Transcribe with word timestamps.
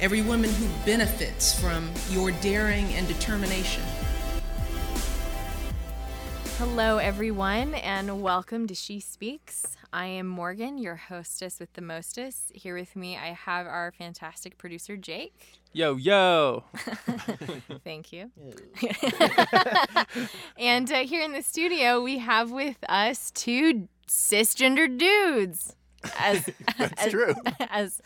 every 0.00 0.22
woman 0.22 0.50
who 0.50 0.68
benefits 0.84 1.58
from 1.58 1.90
your 2.10 2.30
daring 2.32 2.86
and 2.94 3.06
determination. 3.06 3.82
Hello, 6.58 6.98
everyone, 6.98 7.74
and 7.74 8.22
welcome 8.22 8.66
to 8.66 8.74
She 8.74 9.00
Speaks. 9.00 9.76
I 9.92 10.06
am 10.06 10.26
Morgan, 10.26 10.78
your 10.78 10.96
hostess 10.96 11.60
with 11.60 11.72
the 11.74 11.82
mostest. 11.82 12.52
Here 12.54 12.74
with 12.74 12.96
me, 12.96 13.16
I 13.16 13.32
have 13.32 13.66
our 13.66 13.92
fantastic 13.92 14.58
producer, 14.58 14.96
Jake. 14.96 15.60
Yo, 15.72 15.96
yo. 15.96 16.64
Thank 17.84 18.12
you. 18.12 18.30
and 20.58 20.90
uh, 20.90 20.98
here 20.98 21.22
in 21.22 21.32
the 21.32 21.42
studio, 21.42 22.00
we 22.00 22.18
have 22.18 22.50
with 22.50 22.78
us 22.88 23.30
two 23.32 23.88
cisgender 24.08 24.86
dudes. 24.98 25.74
As, 26.18 26.48
That's 26.78 27.06
as, 27.06 27.12
true. 27.12 27.34
As 27.60 28.00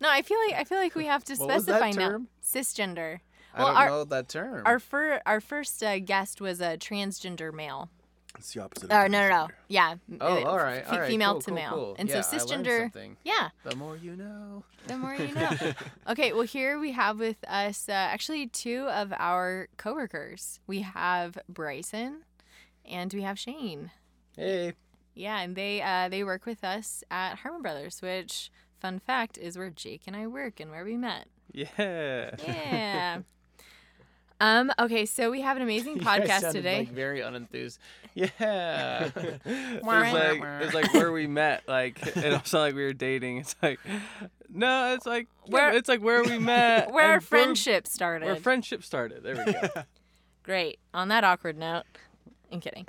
no, 0.00 0.08
I 0.10 0.22
feel 0.22 0.38
like 0.46 0.54
I 0.60 0.64
feel 0.64 0.78
like 0.78 0.94
we 0.94 1.06
have 1.06 1.24
to 1.24 1.34
What 1.38 1.48
was 1.48 1.66
that 1.66 1.78
specify 1.80 1.90
now. 2.00 2.08
term? 2.10 2.28
Cisgender. 2.42 3.20
I 3.54 3.60
don't 3.62 3.76
our, 3.76 3.88
know 3.88 4.04
that 4.04 4.28
term. 4.28 4.62
Our 4.66 4.78
fir- 4.78 5.20
our 5.26 5.40
first 5.40 5.82
uh, 5.82 5.98
guest 5.98 6.40
was 6.40 6.60
a 6.60 6.76
transgender 6.76 7.52
male. 7.52 7.88
it's 8.38 8.52
the 8.52 8.62
opposite. 8.62 8.92
Oh 8.92 9.06
no 9.06 9.20
no 9.22 9.28
no 9.28 9.48
yeah. 9.68 9.94
Oh, 10.20 10.44
all 10.44 10.56
right, 10.58 10.78
f- 10.86 10.92
all 10.92 10.98
right, 11.00 11.08
female 11.08 11.32
cool, 11.32 11.40
to 11.40 11.46
cool, 11.46 11.54
male, 11.54 11.70
cool. 11.72 11.96
and 11.98 12.08
Yeah, 12.08 12.20
so 12.20 12.36
cisgender. 12.36 12.82
something. 12.82 13.16
Yeah, 13.24 13.48
The 13.64 13.74
more 13.76 13.96
you 13.96 14.14
know. 14.16 14.64
the 14.86 14.96
more 14.98 15.14
you 15.14 15.34
know. 15.34 15.50
okay, 16.08 16.32
well 16.32 16.42
here 16.42 16.78
we 16.78 16.92
have 16.92 17.18
with 17.18 17.38
us 17.48 17.88
uh, 17.88 17.92
actually 17.92 18.46
two 18.46 18.86
of 18.90 19.12
our 19.18 19.68
coworkers. 19.76 20.60
We 20.66 20.80
have 20.82 21.36
Bryson, 21.48 22.22
and 22.84 23.12
we 23.12 23.22
have 23.22 23.38
Shane. 23.38 23.90
Hey. 24.36 24.74
Yeah, 25.14 25.40
and 25.40 25.56
they 25.56 25.82
uh, 25.82 26.08
they 26.10 26.22
work 26.22 26.46
with 26.46 26.62
us 26.62 27.02
at 27.10 27.38
Harmon 27.38 27.62
Brothers, 27.62 28.00
which 28.00 28.52
fun 28.80 28.98
fact 28.98 29.38
is 29.38 29.56
where 29.58 29.70
Jake 29.70 30.02
and 30.06 30.16
I 30.16 30.26
work 30.26 30.60
and 30.60 30.70
where 30.70 30.84
we 30.84 30.96
met. 30.96 31.26
Yeah. 31.52 32.30
Yeah. 32.46 33.18
um. 34.40 34.70
Okay, 34.78 35.06
so 35.06 35.30
we 35.30 35.40
have 35.40 35.56
an 35.56 35.62
amazing 35.62 35.98
podcast 36.00 36.52
today. 36.52 36.80
Like 36.80 36.92
very 36.92 37.20
unenthused. 37.20 37.78
Yeah. 38.14 38.28
it's 39.16 39.84
like 39.84 40.42
it's 40.62 40.74
like 40.74 40.92
where 40.94 41.12
we 41.12 41.26
met. 41.26 41.64
Like 41.68 42.04
it 42.16 42.32
also 42.32 42.58
like 42.60 42.74
we 42.74 42.82
were 42.84 42.92
dating. 42.92 43.38
It's 43.38 43.56
like 43.62 43.80
no, 44.48 44.94
it's 44.94 45.06
like 45.06 45.28
Where- 45.46 45.68
where 45.68 45.76
it's 45.76 45.88
like 45.88 46.02
where 46.02 46.22
we 46.22 46.38
met. 46.38 46.92
where 46.92 47.06
our 47.06 47.20
friendship 47.20 47.86
started. 47.86 48.26
Where 48.26 48.36
friendship 48.36 48.82
started. 48.82 49.22
There 49.22 49.44
we 49.44 49.52
go. 49.52 49.68
Great. 50.42 50.78
On 50.94 51.08
that 51.08 51.24
awkward 51.24 51.58
note, 51.58 51.84
I'm 52.50 52.60
kidding. 52.60 52.86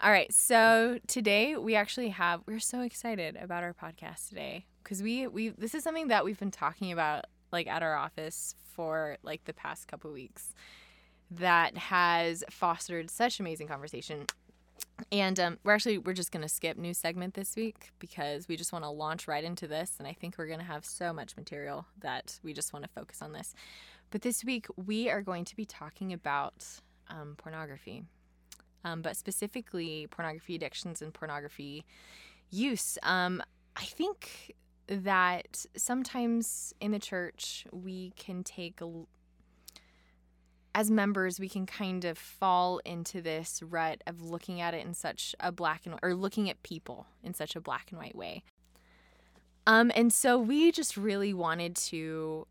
All 0.00 0.10
right. 0.10 0.32
So 0.32 0.98
today 1.06 1.56
we 1.56 1.74
actually 1.74 2.08
have 2.10 2.40
we're 2.46 2.60
so 2.60 2.80
excited 2.80 3.36
about 3.36 3.62
our 3.62 3.74
podcast 3.74 4.28
today 4.28 4.64
because 4.82 5.02
we 5.02 5.26
we 5.26 5.50
this 5.50 5.74
is 5.74 5.84
something 5.84 6.08
that 6.08 6.24
we've 6.24 6.38
been 6.38 6.50
talking 6.50 6.92
about 6.92 7.24
like 7.52 7.66
at 7.66 7.82
our 7.82 7.94
office 7.94 8.54
for 8.64 9.18
like 9.22 9.44
the 9.44 9.52
past 9.52 9.88
couple 9.88 10.10
weeks 10.12 10.54
that 11.30 11.76
has 11.76 12.44
fostered 12.50 13.10
such 13.10 13.40
amazing 13.40 13.68
conversation. 13.68 14.26
And 15.10 15.38
um, 15.40 15.58
we're 15.64 15.72
actually 15.74 15.98
we're 15.98 16.12
just 16.12 16.32
gonna 16.32 16.48
skip 16.48 16.76
new 16.76 16.94
segment 16.94 17.34
this 17.34 17.56
week 17.56 17.90
because 17.98 18.48
we 18.48 18.56
just 18.56 18.72
want 18.72 18.84
to 18.84 18.90
launch 18.90 19.26
right 19.28 19.42
into 19.42 19.66
this, 19.66 19.94
and 19.98 20.06
I 20.06 20.12
think 20.12 20.36
we're 20.38 20.46
gonna 20.46 20.62
have 20.62 20.84
so 20.84 21.12
much 21.12 21.36
material 21.36 21.86
that 22.00 22.38
we 22.42 22.52
just 22.52 22.72
want 22.72 22.84
to 22.84 22.90
focus 22.90 23.22
on 23.22 23.32
this. 23.32 23.54
But 24.10 24.22
this 24.22 24.44
week, 24.44 24.66
we 24.76 25.08
are 25.08 25.22
going 25.22 25.44
to 25.46 25.56
be 25.56 25.64
talking 25.64 26.12
about 26.12 26.66
um, 27.08 27.34
pornography, 27.38 28.04
um, 28.84 29.00
but 29.00 29.16
specifically 29.16 30.06
pornography 30.10 30.54
addictions 30.54 31.00
and 31.00 31.14
pornography 31.14 31.84
use. 32.50 32.98
Um, 33.02 33.42
I 33.76 33.84
think 33.84 34.54
that 34.92 35.64
sometimes 35.76 36.74
in 36.80 36.92
the 36.92 36.98
church, 36.98 37.66
we 37.72 38.12
can 38.16 38.44
take 38.44 38.80
a 38.80 38.90
as 40.74 40.90
members, 40.90 41.38
we 41.38 41.50
can 41.50 41.66
kind 41.66 42.04
of 42.04 42.16
fall 42.16 42.78
into 42.86 43.20
this 43.20 43.62
rut 43.62 44.02
of 44.06 44.22
looking 44.22 44.60
at 44.60 44.72
it 44.72 44.84
in 44.86 44.94
such 44.94 45.34
a 45.38 45.52
black 45.52 45.84
and 45.84 45.96
or 46.02 46.14
looking 46.14 46.48
at 46.48 46.62
people 46.62 47.06
in 47.22 47.34
such 47.34 47.54
a 47.54 47.60
black 47.60 47.90
and 47.90 47.98
white 47.98 48.16
way. 48.16 48.42
Um, 49.66 49.92
and 49.94 50.12
so 50.12 50.38
we 50.38 50.72
just 50.72 50.96
really 50.96 51.34
wanted 51.34 51.76
to 51.76 52.46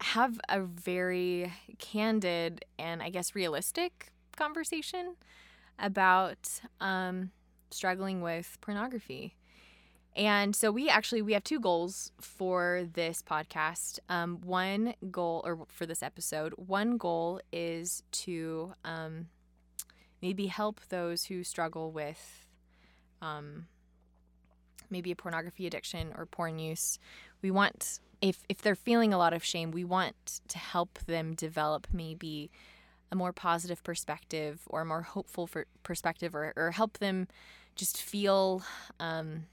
have 0.00 0.38
a 0.48 0.60
very 0.60 1.52
candid 1.78 2.64
and 2.78 3.02
I 3.02 3.10
guess 3.10 3.34
realistic 3.34 4.12
conversation 4.36 5.16
about 5.78 6.48
um, 6.80 7.30
struggling 7.70 8.20
with 8.20 8.58
pornography. 8.60 9.34
And 10.16 10.56
so 10.56 10.70
we 10.70 10.88
actually 10.88 11.20
we 11.20 11.34
have 11.34 11.44
two 11.44 11.60
goals 11.60 12.10
for 12.18 12.88
this 12.94 13.22
podcast. 13.22 13.98
Um, 14.08 14.40
one 14.42 14.94
goal, 15.10 15.42
or 15.44 15.66
for 15.68 15.84
this 15.84 16.02
episode, 16.02 16.54
one 16.56 16.96
goal 16.96 17.40
is 17.52 18.02
to 18.12 18.72
um, 18.82 19.26
maybe 20.22 20.46
help 20.46 20.80
those 20.88 21.24
who 21.24 21.44
struggle 21.44 21.92
with 21.92 22.46
um, 23.20 23.66
maybe 24.88 25.12
a 25.12 25.16
pornography 25.16 25.66
addiction 25.66 26.14
or 26.16 26.24
porn 26.24 26.58
use. 26.58 26.98
We 27.42 27.50
want 27.50 28.00
if 28.22 28.42
if 28.48 28.62
they're 28.62 28.74
feeling 28.74 29.12
a 29.12 29.18
lot 29.18 29.34
of 29.34 29.44
shame, 29.44 29.70
we 29.70 29.84
want 29.84 30.40
to 30.48 30.56
help 30.56 30.98
them 31.00 31.34
develop 31.34 31.88
maybe 31.92 32.50
a 33.12 33.16
more 33.16 33.34
positive 33.34 33.84
perspective 33.84 34.62
or 34.68 34.80
a 34.80 34.86
more 34.86 35.02
hopeful 35.02 35.46
for 35.46 35.66
perspective, 35.82 36.34
or 36.34 36.54
or 36.56 36.70
help 36.70 37.00
them 37.00 37.28
just 37.74 38.00
feel 38.00 38.62
um, 38.98 39.44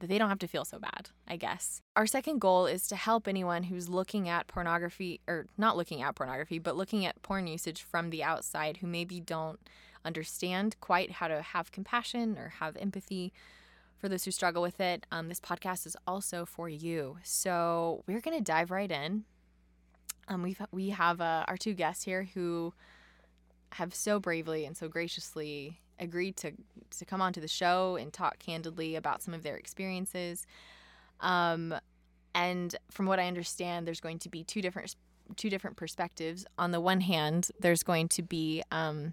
that 0.00 0.08
they 0.08 0.18
don't 0.18 0.28
have 0.28 0.38
to 0.40 0.48
feel 0.48 0.64
so 0.64 0.78
bad. 0.78 1.10
I 1.26 1.36
guess 1.36 1.82
our 1.94 2.06
second 2.06 2.40
goal 2.40 2.66
is 2.66 2.86
to 2.88 2.96
help 2.96 3.26
anyone 3.26 3.64
who's 3.64 3.88
looking 3.88 4.28
at 4.28 4.46
pornography 4.46 5.20
or 5.26 5.46
not 5.56 5.76
looking 5.76 6.02
at 6.02 6.14
pornography, 6.14 6.58
but 6.58 6.76
looking 6.76 7.06
at 7.06 7.22
porn 7.22 7.46
usage 7.46 7.82
from 7.82 8.10
the 8.10 8.22
outside, 8.22 8.78
who 8.78 8.86
maybe 8.86 9.20
don't 9.20 9.60
understand 10.04 10.76
quite 10.80 11.12
how 11.12 11.28
to 11.28 11.42
have 11.42 11.72
compassion 11.72 12.36
or 12.38 12.54
have 12.60 12.76
empathy 12.76 13.32
for 13.96 14.08
those 14.08 14.24
who 14.24 14.30
struggle 14.30 14.62
with 14.62 14.80
it. 14.80 15.06
Um, 15.10 15.28
this 15.28 15.40
podcast 15.40 15.86
is 15.86 15.96
also 16.06 16.44
for 16.44 16.68
you. 16.68 17.18
So 17.22 18.04
we're 18.06 18.20
gonna 18.20 18.40
dive 18.40 18.70
right 18.70 18.90
in. 18.90 19.24
Um, 20.28 20.42
we've 20.42 20.60
we 20.70 20.90
have 20.90 21.20
uh, 21.20 21.44
our 21.48 21.56
two 21.56 21.74
guests 21.74 22.04
here 22.04 22.28
who 22.34 22.74
have 23.72 23.94
so 23.94 24.20
bravely 24.20 24.64
and 24.64 24.76
so 24.76 24.88
graciously 24.88 25.80
agreed 25.98 26.36
to 26.38 26.52
to 26.98 27.04
come 27.04 27.20
onto 27.20 27.40
the 27.40 27.48
show 27.48 27.96
and 27.96 28.12
talk 28.12 28.38
candidly 28.38 28.96
about 28.96 29.22
some 29.22 29.34
of 29.34 29.42
their 29.42 29.56
experiences. 29.56 30.46
Um, 31.20 31.74
and 32.34 32.74
from 32.90 33.06
what 33.06 33.18
I 33.18 33.26
understand, 33.26 33.86
there's 33.86 34.00
going 34.00 34.18
to 34.20 34.28
be 34.28 34.44
two 34.44 34.62
different 34.62 34.94
two 35.36 35.50
different 35.50 35.76
perspectives. 35.76 36.46
On 36.58 36.70
the 36.70 36.80
one 36.80 37.00
hand, 37.00 37.48
there's 37.60 37.82
going 37.82 38.08
to 38.08 38.22
be 38.22 38.62
um, 38.70 39.12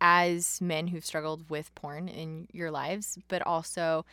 as 0.00 0.60
men 0.60 0.86
who've 0.86 1.04
struggled 1.04 1.48
with 1.50 1.74
porn 1.74 2.08
in 2.08 2.46
your 2.52 2.70
lives, 2.70 3.18
but 3.28 3.42
also 3.46 4.04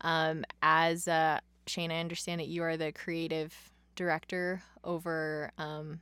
um, 0.00 0.44
as 0.62 1.06
uh, 1.06 1.38
Shane, 1.66 1.90
I 1.90 2.00
understand 2.00 2.40
that 2.40 2.48
you 2.48 2.62
are 2.62 2.76
the 2.76 2.92
creative 2.92 3.54
director 3.96 4.62
over 4.82 5.50
um, 5.56 6.00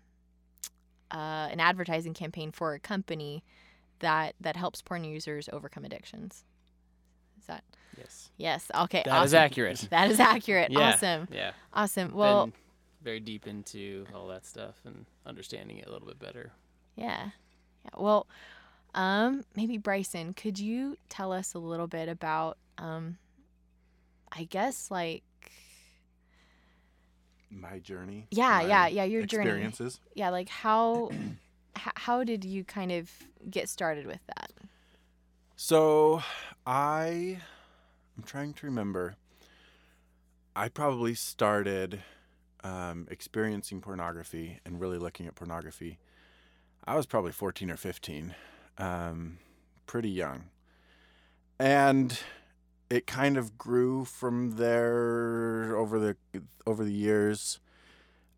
uh, 1.10 1.48
an 1.50 1.60
advertising 1.60 2.14
campaign 2.14 2.52
for 2.52 2.74
a 2.74 2.80
company 2.80 3.44
that 4.02 4.34
that 4.40 4.54
helps 4.56 4.82
porn 4.82 5.02
users 5.04 5.48
overcome 5.52 5.84
addictions. 5.84 6.44
Is 7.40 7.46
that 7.46 7.64
yes. 7.98 8.30
yes? 8.36 8.70
Okay, 8.74 9.02
That 9.04 9.24
is 9.24 9.34
awesome. 9.34 9.44
accurate. 9.44 9.88
That 9.90 10.10
is 10.10 10.20
accurate. 10.20 10.70
Yeah. 10.70 10.92
Awesome. 10.92 11.28
Yeah. 11.32 11.52
Awesome. 11.72 12.14
Well, 12.14 12.46
Been 12.46 12.52
very 13.02 13.20
deep 13.20 13.46
into 13.48 14.06
all 14.14 14.28
that 14.28 14.46
stuff 14.46 14.74
and 14.84 15.06
understanding 15.26 15.78
it 15.78 15.88
a 15.88 15.90
little 15.90 16.06
bit 16.06 16.20
better. 16.20 16.52
Yeah. 16.94 17.30
Yeah. 17.84 17.90
Well, 17.96 18.26
um, 18.94 19.44
maybe 19.56 19.78
Bryson, 19.78 20.34
could 20.34 20.58
you 20.58 20.96
tell 21.08 21.32
us 21.32 21.54
a 21.54 21.58
little 21.58 21.88
bit 21.88 22.08
about 22.08 22.58
um 22.78 23.16
I 24.30 24.44
guess 24.44 24.90
like 24.90 25.24
my 27.50 27.78
journey. 27.80 28.26
Yeah, 28.30 28.48
my 28.62 28.66
yeah, 28.66 28.86
yeah, 28.86 29.04
your 29.04 29.26
journey. 29.26 29.44
experiences. 29.48 30.00
yeah, 30.14 30.30
like 30.30 30.48
how 30.48 31.10
h- 31.76 31.92
how 31.96 32.24
did 32.24 32.44
you 32.44 32.64
kind 32.64 32.92
of 32.92 33.10
get 33.50 33.68
started 33.68 34.06
with 34.06 34.20
that? 34.26 34.52
So 35.56 36.22
I 36.66 37.40
I'm 38.16 38.24
trying 38.24 38.54
to 38.54 38.66
remember. 38.66 39.16
I 40.54 40.68
probably 40.68 41.14
started 41.14 42.02
um, 42.62 43.08
experiencing 43.10 43.80
pornography 43.80 44.60
and 44.66 44.80
really 44.80 44.98
looking 44.98 45.26
at 45.26 45.34
pornography 45.34 45.98
I 46.84 46.96
was 46.96 47.06
probably 47.06 47.32
14 47.32 47.70
or 47.70 47.76
15, 47.76 48.34
um, 48.78 49.38
pretty 49.86 50.10
young. 50.10 50.44
And 51.58 52.18
it 52.90 53.06
kind 53.06 53.36
of 53.36 53.56
grew 53.56 54.04
from 54.04 54.56
there 54.56 55.76
over 55.76 55.98
the 55.98 56.16
over 56.66 56.84
the 56.84 56.92
years 56.92 57.60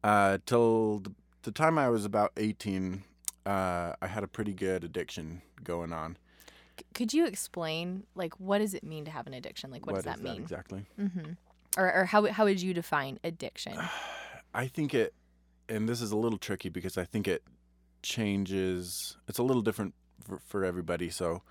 uh, 0.03 0.39
till 0.45 0.99
the, 0.99 1.13
the 1.43 1.53
time 1.53 1.79
I 1.79 1.89
was 1.89 2.05
about 2.05 2.33
18. 2.37 3.05
Uh, 3.47 3.93
I 4.01 4.07
had 4.07 4.25
a 4.25 4.29
pretty 4.29 4.55
good 4.55 4.85
addiction 4.85 5.43
going 5.63 5.93
on. 5.93 6.17
C- 6.79 6.87
Could 6.95 7.13
you 7.13 7.27
explain, 7.27 8.05
like, 8.15 8.39
what 8.41 8.59
does 8.59 8.75
it 8.75 8.85
mean 8.85 9.05
to 9.05 9.11
have 9.11 9.27
an 9.27 9.35
addiction? 9.35 9.71
Like, 9.71 9.87
what, 9.87 9.97
does 9.97 10.05
that 10.05 10.21
mean? 10.21 10.41
exactly? 10.41 10.87
Mm-hmm. 10.99 11.33
Or, 11.77 11.93
or 11.93 12.05
how, 12.05 12.25
how 12.27 12.45
would 12.45 12.63
you 12.63 12.73
define 12.73 13.19
addiction? 13.23 13.79
I 14.55 14.67
think 14.69 14.95
it, 14.95 15.13
and 15.69 15.89
this 15.89 16.01
is 16.01 16.13
a 16.13 16.17
little 16.17 16.39
tricky 16.39 16.69
because 16.69 16.97
I 16.97 17.05
think 17.05 17.27
it 17.27 17.43
changes. 18.03 19.17
It's 19.29 19.39
a 19.39 19.43
little 19.43 19.63
different 19.63 19.95
for, 20.23 20.39
for 20.47 20.65
everybody. 20.65 21.11
So, 21.11 21.43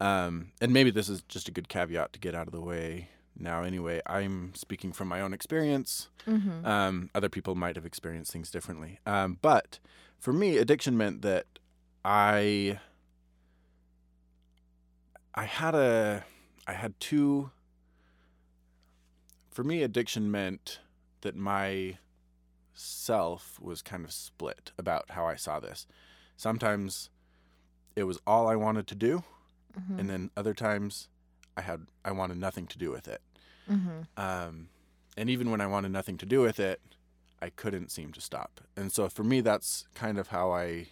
um, 0.00 0.52
and 0.60 0.72
maybe 0.72 0.90
this 0.90 1.08
is 1.08 1.22
just 1.22 1.48
a 1.48 1.50
good 1.50 1.68
caveat 1.68 2.12
to 2.12 2.18
get 2.18 2.34
out 2.34 2.46
of 2.46 2.52
the 2.52 2.60
way 2.60 3.08
now. 3.40 3.62
Anyway, 3.62 4.00
I'm 4.06 4.54
speaking 4.54 4.92
from 4.92 5.08
my 5.08 5.20
own 5.20 5.32
experience. 5.32 6.08
Mm-hmm. 6.26 6.64
Um, 6.66 7.10
other 7.14 7.28
people 7.28 7.54
might 7.54 7.76
have 7.76 7.86
experienced 7.86 8.32
things 8.32 8.50
differently. 8.50 8.98
Um, 9.06 9.38
but 9.42 9.78
for 10.18 10.32
me, 10.32 10.56
addiction 10.58 10.96
meant 10.96 11.22
that 11.22 11.46
I, 12.04 12.78
I 15.34 15.44
had 15.44 15.74
a, 15.74 16.24
I 16.66 16.72
had 16.72 16.98
two. 17.00 17.50
For 19.50 19.64
me, 19.64 19.82
addiction 19.82 20.30
meant 20.30 20.80
that 21.22 21.34
my 21.34 21.98
self 22.74 23.58
was 23.60 23.82
kind 23.82 24.04
of 24.04 24.12
split 24.12 24.70
about 24.78 25.10
how 25.10 25.26
I 25.26 25.34
saw 25.34 25.58
this. 25.58 25.86
Sometimes 26.36 27.10
it 27.96 28.04
was 28.04 28.20
all 28.26 28.46
I 28.48 28.56
wanted 28.56 28.86
to 28.88 28.94
do, 28.94 29.24
Mm-hmm. 29.78 29.98
and 30.00 30.10
then 30.10 30.30
other 30.36 30.54
times 30.54 31.08
I 31.56 31.60
had 31.60 31.86
I 32.04 32.10
wanted 32.10 32.38
nothing 32.38 32.66
to 32.68 32.78
do 32.78 32.90
with 32.90 33.06
it. 33.06 33.20
Mm-hmm. 33.70 34.00
Um, 34.16 34.68
and 35.16 35.28
even 35.28 35.50
when 35.50 35.60
I 35.60 35.66
wanted 35.66 35.90
nothing 35.90 36.16
to 36.18 36.26
do 36.26 36.40
with 36.40 36.60
it, 36.60 36.80
I 37.40 37.50
couldn't 37.50 37.90
seem 37.90 38.12
to 38.12 38.20
stop. 38.20 38.60
And 38.76 38.92
so 38.92 39.08
for 39.08 39.24
me, 39.24 39.40
that's 39.40 39.86
kind 39.94 40.18
of 40.18 40.28
how 40.28 40.52
I 40.52 40.88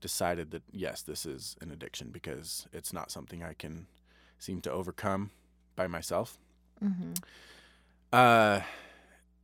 decided 0.00 0.50
that 0.50 0.62
yes, 0.72 1.02
this 1.02 1.26
is 1.26 1.56
an 1.60 1.70
addiction 1.70 2.10
because 2.10 2.66
it's 2.72 2.92
not 2.92 3.10
something 3.10 3.42
I 3.42 3.54
can 3.54 3.86
seem 4.38 4.60
to 4.62 4.72
overcome 4.72 5.30
by 5.76 5.86
myself. 5.86 6.38
Mm-hmm. 6.82 7.12
Uh, 8.12 8.60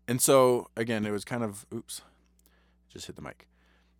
and 0.08 0.20
so 0.20 0.68
again, 0.76 1.04
it 1.04 1.10
was 1.10 1.24
kind 1.24 1.42
of 1.42 1.66
oops, 1.72 2.00
just 2.88 3.06
hit 3.06 3.16
the 3.16 3.22
mic. 3.22 3.46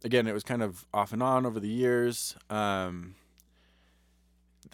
Again, 0.05 0.27
it 0.27 0.33
was 0.33 0.43
kind 0.43 0.63
of 0.63 0.87
off 0.95 1.13
and 1.13 1.23
on 1.23 1.47
over 1.47 1.61
the 1.61 1.69
years. 1.69 2.37
Um, 2.49 3.17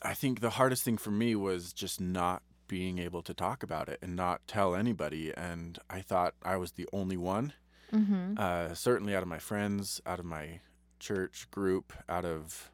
I 0.02 0.14
think 0.14 0.40
the 0.40 0.50
hardest 0.50 0.82
thing 0.82 0.99
for 0.99 1.11
me 1.11 1.34
was 1.34 1.73
just 1.73 2.00
not 2.00 2.43
being 2.68 2.98
able 2.98 3.22
to 3.22 3.34
talk 3.34 3.62
about 3.62 3.88
it 3.88 3.98
and 4.02 4.16
not 4.16 4.46
tell 4.46 4.74
anybody. 4.74 5.32
And 5.36 5.78
I 5.90 6.00
thought 6.00 6.34
I 6.42 6.56
was 6.56 6.72
the 6.72 6.88
only 6.92 7.16
one. 7.16 7.52
Mm-hmm. 7.92 8.34
Uh, 8.36 8.74
certainly 8.74 9.14
out 9.14 9.22
of 9.22 9.28
my 9.28 9.38
friends, 9.38 10.00
out 10.06 10.18
of 10.18 10.24
my 10.24 10.60
church 10.98 11.48
group, 11.50 11.92
out 12.08 12.24
of 12.24 12.70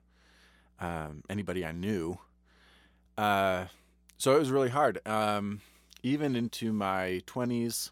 um, 0.81 1.23
anybody 1.29 1.65
I 1.65 1.73
knew. 1.73 2.19
Uh, 3.17 3.67
so 4.17 4.37
it 4.37 4.39
was 4.39 4.51
really 4.51 4.69
hard. 4.69 5.01
Um, 5.07 5.61
even 6.03 6.37
into 6.37 6.73
my 6.73 7.23
20s 7.27 7.91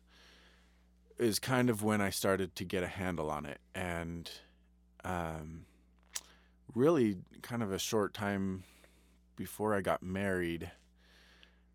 is 1.19 1.39
kind 1.39 1.71
of 1.71 1.83
when 1.83 2.01
I 2.01 2.11
started 2.11 2.55
to 2.57 2.65
get 2.65 2.83
a 2.83 2.89
handle 2.89 3.31
on 3.31 3.47
it. 3.47 3.59
And 3.75 4.31
um, 5.05 5.65
really, 6.75 7.17
kind 7.43 7.63
of 7.63 7.73
a 7.73 7.79
short 7.79 8.15
time 8.15 8.65
before 9.37 9.75
I 9.75 9.81
got 9.81 10.03
married 10.03 10.71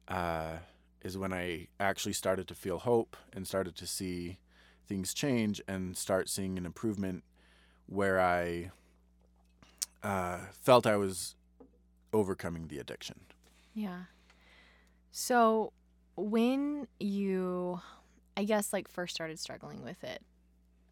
uh, 0.08 0.58
is 1.02 1.18
when 1.18 1.34
I 1.34 1.68
actually 1.80 2.14
started 2.14 2.48
to 2.48 2.56
feel 2.56 2.80
hope 2.80 3.16
and 3.34 3.48
started 3.48 3.76
to 3.78 3.88
see 3.88 4.40
things 4.88 5.14
change 5.14 5.62
and 5.68 5.96
start 5.96 6.30
seeing 6.30 6.58
an 6.58 6.66
improvement 6.66 7.24
where 7.86 8.20
I 8.20 8.72
uh, 10.04 10.40
felt 10.52 10.86
I 10.86 10.98
was 10.98 11.36
overcoming 12.14 12.68
the 12.68 12.80
addiction. 12.80 13.22
Yeah. 13.74 14.04
So 15.12 15.74
when 16.16 16.88
you, 17.00 17.80
I 18.36 18.44
guess, 18.44 18.74
like 18.74 18.88
first 18.88 19.16
started 19.16 19.40
struggling 19.40 19.84
with 19.84 20.04
it, 20.04 20.22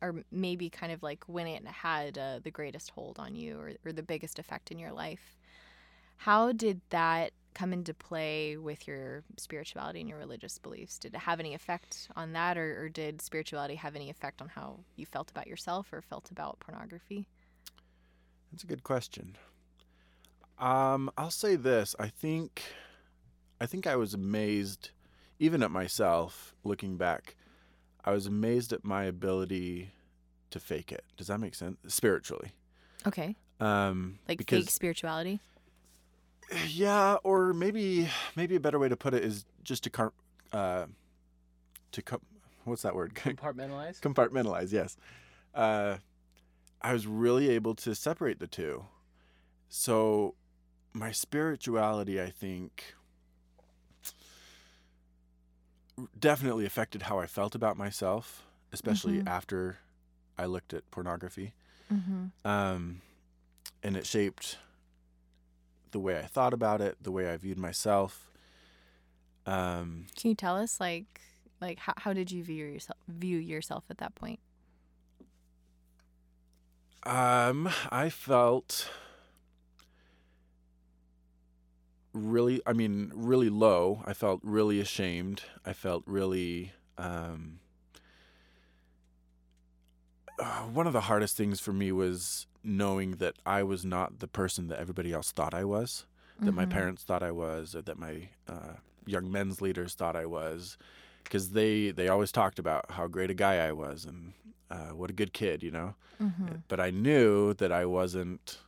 or 0.01 0.23
maybe 0.31 0.69
kind 0.69 0.91
of 0.93 1.03
like 1.03 1.25
when 1.27 1.45
it 1.45 1.65
had 1.67 2.17
uh, 2.17 2.39
the 2.41 2.51
greatest 2.51 2.91
hold 2.91 3.19
on 3.19 3.35
you 3.35 3.59
or, 3.59 3.71
or 3.85 3.91
the 3.91 4.03
biggest 4.03 4.39
effect 4.39 4.71
in 4.71 4.79
your 4.79 4.93
life, 4.93 5.37
how 6.19 6.51
did 6.51 6.81
that 6.89 7.31
come 7.53 7.71
into 7.71 7.93
play 7.93 8.57
with 8.57 8.87
your 8.87 9.23
spirituality 9.37 10.01
and 10.01 10.09
your 10.09 10.17
religious 10.17 10.57
beliefs? 10.57 10.99
Did 10.99 11.13
it 11.15 11.19
have 11.21 11.39
any 11.39 11.53
effect 11.53 12.09
on 12.15 12.33
that, 12.33 12.57
or, 12.57 12.83
or 12.83 12.89
did 12.89 13.21
spirituality 13.21 13.75
have 13.75 13.95
any 13.95 14.09
effect 14.09 14.41
on 14.41 14.49
how 14.49 14.79
you 14.97 15.05
felt 15.05 15.31
about 15.31 15.47
yourself 15.47 15.93
or 15.93 16.01
felt 16.01 16.29
about 16.29 16.59
pornography? 16.59 17.25
That's 18.51 18.63
a 18.63 18.67
good 18.67 18.83
question. 18.83 19.37
Um, 20.57 21.09
I'll 21.17 21.31
say 21.31 21.55
this. 21.55 21.95
I 21.97 22.07
think 22.07 22.63
I 23.61 23.65
think 23.65 23.87
I 23.87 23.95
was 23.95 24.13
amazed 24.13 24.91
even 25.39 25.63
at 25.63 25.71
myself 25.71 26.53
looking 26.65 26.97
back. 26.97 27.35
I 28.03 28.11
was 28.11 28.25
amazed 28.25 28.73
at 28.73 28.83
my 28.83 29.05
ability 29.05 29.91
to 30.51 30.59
fake 30.59 30.91
it. 30.91 31.05
Does 31.15 31.27
that 31.27 31.39
make 31.39 31.55
sense? 31.55 31.77
Spiritually. 31.87 32.51
Okay. 33.07 33.37
Um 33.61 34.19
Like 34.27 34.49
fake 34.49 34.69
spirituality? 34.69 35.39
Yeah, 36.67 37.15
or 37.23 37.53
maybe 37.53 38.09
maybe 38.35 38.55
a 38.55 38.59
better 38.59 38.79
way 38.79 38.89
to 38.89 38.95
put 38.97 39.13
it 39.13 39.23
is 39.23 39.45
just 39.63 39.83
to 39.83 39.89
car- 39.89 40.13
uh 40.53 40.85
to 41.91 42.01
co- 42.01 42.21
what's 42.65 42.81
that 42.83 42.95
word? 42.95 43.13
Compartmentalize. 43.15 43.99
compartmentalize 43.99 44.71
yes 44.71 44.95
uh, 45.55 45.97
i 46.81 46.93
was 46.93 47.05
really 47.07 47.49
able 47.49 47.73
to 47.75 47.93
separate 47.95 48.39
the 48.39 48.47
two 48.47 48.85
so 49.69 50.35
my 50.93 51.11
spirituality 51.11 52.21
i 52.21 52.29
think 52.29 52.93
definitely 56.19 56.65
affected 56.65 57.03
how 57.03 57.19
i 57.19 57.25
felt 57.25 57.55
about 57.55 57.77
myself 57.77 58.43
especially 58.71 59.19
Mhm. 59.19 59.27
after 59.27 59.79
i 60.37 60.45
looked 60.45 60.73
at 60.73 60.89
pornography 60.91 61.53
Mm-hmm. 61.91 62.47
um, 62.47 63.01
and 63.81 63.97
it 63.97 64.05
shaped 64.05 64.59
the 65.91 65.99
way 65.99 66.17
i 66.19 66.23
thought 66.23 66.53
about 66.53 66.81
it 66.81 66.97
the 67.01 67.11
way 67.11 67.29
i 67.29 67.37
viewed 67.37 67.59
myself 67.59 68.29
um, 69.45 70.05
Can 70.15 70.29
you 70.29 70.35
tell 70.35 70.57
us 70.57 70.79
like 70.79 71.21
like 71.59 71.79
how, 71.79 71.93
how 71.97 72.13
did 72.13 72.31
you 72.31 72.43
view 72.43 72.65
yourself 72.65 72.97
view 73.07 73.37
yourself 73.37 73.83
at 73.89 73.97
that 73.97 74.13
point? 74.15 74.39
Um, 77.03 77.69
I 77.89 78.09
felt 78.09 78.89
really, 82.13 82.61
I 82.67 82.73
mean, 82.73 83.11
really 83.15 83.49
low. 83.49 84.03
I 84.05 84.13
felt 84.13 84.41
really 84.43 84.79
ashamed. 84.79 85.43
I 85.65 85.73
felt 85.73 86.03
really, 86.05 86.73
um, 86.97 87.59
uh, 90.37 90.43
one 90.73 90.85
of 90.87 90.93
the 90.93 91.01
hardest 91.01 91.37
things 91.37 91.59
for 91.59 91.73
me 91.73 91.91
was 91.91 92.45
knowing 92.63 93.11
that 93.17 93.35
I 93.45 93.63
was 93.63 93.85
not 93.85 94.19
the 94.19 94.27
person 94.27 94.67
that 94.67 94.79
everybody 94.79 95.13
else 95.13 95.31
thought 95.31 95.53
I 95.53 95.63
was, 95.63 96.05
that 96.43 96.53
my 96.53 96.65
Mhm. 96.65 96.69
parents 96.69 97.03
thought 97.03 97.23
I 97.23 97.31
was, 97.31 97.75
or 97.75 97.81
that 97.83 97.97
my 97.99 98.29
uh, 98.47 98.73
young 99.05 99.31
men's 99.31 99.61
leaders 99.61 99.93
thought 99.95 100.15
I 100.15 100.25
was, 100.25 100.77
because 101.23 101.51
they 101.51 101.91
they 101.91 102.07
always 102.07 102.31
talked 102.31 102.59
about 102.59 102.91
how 102.91 103.07
great 103.07 103.29
a 103.29 103.33
guy 103.33 103.57
I 103.67 103.71
was 103.71 104.05
and 104.05 104.33
uh, 104.71 104.89
what 104.89 105.09
a 105.09 105.13
good 105.13 105.33
kid, 105.33 105.63
you 105.63 105.71
know 105.71 105.95
Mm-hmm. 106.21 106.55
but 106.67 106.79
I 106.79 106.89
knew 106.91 107.53
that 107.55 107.71
I 107.71 107.85
wasn't 107.85 108.59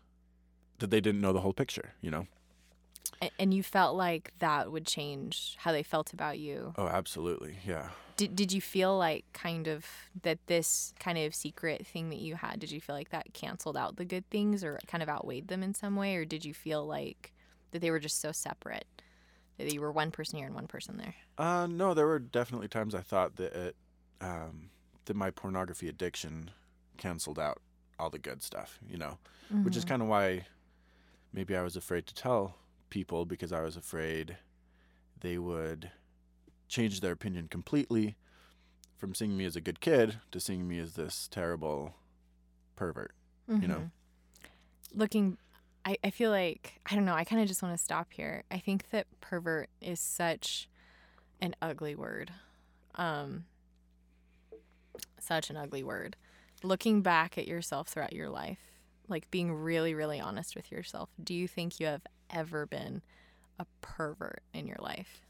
that 0.79 0.89
they 0.89 1.01
didn't 1.01 1.21
know 1.21 1.33
the 1.33 1.41
whole 1.41 1.53
picture, 1.53 1.93
you 2.01 2.09
know. 2.09 2.27
And 3.37 3.53
you 3.53 3.61
felt 3.61 3.95
like 3.95 4.33
that 4.39 4.71
would 4.71 4.87
change 4.87 5.55
how 5.59 5.71
they 5.71 5.83
felt 5.83 6.11
about 6.13 6.39
you. 6.39 6.73
Oh, 6.77 6.87
absolutely. 6.87 7.57
Yeah. 7.65 7.89
Did 8.21 8.35
did 8.35 8.51
you 8.51 8.61
feel 8.61 8.95
like 8.99 9.25
kind 9.33 9.67
of 9.67 9.83
that 10.21 10.37
this 10.45 10.93
kind 10.99 11.17
of 11.17 11.33
secret 11.33 11.87
thing 11.87 12.09
that 12.09 12.19
you 12.19 12.35
had, 12.35 12.59
did 12.59 12.69
you 12.69 12.79
feel 12.79 12.93
like 12.95 13.09
that 13.09 13.33
canceled 13.33 13.75
out 13.75 13.95
the 13.95 14.05
good 14.05 14.29
things 14.29 14.63
or 14.63 14.79
kind 14.85 15.01
of 15.01 15.09
outweighed 15.09 15.47
them 15.47 15.63
in 15.63 15.73
some 15.73 15.95
way 15.95 16.15
or 16.15 16.23
did 16.23 16.45
you 16.45 16.53
feel 16.53 16.85
like 16.85 17.33
that 17.71 17.79
they 17.79 17.89
were 17.89 17.99
just 17.99 18.21
so 18.21 18.31
separate? 18.31 18.85
That 19.57 19.73
you 19.73 19.81
were 19.81 19.91
one 19.91 20.11
person 20.11 20.37
here 20.37 20.45
and 20.45 20.55
one 20.55 20.67
person 20.67 20.97
there. 20.97 21.15
Uh 21.37 21.67
no, 21.67 21.93
there 21.93 22.07
were 22.07 22.19
definitely 22.19 22.67
times 22.67 22.93
I 22.93 23.01
thought 23.01 23.35
that 23.37 23.53
it 23.53 23.75
um 24.19 24.69
that 25.05 25.15
my 25.15 25.31
pornography 25.31 25.87
addiction 25.87 26.51
canceled 26.97 27.39
out 27.39 27.61
all 27.97 28.09
the 28.09 28.19
good 28.19 28.43
stuff, 28.43 28.79
you 28.87 28.97
know. 28.97 29.17
Which 29.63 29.75
is 29.75 29.85
Mhm. 29.85 29.85
kind 29.85 30.01
of 30.01 30.07
why 30.07 30.47
maybe 31.33 31.55
I 31.55 31.63
was 31.63 31.77
afraid 31.77 32.07
to 32.07 32.15
tell 32.15 32.57
people 32.89 33.25
because 33.25 33.53
I 33.53 33.61
was 33.61 33.77
afraid 33.77 34.37
they 35.21 35.37
would 35.37 35.91
change 36.71 37.01
their 37.01 37.11
opinion 37.11 37.47
completely 37.49 38.15
from 38.97 39.13
seeing 39.13 39.35
me 39.35 39.45
as 39.45 39.55
a 39.55 39.61
good 39.61 39.79
kid 39.81 40.19
to 40.31 40.39
seeing 40.39 40.67
me 40.67 40.79
as 40.79 40.93
this 40.93 41.27
terrible 41.29 41.95
pervert. 42.75 43.13
you 43.47 43.67
know. 43.67 43.91
looking 44.95 45.37
I, 45.83 45.97
I 46.03 46.09
feel 46.11 46.31
like 46.31 46.79
i 46.89 46.95
don't 46.95 47.05
know 47.05 47.13
i 47.15 47.23
kind 47.23 47.41
of 47.41 47.47
just 47.47 47.61
want 47.61 47.75
to 47.77 47.83
stop 47.83 48.13
here 48.13 48.43
i 48.49 48.57
think 48.59 48.89
that 48.91 49.07
pervert 49.19 49.69
is 49.81 49.99
such 49.99 50.69
an 51.41 51.55
ugly 51.61 51.95
word 51.95 52.31
um 52.95 53.45
such 55.19 55.49
an 55.49 55.57
ugly 55.57 55.83
word 55.83 56.15
looking 56.63 57.01
back 57.01 57.37
at 57.37 57.47
yourself 57.47 57.87
throughout 57.89 58.13
your 58.13 58.29
life 58.29 58.59
like 59.07 59.29
being 59.31 59.51
really 59.51 59.93
really 59.93 60.19
honest 60.19 60.55
with 60.55 60.71
yourself 60.71 61.09
do 61.21 61.33
you 61.33 61.47
think 61.47 61.79
you 61.79 61.87
have 61.87 62.03
ever 62.29 62.65
been 62.65 63.01
a 63.59 63.65
pervert 63.81 64.43
in 64.53 64.67
your 64.67 64.79
life 64.79 65.21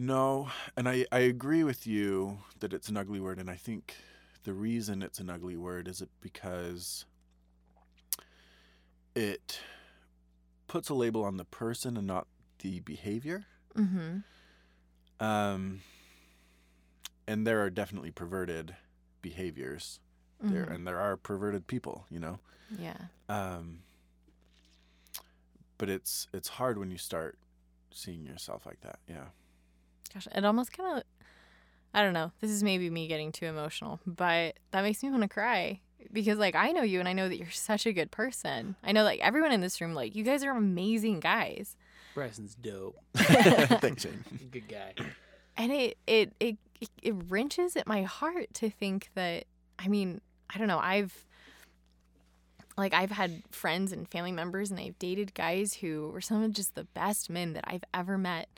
No, 0.00 0.48
and 0.76 0.88
I, 0.88 1.06
I 1.10 1.18
agree 1.20 1.64
with 1.64 1.84
you 1.86 2.38
that 2.60 2.72
it's 2.72 2.88
an 2.88 2.96
ugly 2.96 3.18
word, 3.18 3.38
and 3.40 3.50
I 3.50 3.56
think 3.56 3.96
the 4.44 4.52
reason 4.52 5.02
it's 5.02 5.18
an 5.18 5.28
ugly 5.28 5.56
word 5.56 5.88
is 5.88 6.00
it 6.00 6.08
because 6.20 7.04
it 9.16 9.58
puts 10.68 10.88
a 10.88 10.94
label 10.94 11.24
on 11.24 11.36
the 11.36 11.44
person 11.44 11.96
and 11.96 12.06
not 12.06 12.28
the 12.60 12.78
behavior. 12.80 13.44
mm-hmm 13.74 14.18
Um, 15.20 15.80
and 17.26 17.44
there 17.44 17.60
are 17.62 17.70
definitely 17.70 18.12
perverted 18.12 18.76
behaviors 19.20 19.98
there, 20.40 20.66
Mhm. 20.66 20.74
and 20.76 20.86
there 20.86 21.00
are 21.00 21.16
perverted 21.16 21.66
people, 21.66 22.06
you 22.08 22.20
know. 22.20 22.38
yeah 22.78 23.08
Um, 23.28 23.82
but 25.76 25.88
it's 25.90 26.28
it's 26.32 26.48
hard 26.50 26.78
when 26.78 26.92
you 26.92 26.98
start 26.98 27.36
seeing 27.90 28.24
yourself 28.24 28.64
like 28.64 28.80
that. 28.82 29.00
Yeah. 29.08 29.30
Gosh, 30.12 30.28
it 30.34 30.44
almost 30.44 30.72
kind 30.72 30.98
of, 30.98 31.04
I 31.94 32.02
don't 32.02 32.12
know. 32.12 32.32
This 32.40 32.50
is 32.50 32.62
maybe 32.62 32.90
me 32.90 33.08
getting 33.08 33.32
too 33.32 33.46
emotional, 33.46 34.00
but 34.06 34.56
that 34.70 34.82
makes 34.82 35.02
me 35.02 35.10
want 35.10 35.22
to 35.22 35.28
cry 35.28 35.80
because, 36.12 36.38
like, 36.38 36.54
I 36.54 36.72
know 36.72 36.82
you 36.82 37.00
and 37.00 37.08
I 37.08 37.12
know 37.12 37.28
that 37.28 37.38
you're 37.38 37.50
such 37.50 37.86
a 37.86 37.92
good 37.92 38.10
person. 38.10 38.76
I 38.82 38.92
know, 38.92 39.04
like, 39.04 39.20
everyone 39.20 39.52
in 39.52 39.60
this 39.60 39.80
room, 39.80 39.94
like, 39.94 40.14
you 40.14 40.24
guys 40.24 40.44
are 40.44 40.50
amazing 40.50 41.20
guys. 41.20 41.76
Bryson's 42.14 42.54
dope. 42.54 42.96
Thanks, 43.14 44.02
Shane. 44.02 44.24
Good 44.50 44.68
guy. 44.68 44.94
And 45.56 45.72
it, 45.72 45.98
it, 46.06 46.32
it, 46.40 46.56
it, 46.80 46.88
it 47.02 47.14
wrenches 47.28 47.76
at 47.76 47.86
my 47.86 48.02
heart 48.02 48.54
to 48.54 48.70
think 48.70 49.10
that, 49.14 49.44
I 49.78 49.88
mean, 49.88 50.20
I 50.52 50.58
don't 50.58 50.68
know. 50.68 50.78
I've, 50.78 51.26
like, 52.76 52.94
I've 52.94 53.10
had 53.10 53.42
friends 53.50 53.92
and 53.92 54.08
family 54.08 54.32
members 54.32 54.70
and 54.70 54.78
I've 54.78 54.98
dated 54.98 55.34
guys 55.34 55.74
who 55.74 56.10
were 56.12 56.20
some 56.20 56.42
of 56.42 56.52
just 56.52 56.74
the 56.74 56.84
best 56.84 57.28
men 57.28 57.52
that 57.54 57.64
I've 57.66 57.84
ever 57.92 58.16
met. 58.16 58.48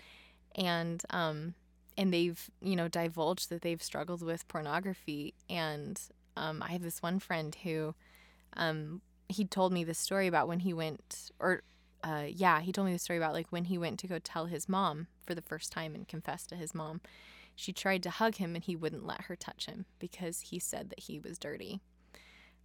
And, 0.56 1.02
um, 1.10 1.54
and 1.96 2.12
they've, 2.12 2.50
you 2.60 2.76
know, 2.76 2.88
divulged 2.88 3.50
that 3.50 3.62
they've 3.62 3.82
struggled 3.82 4.22
with 4.22 4.48
pornography. 4.48 5.34
And, 5.48 6.00
um, 6.36 6.62
I 6.62 6.72
have 6.72 6.82
this 6.82 7.02
one 7.02 7.18
friend 7.18 7.54
who, 7.62 7.94
um, 8.56 9.00
he 9.28 9.44
told 9.44 9.72
me 9.72 9.84
this 9.84 9.98
story 9.98 10.26
about 10.26 10.48
when 10.48 10.60
he 10.60 10.72
went, 10.72 11.30
or, 11.38 11.62
uh, 12.02 12.24
yeah, 12.28 12.60
he 12.60 12.72
told 12.72 12.86
me 12.86 12.92
the 12.92 12.98
story 12.98 13.18
about 13.18 13.34
like 13.34 13.48
when 13.50 13.64
he 13.64 13.78
went 13.78 13.98
to 14.00 14.06
go 14.06 14.18
tell 14.18 14.46
his 14.46 14.68
mom 14.68 15.06
for 15.26 15.34
the 15.34 15.42
first 15.42 15.70
time 15.70 15.94
and 15.94 16.08
confess 16.08 16.46
to 16.46 16.56
his 16.56 16.74
mom. 16.74 17.00
She 17.54 17.72
tried 17.72 18.02
to 18.04 18.10
hug 18.10 18.36
him 18.36 18.54
and 18.54 18.64
he 18.64 18.74
wouldn't 18.74 19.06
let 19.06 19.22
her 19.22 19.36
touch 19.36 19.66
him 19.66 19.84
because 19.98 20.40
he 20.40 20.58
said 20.58 20.88
that 20.90 21.00
he 21.00 21.18
was 21.18 21.38
dirty. 21.38 21.80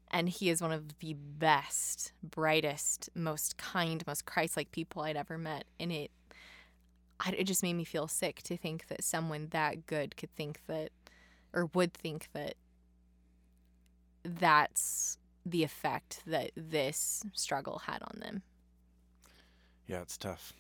And 0.10 0.30
he 0.30 0.50
is 0.50 0.62
one 0.62 0.72
of 0.72 1.00
the 1.00 1.16
best, 1.16 2.14
brightest, 2.24 3.10
most 3.14 3.58
kind, 3.58 4.06
most 4.08 4.26
Christ 4.26 4.56
like 4.56 4.72
people 4.72 5.02
I'd 5.02 5.18
ever 5.18 5.38
met. 5.38 5.66
And 5.80 5.92
it, 5.92 6.12
I, 7.20 7.32
it 7.32 7.46
just 7.46 7.64
made 7.64 7.74
me 7.74 7.84
feel 7.84 8.08
sick 8.08 8.42
to 8.44 8.58
think 8.58 8.88
that 8.88 9.04
someone 9.04 9.48
that 9.52 9.86
good 9.86 10.18
could 10.18 10.34
think 10.36 10.62
that, 10.68 10.92
or 11.54 11.70
would 11.74 11.94
think 11.94 12.30
that 12.34 12.56
that's 14.24 15.18
the 15.46 15.64
effect 15.64 16.22
that 16.26 16.52
this 16.56 17.24
struggle 17.34 17.80
had 17.86 18.02
on 18.02 18.20
them. 18.20 18.42
Yeah, 19.88 20.02
it's 20.02 20.18
tough. 20.18 20.54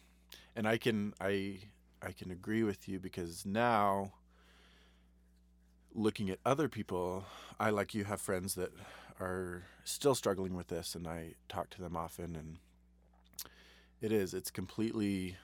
And 0.55 0.67
I 0.67 0.77
can 0.77 1.13
I 1.19 1.59
I 2.01 2.11
can 2.11 2.31
agree 2.31 2.63
with 2.63 2.87
you 2.87 2.99
because 2.99 3.45
now 3.45 4.13
looking 5.93 6.29
at 6.29 6.39
other 6.45 6.69
people, 6.69 7.25
I 7.59 7.69
like 7.69 7.93
you 7.93 8.03
have 8.03 8.21
friends 8.21 8.55
that 8.55 8.71
are 9.19 9.63
still 9.83 10.13
struggling 10.13 10.55
with 10.55 10.67
this 10.67 10.93
and 10.93 11.07
I 11.07 11.33
talk 11.47 11.69
to 11.71 11.81
them 11.81 11.95
often 11.95 12.35
and 12.35 12.57
it 14.01 14.11
is 14.11 14.33
it's 14.33 14.51
completely 14.51 15.37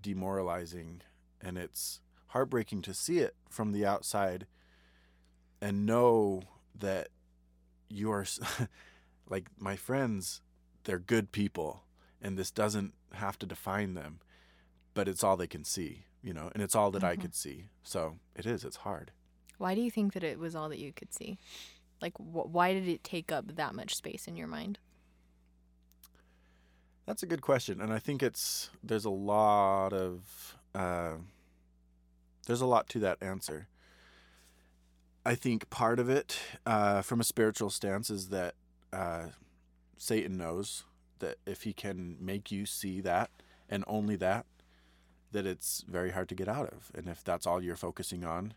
demoralizing 0.00 1.02
and 1.40 1.56
it's 1.58 2.00
heartbreaking 2.28 2.82
to 2.82 2.94
see 2.94 3.18
it 3.18 3.34
from 3.48 3.72
the 3.72 3.84
outside 3.86 4.46
and 5.60 5.86
know 5.86 6.42
that 6.78 7.08
you 7.88 8.10
are 8.10 8.26
like 9.28 9.46
my 9.58 9.76
friends 9.76 10.40
they're 10.84 10.98
good 10.98 11.32
people 11.32 11.84
and 12.20 12.36
this 12.36 12.50
doesn't 12.50 12.92
have 13.14 13.38
to 13.38 13.46
define 13.46 13.94
them 13.94 14.18
but 14.94 15.08
it's 15.08 15.22
all 15.24 15.36
they 15.36 15.46
can 15.46 15.64
see 15.64 16.06
you 16.22 16.32
know 16.32 16.50
and 16.54 16.62
it's 16.62 16.74
all 16.74 16.90
that 16.90 17.04
i 17.04 17.14
Mhm. 17.16 17.20
could 17.22 17.34
see 17.34 17.66
so 17.82 18.16
it 18.34 18.46
is 18.46 18.64
it's 18.64 18.76
hard 18.78 19.12
Why 19.58 19.74
do 19.74 19.80
you 19.80 19.90
think 19.90 20.12
that 20.14 20.24
it 20.24 20.38
was 20.38 20.54
all 20.56 20.68
that 20.68 20.80
you 20.80 20.92
could 20.92 21.14
see? 21.14 21.38
Like, 22.02 22.16
wh- 22.18 22.50
why 22.52 22.74
did 22.74 22.88
it 22.88 23.04
take 23.04 23.30
up 23.30 23.54
that 23.54 23.72
much 23.72 23.94
space 23.94 24.26
in 24.26 24.36
your 24.36 24.48
mind? 24.48 24.80
That's 27.06 27.22
a 27.22 27.26
good 27.26 27.42
question 27.42 27.80
and 27.80 27.92
i 27.92 27.98
think 27.98 28.22
it's 28.22 28.70
there's 28.82 29.04
a 29.04 29.10
lot 29.10 29.92
of 29.92 30.56
uh, 30.74 31.14
there's 32.46 32.60
a 32.60 32.66
lot 32.66 32.88
to 32.90 32.98
that 32.98 33.22
answer. 33.22 33.68
I 35.24 35.34
think 35.34 35.70
part 35.70 35.98
of 35.98 36.10
it 36.10 36.38
uh, 36.66 37.00
from 37.00 37.20
a 37.20 37.24
spiritual 37.24 37.70
stance 37.70 38.10
is 38.10 38.28
that 38.28 38.54
uh, 38.92 39.26
satan 39.96 40.36
knows 40.36 40.84
that 41.20 41.36
if 41.46 41.62
he 41.62 41.72
can 41.72 42.16
make 42.20 42.50
you 42.50 42.66
see 42.66 43.00
that 43.00 43.30
and 43.68 43.84
only 43.86 44.16
that 44.16 44.46
that 45.32 45.46
it's 45.46 45.84
very 45.88 46.10
hard 46.10 46.28
to 46.28 46.34
get 46.34 46.48
out 46.48 46.68
of 46.68 46.90
and 46.94 47.08
if 47.08 47.24
that's 47.24 47.46
all 47.46 47.62
you're 47.62 47.76
focusing 47.76 48.24
on 48.24 48.54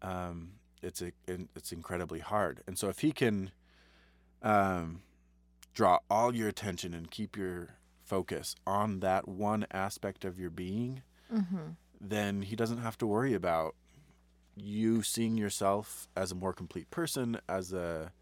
um, 0.00 0.52
it's 0.82 1.00
a, 1.00 1.12
it's 1.28 1.72
incredibly 1.72 2.18
hard. 2.18 2.60
And 2.66 2.76
so 2.76 2.88
if 2.88 2.98
he 2.98 3.12
can 3.12 3.52
um, 4.42 5.02
draw 5.74 5.98
all 6.10 6.34
your 6.34 6.48
attention 6.48 6.94
and 6.94 7.10
keep 7.10 7.36
your 7.36 7.76
focus 8.04 8.54
on 8.66 9.00
that 9.00 9.26
one 9.28 9.66
aspect 9.72 10.24
of 10.24 10.38
your 10.38 10.50
being, 10.50 11.02
Mm-hmm. 11.32 11.70
then 11.98 12.42
he 12.42 12.54
doesn't 12.56 12.78
have 12.82 12.98
to 12.98 13.06
worry 13.06 13.32
about 13.32 13.74
you 14.54 15.02
seeing 15.02 15.38
yourself 15.38 16.08
as 16.14 16.30
a 16.30 16.34
more 16.34 16.52
complete 16.52 16.90
person, 16.90 17.38
as 17.48 17.72
a 17.72 18.12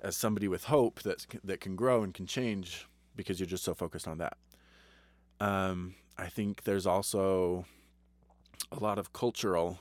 as 0.00 0.16
somebody 0.16 0.46
with 0.46 0.64
hope 0.64 1.02
that 1.02 1.26
that 1.42 1.60
can 1.60 1.74
grow 1.74 2.04
and 2.04 2.14
can 2.14 2.24
change 2.26 2.86
because 3.16 3.40
you're 3.40 3.48
just 3.48 3.64
so 3.64 3.74
focused 3.74 4.06
on 4.06 4.18
that. 4.18 4.36
Um, 5.40 5.96
I 6.16 6.28
think 6.28 6.62
there's 6.62 6.86
also 6.86 7.64
a 8.70 8.78
lot 8.78 8.96
of 8.98 9.12
cultural 9.12 9.80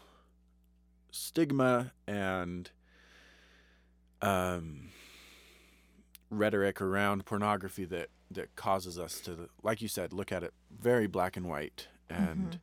stigma 1.12 1.92
and 2.08 2.72
um, 4.24 4.90
rhetoric 6.30 6.82
around 6.82 7.26
pornography 7.26 7.86
that 7.86 8.10
that 8.30 8.54
causes 8.58 9.00
us 9.00 9.22
to, 9.22 9.50
like 9.64 9.82
you 9.82 9.88
said, 9.88 10.12
look 10.12 10.32
at 10.34 10.44
it 10.44 10.54
very 10.70 11.08
black 11.08 11.38
and 11.38 11.48
white, 11.48 11.88
and 12.10 12.52
Mhm. 12.52 12.60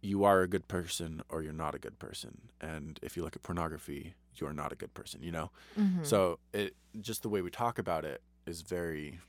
you 0.00 0.24
are 0.24 0.40
a 0.40 0.48
good 0.48 0.66
person 0.68 1.22
or 1.28 1.42
you're 1.42 1.52
not 1.52 1.74
a 1.74 1.78
good 1.78 1.98
person. 1.98 2.48
And 2.60 2.98
if 3.02 3.14
you 3.16 3.22
look 3.22 3.36
at 3.36 3.42
pornography, 3.42 4.14
you're 4.36 4.54
not 4.54 4.72
a 4.72 4.74
good 4.76 4.94
person. 4.94 5.22
You 5.22 5.32
know. 5.32 5.50
Mm-hmm. 5.76 6.02
So 6.04 6.38
it 6.54 6.74
just 7.00 7.22
the 7.22 7.28
way 7.28 7.42
we 7.42 7.50
talk 7.50 7.78
about 7.78 8.04
it 8.06 8.22
is 8.46 8.62
very 8.62 9.20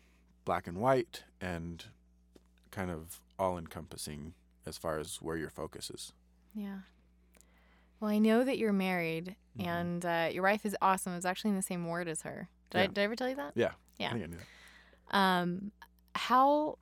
black 0.45 0.67
and 0.67 0.77
white 0.77 1.23
and 1.41 1.85
kind 2.71 2.89
of 2.91 3.21
all 3.37 3.57
encompassing 3.57 4.33
as 4.65 4.77
far 4.77 4.97
as 4.99 5.21
where 5.21 5.35
your 5.37 5.49
focus 5.49 5.89
is. 5.89 6.13
Yeah. 6.53 6.79
Well, 7.99 8.09
I 8.11 8.19
know 8.19 8.43
that 8.43 8.57
you're 8.57 8.73
married 8.73 9.35
Mhm. 9.57 9.65
and 9.67 10.05
uh, 10.05 10.29
your 10.31 10.43
wife 10.43 10.65
is 10.65 10.75
awesome. 10.81 11.13
It's 11.13 11.25
actually 11.25 11.49
in 11.51 11.55
the 11.55 11.61
same 11.61 11.85
ward 11.85 12.07
as 12.07 12.21
her. 12.23 12.49
Did, 12.71 12.81
I, 12.81 12.87
did 12.87 12.97
I 12.99 13.03
ever 13.03 13.15
tell 13.15 13.29
you 13.29 13.35
that? 13.35 13.51
Yeah. 13.55 13.71
Yeah. 13.97 14.07
I 14.09 14.11
think 14.11 14.23
I 14.23 14.27
knew 14.27 14.37
that. 15.11 15.17
Um, 15.17 15.71
how, 16.15 16.77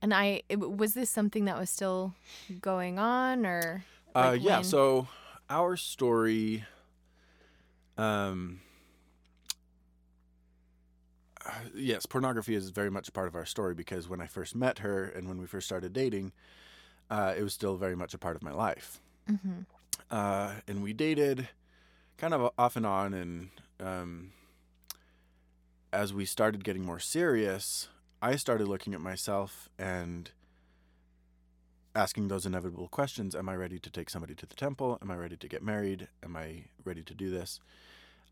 and 0.00 0.12
I, 0.14 0.42
it, 0.48 0.58
was 0.58 0.94
this 0.94 1.10
something 1.10 1.44
that 1.44 1.58
was 1.58 1.70
still 1.70 2.14
going 2.60 2.98
on 2.98 3.44
or? 3.46 3.84
Uh, 4.14 4.36
yeah. 4.38 4.56
when- 4.56 4.64
So 4.64 5.08
our 5.50 5.76
story, 5.76 6.64
um, 7.98 8.60
uh, 11.44 11.50
yes, 11.74 12.06
pornography 12.06 12.54
is 12.54 12.70
very 12.70 12.90
much 12.90 13.12
part 13.12 13.28
of 13.28 13.34
our 13.34 13.44
story 13.46 13.74
because 13.74 14.08
when 14.08 14.20
I 14.20 14.26
first 14.26 14.54
met 14.54 14.78
her 14.78 15.04
and 15.04 15.28
when 15.28 15.38
we 15.38 15.46
first 15.46 15.66
started 15.66 15.92
dating, 15.92 16.32
uh, 17.10 17.34
it 17.36 17.42
was 17.42 17.52
still 17.52 17.76
very 17.76 17.96
much 17.96 18.14
a 18.14 18.18
part 18.18 18.36
of 18.36 18.42
my 18.42 18.52
life. 18.52 19.00
Mm-hmm. 19.30 19.60
uh, 20.10 20.50
and 20.66 20.82
we 20.82 20.92
dated 20.92 21.48
kind 22.18 22.34
of 22.34 22.50
off 22.58 22.74
and 22.74 22.84
on 22.84 23.14
and 23.14 23.50
um, 23.78 24.32
as 25.92 26.12
we 26.14 26.24
started 26.24 26.64
getting 26.64 26.84
more 26.84 26.98
serious 27.00 27.88
i 28.20 28.36
started 28.36 28.66
looking 28.68 28.94
at 28.94 29.00
myself 29.00 29.68
and 29.78 30.30
asking 31.94 32.28
those 32.28 32.46
inevitable 32.46 32.88
questions 32.88 33.34
am 33.34 33.48
i 33.48 33.54
ready 33.54 33.78
to 33.78 33.90
take 33.90 34.08
somebody 34.08 34.34
to 34.34 34.46
the 34.46 34.54
temple 34.54 34.98
am 35.02 35.10
i 35.10 35.16
ready 35.16 35.36
to 35.36 35.48
get 35.48 35.62
married 35.62 36.08
am 36.24 36.36
i 36.36 36.64
ready 36.84 37.02
to 37.02 37.14
do 37.14 37.30
this 37.30 37.60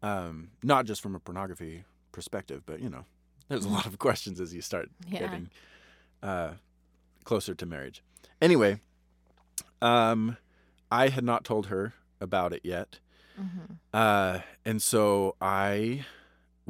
Um, 0.02 0.50
not 0.62 0.86
just 0.86 1.02
from 1.02 1.14
a 1.14 1.20
pornography 1.20 1.84
perspective, 2.10 2.62
but 2.64 2.80
you 2.80 2.88
know, 2.88 3.04
there's 3.48 3.66
a 3.66 3.68
lot 3.68 3.84
of 3.84 3.98
questions 4.06 4.40
as 4.40 4.54
you 4.54 4.62
start 4.62 4.88
Yeah. 5.06 5.18
getting 5.20 5.50
uh, 6.22 6.52
closer 7.24 7.54
to 7.54 7.66
marriage. 7.66 8.02
Anyway, 8.40 8.80
um, 9.82 10.38
I 10.90 11.08
had 11.08 11.22
not 11.22 11.44
told 11.44 11.66
her 11.66 11.92
about 12.18 12.54
it 12.54 12.62
yet. 12.64 12.98
Mm-hmm. 13.38 13.74
Uh, 13.92 14.40
and 14.64 14.80
so 14.80 15.36
I, 15.42 16.06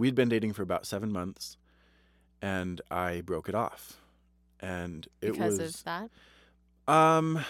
we'd 0.01 0.15
been 0.15 0.29
dating 0.29 0.53
for 0.55 0.63
about 0.63 0.87
seven 0.87 1.13
months, 1.13 1.57
and 2.43 2.81
I 2.91 3.21
broke 3.21 3.49
it 3.49 3.55
off, 3.55 4.01
and 4.59 5.07
it 5.21 5.33
Because 5.33 5.59
was 5.59 5.75
of 5.77 5.85
that. 5.85 6.11
um, 6.93 7.45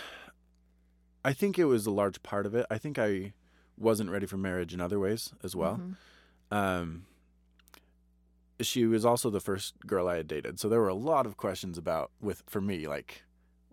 I 1.25 1.33
think 1.33 1.59
it 1.59 1.67
was 1.67 1.87
a 1.87 1.91
large 1.91 2.23
part 2.23 2.47
of 2.47 2.55
it. 2.55 2.67
I 2.71 2.79
think 2.79 2.99
I 2.99 3.33
wasn't 3.79 4.11
ready 4.11 4.27
for 4.27 4.37
marriage 4.37 4.75
in 4.75 4.81
other 4.81 4.99
ways 4.99 5.33
as 5.43 5.55
well. 5.57 5.77
Mhm. 5.79 5.97
Um, 6.57 7.07
she 8.61 8.85
was 8.85 9.05
also 9.05 9.31
the 9.31 9.41
first 9.41 9.75
girl 9.87 10.09
I 10.09 10.17
had 10.17 10.27
dated, 10.29 10.59
so 10.61 10.69
there 10.69 10.81
were 10.81 10.89
a 10.89 10.95
lot 10.95 11.25
of 11.27 11.37
questions 11.37 11.79
about 11.79 12.11
with 12.21 12.43
for 12.47 12.61
me 12.61 12.87
like, 12.87 13.23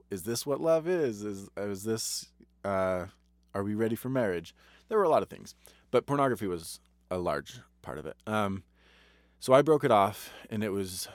is 0.10 0.24
this 0.24 0.46
what 0.46 0.62
love 0.62 0.88
is? 0.88 1.24
Is 1.24 1.50
is 1.58 1.84
this? 1.84 2.30
Uh, 2.64 3.08
are 3.54 3.64
we 3.64 3.76
ready 3.76 3.96
for 3.96 4.10
marriage? 4.10 4.54
There 4.88 4.98
were 4.98 5.04
a 5.04 5.10
lot 5.10 5.24
of 5.24 5.30
things, 5.30 5.56
but 5.92 6.06
pornography 6.06 6.48
was 6.48 6.80
a 7.10 7.18
large 7.18 7.60
part 7.82 7.98
of 7.98 8.06
it. 8.06 8.16
Um, 8.28 8.64
so 9.40 9.54
I 9.54 9.62
broke 9.62 9.84
it 9.84 9.92
off, 9.92 10.32
and 10.50 10.64
it 10.64 10.70
was 10.72 11.08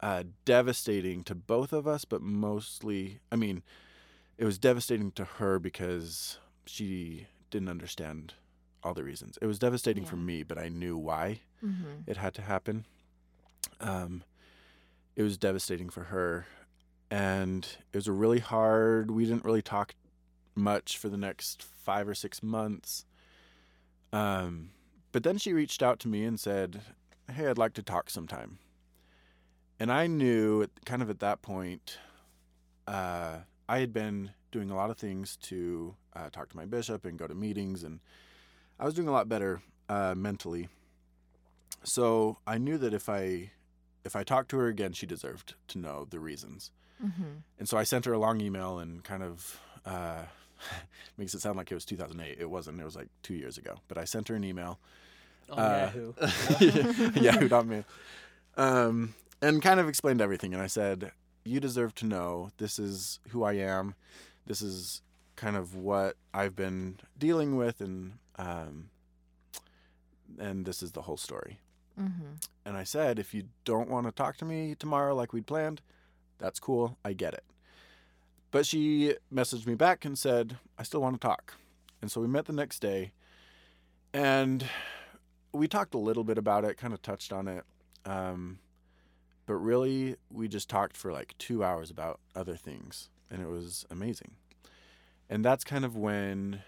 uh, 0.00 0.24
devastating 0.44 1.24
to 1.24 1.34
both 1.34 1.72
of 1.72 1.86
us, 1.86 2.04
but 2.04 2.22
mostly, 2.22 3.20
I 3.32 3.36
mean, 3.36 3.62
it 4.36 4.44
was 4.44 4.58
devastating 4.58 5.10
to 5.12 5.24
her 5.24 5.58
because 5.58 6.38
she 6.66 7.26
didn't 7.50 7.68
understand 7.68 8.34
all 8.84 8.94
the 8.94 9.02
reasons. 9.04 9.38
It 9.42 9.46
was 9.46 9.58
devastating 9.58 10.04
for 10.04 10.16
me, 10.16 10.42
but 10.44 10.58
I 10.58 10.68
knew 10.68 10.96
why 10.96 11.40
Mm-hmm. 11.64 12.02
it 12.06 12.16
had 12.18 12.34
to 12.34 12.42
happen. 12.42 12.84
Um, 13.80 14.22
it 15.16 15.22
was 15.24 15.36
devastating 15.36 15.88
for 15.90 16.04
her, 16.04 16.46
and 17.10 17.64
it 17.92 17.96
was 17.96 18.06
a 18.06 18.12
really 18.12 18.38
hard. 18.38 19.10
We 19.10 19.24
didn't 19.24 19.44
really 19.44 19.62
talk 19.62 19.94
much 20.54 20.96
for 20.98 21.08
the 21.08 21.16
next 21.16 21.62
five 21.64 22.08
or 22.08 22.14
six 22.14 22.42
months. 22.42 23.04
Um, 24.12 24.70
but 25.12 25.22
then 25.24 25.38
she 25.38 25.52
reached 25.52 25.82
out 25.82 25.98
to 26.00 26.08
me 26.08 26.24
and 26.24 26.38
said, 26.38 26.80
"Hey, 27.30 27.46
I'd 27.46 27.58
like 27.58 27.74
to 27.74 27.82
talk 27.82 28.10
sometime." 28.10 28.58
And 29.80 29.92
I 29.92 30.06
knew, 30.06 30.66
kind 30.84 31.02
of 31.02 31.10
at 31.10 31.20
that 31.20 31.40
point, 31.40 31.98
uh, 32.86 33.38
I 33.68 33.78
had 33.78 33.92
been 33.92 34.30
doing 34.50 34.70
a 34.70 34.76
lot 34.76 34.90
of 34.90 34.98
things 34.98 35.36
to 35.36 35.94
uh, 36.16 36.30
talk 36.30 36.48
to 36.50 36.56
my 36.56 36.64
bishop 36.64 37.04
and 37.04 37.18
go 37.18 37.26
to 37.26 37.34
meetings, 37.34 37.84
and 37.84 38.00
I 38.78 38.84
was 38.84 38.94
doing 38.94 39.08
a 39.08 39.12
lot 39.12 39.28
better 39.28 39.62
uh, 39.88 40.14
mentally. 40.16 40.68
So 41.84 42.38
I 42.46 42.58
knew 42.58 42.78
that 42.78 42.92
if 42.92 43.08
I 43.08 43.52
if 44.04 44.16
I 44.16 44.24
talked 44.24 44.50
to 44.50 44.58
her 44.58 44.68
again, 44.68 44.92
she 44.92 45.06
deserved 45.06 45.54
to 45.68 45.78
know 45.78 46.06
the 46.08 46.18
reasons. 46.18 46.70
Mm-hmm. 47.04 47.38
And 47.58 47.68
so 47.68 47.76
I 47.76 47.84
sent 47.84 48.06
her 48.06 48.12
a 48.12 48.18
long 48.18 48.40
email 48.40 48.78
and 48.78 49.04
kind 49.04 49.22
of 49.22 49.60
uh, 49.84 50.22
makes 51.16 51.34
it 51.34 51.40
sound 51.40 51.56
like 51.56 51.70
it 51.70 51.74
was 51.74 51.84
2008. 51.84 52.38
It 52.40 52.50
wasn't. 52.50 52.80
It 52.80 52.84
was 52.84 52.96
like 52.96 53.08
two 53.22 53.34
years 53.34 53.58
ago. 53.58 53.76
But 53.86 53.98
I 53.98 54.04
sent 54.04 54.28
her 54.28 54.34
an 54.34 54.44
email. 54.44 54.80
On 55.50 55.58
Uh, 55.58 55.90
Yahoo. 55.94 56.12
Yahoo.me. 57.48 57.84
Um, 58.56 59.14
and 59.40 59.62
kind 59.62 59.80
of 59.80 59.88
explained 59.88 60.20
everything. 60.20 60.52
And 60.52 60.62
I 60.62 60.66
said, 60.66 61.12
You 61.44 61.60
deserve 61.60 61.94
to 61.96 62.06
know 62.06 62.50
this 62.58 62.78
is 62.78 63.20
who 63.30 63.44
I 63.44 63.54
am. 63.54 63.94
This 64.46 64.62
is 64.62 65.02
kind 65.36 65.56
of 65.56 65.74
what 65.74 66.16
I've 66.34 66.56
been 66.56 66.98
dealing 67.18 67.56
with. 67.56 67.80
And, 67.80 68.14
um, 68.36 68.90
and 70.38 70.64
this 70.66 70.82
is 70.82 70.92
the 70.92 71.02
whole 71.02 71.16
story. 71.16 71.60
Mm-hmm. 71.98 72.34
And 72.64 72.76
I 72.76 72.84
said, 72.84 73.18
If 73.18 73.32
you 73.32 73.44
don't 73.64 73.88
want 73.88 74.06
to 74.06 74.12
talk 74.12 74.36
to 74.38 74.44
me 74.44 74.74
tomorrow 74.78 75.14
like 75.14 75.32
we'd 75.32 75.46
planned, 75.46 75.80
that's 76.38 76.60
cool. 76.60 76.98
I 77.04 77.12
get 77.12 77.34
it. 77.34 77.44
But 78.50 78.66
she 78.66 79.14
messaged 79.32 79.66
me 79.66 79.74
back 79.74 80.04
and 80.04 80.18
said, 80.18 80.56
I 80.78 80.82
still 80.82 81.00
want 81.00 81.20
to 81.20 81.26
talk. 81.26 81.54
And 82.00 82.10
so 82.10 82.20
we 82.20 82.28
met 82.28 82.46
the 82.46 82.52
next 82.52 82.80
day. 82.80 83.12
And 84.14 84.64
we 85.52 85.68
talked 85.68 85.94
a 85.94 85.98
little 85.98 86.24
bit 86.24 86.38
about 86.38 86.64
it, 86.64 86.76
kind 86.76 86.92
of 86.92 87.02
touched 87.02 87.32
on 87.32 87.48
it. 87.48 87.64
Um, 88.04 88.58
but 89.46 89.54
really, 89.54 90.16
we 90.30 90.48
just 90.48 90.68
talked 90.68 90.96
for 90.96 91.12
like 91.12 91.34
two 91.38 91.64
hours 91.64 91.90
about 91.90 92.20
other 92.36 92.56
things, 92.56 93.08
and 93.30 93.40
it 93.40 93.48
was 93.48 93.86
amazing. 93.90 94.32
And 95.30 95.44
that's 95.44 95.64
kind 95.64 95.84
of 95.84 95.96
when 95.96 96.62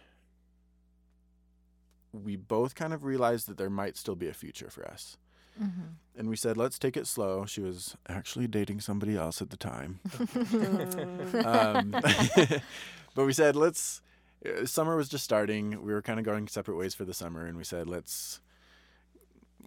we 2.13 2.37
both 2.37 2.75
kind 2.75 2.93
of 2.93 3.05
realized 3.05 3.49
that 3.49 3.57
there 3.59 3.71
might 3.71 3.97
still 3.97 4.17
be 4.17 4.29
a 4.29 4.35
future 4.35 4.71
for 4.71 4.87
us. 4.87 5.17
Mm-hmm. 5.63 6.19
And 6.19 6.29
we 6.29 6.37
said, 6.37 6.57
let's 6.57 6.79
take 6.79 6.97
it 6.97 7.07
slow. 7.07 7.45
She 7.45 7.61
was 7.61 7.97
actually 8.09 8.47
dating 8.47 8.81
somebody 8.81 9.17
else 9.17 9.43
at 9.43 9.51
the 9.51 9.57
time. 9.57 10.01
um, 11.45 11.91
but 13.15 13.27
we 13.27 13.33
said, 13.33 13.57
let's. 13.57 14.01
uh, 14.47 14.65
Summer 14.65 14.97
was 14.97 15.09
just 15.09 15.25
starting. 15.25 15.83
We 15.83 15.93
were 15.93 16.03
kind 16.03 16.19
of 16.19 16.25
going 16.25 16.49
separate 16.49 16.77
ways 16.77 16.95
for 16.95 17.05
the 17.05 17.15
summer, 17.15 17.47
and 17.47 17.57
we 17.57 17.65
said, 17.65 17.89
let's 17.89 18.41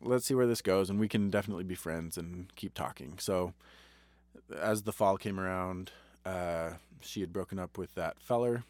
let's 0.02 0.26
see 0.26 0.34
where 0.36 0.48
this 0.48 0.62
goes, 0.62 0.90
and 0.90 1.00
we 1.00 1.08
can 1.08 1.30
definitely 1.30 1.64
be 1.64 1.76
friends 1.76 2.18
and 2.18 2.54
keep 2.56 2.74
talking. 2.74 3.18
So, 3.20 3.54
as 4.60 4.84
the 4.84 4.92
fall 4.92 5.18
came 5.18 5.40
around, 5.40 5.92
uh, 6.26 6.72
she 7.02 7.22
had 7.22 7.32
broken 7.34 7.60
up 7.60 7.78
with 7.78 7.94
that 7.96 8.20
feller, 8.20 8.64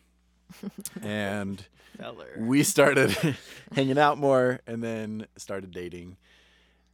and 1.01 1.65
Feller. 1.97 2.35
we 2.37 2.63
started 2.63 3.15
hanging 3.73 3.97
out 3.97 4.17
more, 4.17 4.59
and 4.67 4.83
then 4.83 5.27
started 5.37 5.71
dating. 5.71 6.17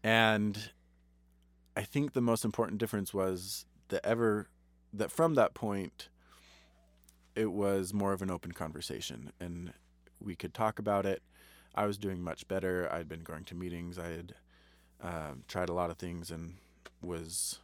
And 0.04 0.72
I 1.76 1.84
think 1.84 2.14
the 2.14 2.22
most 2.22 2.46
important 2.46 2.78
difference 2.80 3.14
was 3.14 3.66
that 3.90 4.06
ever 4.06 4.48
that 4.94 5.12
from 5.12 5.36
that 5.36 5.54
point 5.54 6.10
it 7.36 7.52
was 7.52 7.94
more 7.94 8.12
of 8.12 8.22
an 8.22 8.32
open 8.32 8.52
conversation 8.52 9.32
and 9.40 9.72
we 10.20 10.36
could 10.36 10.54
talk 10.54 10.80
about 10.80 11.06
it. 11.06 11.22
I 11.76 11.86
was 11.86 11.98
doing 11.98 12.22
much 12.22 12.48
better. 12.48 12.90
I'd 12.92 13.08
been 13.10 13.24
going 13.24 13.44
to 13.46 13.56
meetings. 13.56 13.98
I 13.98 14.08
had 14.10 14.34
um, 15.02 15.44
tried 15.48 15.70
a 15.70 15.74
lot 15.74 15.90
of 15.90 15.98
things 15.98 16.32
and 16.32 16.56
was 17.02 17.60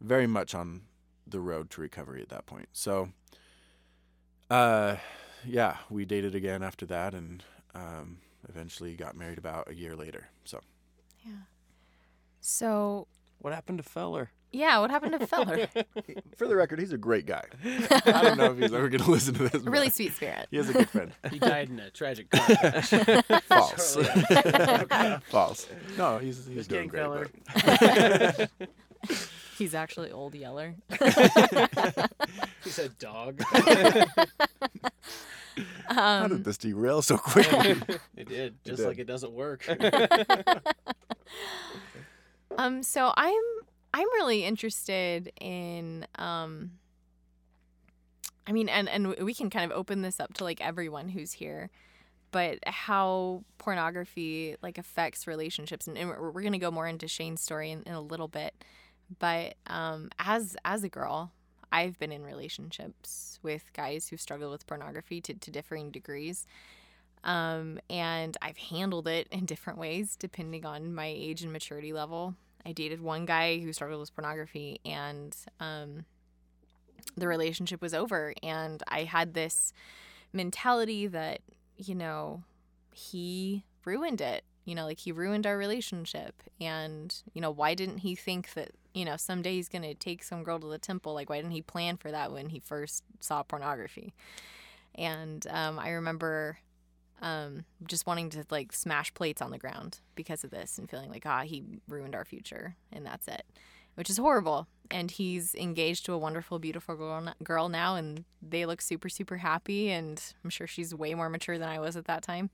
very 0.00 0.26
much 0.26 0.54
on 0.54 0.82
the 1.26 1.40
road 1.40 1.70
to 1.70 1.80
recovery 1.80 2.22
at 2.22 2.28
that 2.28 2.46
point. 2.46 2.68
So, 2.72 3.08
uh, 4.50 4.96
yeah, 5.44 5.78
we 5.90 6.04
dated 6.04 6.34
again 6.34 6.62
after 6.62 6.86
that 6.86 7.14
and 7.14 7.42
um, 7.74 8.18
eventually 8.48 8.94
got 8.94 9.16
married 9.16 9.38
about 9.38 9.68
a 9.70 9.74
year 9.74 9.96
later. 9.96 10.28
So, 10.44 10.60
yeah. 11.24 11.32
So 12.40 13.08
What 13.38 13.52
happened 13.52 13.78
to 13.78 13.84
Feller? 13.84 14.30
Yeah, 14.56 14.78
what 14.78 14.90
happened 14.90 15.18
to 15.18 15.26
Feller? 15.26 15.66
for 16.36 16.46
the 16.48 16.56
record, 16.56 16.78
he's 16.80 16.92
a 16.92 16.98
great 16.98 17.26
guy. 17.26 17.44
I 17.64 18.22
don't 18.22 18.38
know 18.38 18.52
if 18.52 18.58
he's 18.58 18.72
ever 18.72 18.88
going 18.88 19.02
to 19.04 19.10
listen 19.10 19.34
to 19.34 19.42
this. 19.44 19.54
A 19.54 19.58
but 19.60 19.70
really 19.72 19.90
sweet 19.90 20.14
spirit. 20.14 20.46
He 20.50 20.56
is 20.58 20.70
a 20.70 20.72
good 20.72 20.88
friend. 20.90 21.12
He 21.30 21.38
died 21.38 21.68
in 21.68 21.78
a 21.78 21.90
tragic 21.90 22.30
car 22.30 22.46
crash. 22.56 22.90
False. 23.44 23.96
False. 25.28 25.68
No, 25.98 26.18
he's 26.18 26.46
he's 26.46 26.56
Just 26.56 26.70
doing 26.70 26.88
kidding, 26.90 27.08
great. 27.10 27.28
Feller. 27.60 28.48
but- 28.48 29.18
He's 29.58 29.74
actually 29.74 30.10
old 30.12 30.34
Yeller. 30.34 30.74
He's 32.62 32.78
a 32.78 32.88
dog. 32.98 33.40
How 35.88 36.24
Um, 36.24 36.28
did 36.28 36.44
this 36.44 36.58
derail 36.58 37.00
so 37.00 37.16
quickly? 37.16 37.70
it 38.16 38.28
did, 38.28 38.30
It 38.30 38.54
just 38.64 38.78
did. 38.78 38.86
like 38.86 38.98
it 38.98 39.06
doesn't 39.06 39.32
work. 39.32 39.66
Um, 42.58 42.82
so 42.82 43.12
I'm 43.16 43.34
I'm 43.96 44.12
really 44.12 44.44
interested 44.44 45.32
in 45.40 46.06
um 46.16 46.72
I 48.46 48.52
mean 48.52 48.68
and 48.68 48.90
and 48.90 49.14
we 49.22 49.32
can 49.32 49.48
kind 49.48 49.70
of 49.70 49.76
open 49.76 50.02
this 50.02 50.20
up 50.20 50.34
to 50.34 50.44
like 50.44 50.60
everyone 50.60 51.08
who's 51.08 51.32
here 51.32 51.70
but 52.30 52.58
how 52.66 53.42
pornography 53.56 54.56
like 54.60 54.76
affects 54.76 55.26
relationships 55.26 55.86
and, 55.86 55.96
and 55.96 56.10
we're, 56.10 56.30
we're 56.30 56.42
going 56.42 56.52
to 56.52 56.58
go 56.58 56.70
more 56.70 56.86
into 56.86 57.08
Shane's 57.08 57.40
story 57.40 57.70
in, 57.70 57.84
in 57.84 57.94
a 57.94 58.00
little 58.02 58.28
bit 58.28 58.52
but 59.18 59.54
um 59.66 60.10
as 60.18 60.58
as 60.62 60.84
a 60.84 60.90
girl 60.90 61.32
I've 61.72 61.98
been 61.98 62.12
in 62.12 62.22
relationships 62.22 63.38
with 63.42 63.72
guys 63.72 64.08
who've 64.08 64.20
struggled 64.20 64.52
with 64.52 64.66
pornography 64.66 65.22
to, 65.22 65.32
to 65.32 65.50
differing 65.50 65.90
degrees 65.90 66.46
um, 67.24 67.80
and 67.88 68.36
I've 68.42 68.58
handled 68.58 69.08
it 69.08 69.26
in 69.30 69.46
different 69.46 69.78
ways 69.78 70.16
depending 70.16 70.66
on 70.66 70.94
my 70.94 71.06
age 71.06 71.42
and 71.42 71.52
maturity 71.52 71.92
level. 71.92 72.36
I 72.66 72.72
dated 72.72 73.00
one 73.00 73.26
guy 73.26 73.60
who 73.60 73.72
struggled 73.72 74.00
with 74.00 74.14
pornography, 74.14 74.80
and 74.84 75.36
um, 75.60 76.04
the 77.16 77.28
relationship 77.28 77.80
was 77.80 77.94
over. 77.94 78.34
And 78.42 78.82
I 78.88 79.04
had 79.04 79.34
this 79.34 79.72
mentality 80.32 81.06
that, 81.06 81.42
you 81.76 81.94
know, 81.94 82.42
he 82.92 83.64
ruined 83.84 84.20
it. 84.20 84.42
You 84.64 84.74
know, 84.74 84.84
like 84.84 84.98
he 84.98 85.12
ruined 85.12 85.46
our 85.46 85.56
relationship. 85.56 86.42
And, 86.60 87.14
you 87.32 87.40
know, 87.40 87.52
why 87.52 87.74
didn't 87.74 87.98
he 87.98 88.16
think 88.16 88.52
that, 88.54 88.70
you 88.94 89.04
know, 89.04 89.16
someday 89.16 89.54
he's 89.54 89.68
going 89.68 89.82
to 89.82 89.94
take 89.94 90.24
some 90.24 90.42
girl 90.42 90.58
to 90.58 90.66
the 90.66 90.78
temple? 90.78 91.14
Like, 91.14 91.30
why 91.30 91.36
didn't 91.36 91.52
he 91.52 91.62
plan 91.62 91.96
for 91.96 92.10
that 92.10 92.32
when 92.32 92.48
he 92.48 92.58
first 92.58 93.04
saw 93.20 93.44
pornography? 93.44 94.12
And 94.96 95.46
um, 95.50 95.78
I 95.78 95.90
remember 95.90 96.58
um, 97.22 97.64
just 97.86 98.06
wanting 98.06 98.30
to 98.30 98.44
like 98.50 98.72
smash 98.72 99.12
plates 99.14 99.40
on 99.40 99.50
the 99.50 99.58
ground 99.58 100.00
because 100.14 100.44
of 100.44 100.50
this 100.50 100.78
and 100.78 100.88
feeling 100.90 101.10
like 101.10 101.24
ah 101.26 101.42
he 101.42 101.64
ruined 101.88 102.14
our 102.14 102.24
future 102.24 102.76
and 102.92 103.04
that's 103.06 103.26
it, 103.28 103.44
which 103.94 104.10
is 104.10 104.18
horrible. 104.18 104.66
And 104.90 105.10
he's 105.10 105.54
engaged 105.56 106.06
to 106.06 106.12
a 106.12 106.18
wonderful, 106.18 106.58
beautiful 106.58 106.94
girl 106.94 107.34
girl 107.42 107.68
now, 107.68 107.96
and 107.96 108.24
they 108.40 108.64
look 108.66 108.80
super 108.80 109.08
super 109.08 109.38
happy. 109.38 109.90
And 109.90 110.22
I'm 110.44 110.50
sure 110.50 110.66
she's 110.66 110.94
way 110.94 111.14
more 111.14 111.28
mature 111.28 111.58
than 111.58 111.68
I 111.68 111.80
was 111.80 111.96
at 111.96 112.04
that 112.04 112.22
time. 112.22 112.50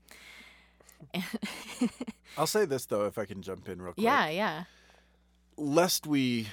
I'll 2.37 2.47
say 2.47 2.65
this 2.65 2.85
though, 2.85 3.05
if 3.05 3.17
I 3.17 3.25
can 3.25 3.41
jump 3.41 3.67
in 3.69 3.81
real 3.81 3.93
quick. 3.93 4.03
yeah, 4.03 4.29
yeah, 4.29 4.63
Lest 5.57 6.07
we 6.07 6.47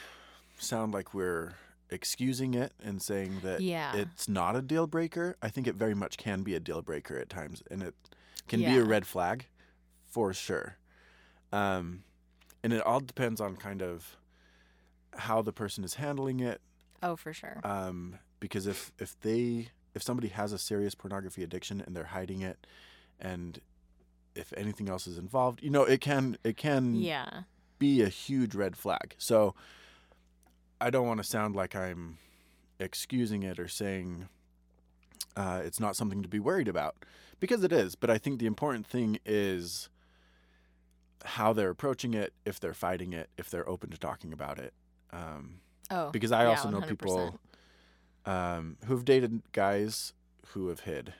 sound 0.58 0.92
like 0.92 1.14
we're 1.14 1.54
excusing 1.90 2.54
it 2.54 2.72
and 2.82 3.02
saying 3.02 3.40
that 3.42 3.60
Yeah. 3.60 3.94
it's 3.96 4.28
not 4.28 4.56
a 4.56 4.62
deal 4.62 4.86
breaker, 4.86 5.36
I 5.42 5.48
think 5.48 5.66
it 5.66 5.74
very 5.74 5.94
much 5.94 6.16
can 6.16 6.42
be 6.42 6.54
a 6.54 6.60
deal 6.60 6.82
breaker 6.82 7.18
at 7.18 7.28
times, 7.28 7.62
and 7.70 7.82
it 7.82 7.94
can 8.48 8.60
be 8.60 8.76
a 8.78 8.84
red 8.84 9.06
flag, 9.06 9.46
for 10.06 10.32
sure. 10.32 10.76
Um, 11.52 12.04
and 12.62 12.72
it 12.72 12.82
all 12.82 13.00
depends 13.00 13.40
on 13.40 13.56
kind 13.56 13.82
of 13.82 14.16
how 15.16 15.42
the 15.42 15.52
person 15.52 15.84
is 15.84 15.94
handling 15.94 16.40
it. 16.40 16.60
oh 17.02 17.16
for 17.16 17.32
sure. 17.32 17.60
Um, 17.64 18.18
because 18.38 18.66
if 18.66 18.92
if 18.98 19.18
they 19.20 19.68
if 19.94 20.02
somebody 20.02 20.28
has 20.28 20.52
a 20.52 20.58
serious 20.58 20.94
pornography 20.94 21.42
addiction 21.42 21.80
and 21.80 21.96
they're 21.96 22.04
hiding 22.04 22.42
it, 22.42 22.66
and 23.18 23.60
if 24.34 24.52
anything 24.56 24.88
else 24.88 25.06
is 25.06 25.18
involved, 25.18 25.62
you 25.62 25.70
know, 25.70 25.82
it 25.84 26.00
can 26.00 26.36
it 26.44 26.56
can 26.56 26.94
yeah, 26.94 27.42
be 27.78 28.02
a 28.02 28.08
huge 28.08 28.54
red 28.54 28.76
flag. 28.76 29.14
So 29.18 29.54
I 30.80 30.90
don't 30.90 31.06
want 31.06 31.18
to 31.18 31.24
sound 31.24 31.54
like 31.54 31.74
I'm 31.76 32.18
excusing 32.78 33.42
it 33.42 33.58
or 33.58 33.68
saying 33.68 34.28
uh, 35.36 35.60
it's 35.64 35.78
not 35.80 35.96
something 35.96 36.22
to 36.22 36.28
be 36.28 36.38
worried 36.40 36.68
about 36.68 36.96
because 37.38 37.62
it 37.64 37.72
is. 37.72 37.94
But 37.94 38.10
I 38.10 38.18
think 38.18 38.38
the 38.40 38.46
important 38.46 38.86
thing 38.86 39.18
is 39.26 39.88
how 41.24 41.52
they're 41.52 41.70
approaching 41.70 42.14
it, 42.14 42.32
if 42.44 42.58
they're 42.58 42.74
fighting 42.74 43.12
it, 43.12 43.28
if 43.36 43.50
they're 43.50 43.68
open 43.68 43.90
to 43.90 43.98
talking 43.98 44.32
about 44.32 44.58
it. 44.58 44.72
Um, 45.12 45.60
oh 45.90 46.10
because 46.10 46.32
I 46.32 46.42
yeah, 46.42 46.48
also 46.50 46.70
know 46.70 46.80
100%. 46.80 46.88
people 46.88 47.40
um, 48.26 48.76
who've 48.86 49.04
dated 49.04 49.42
guys 49.52 50.12
who 50.48 50.68
have 50.68 50.80
hid 50.80 51.14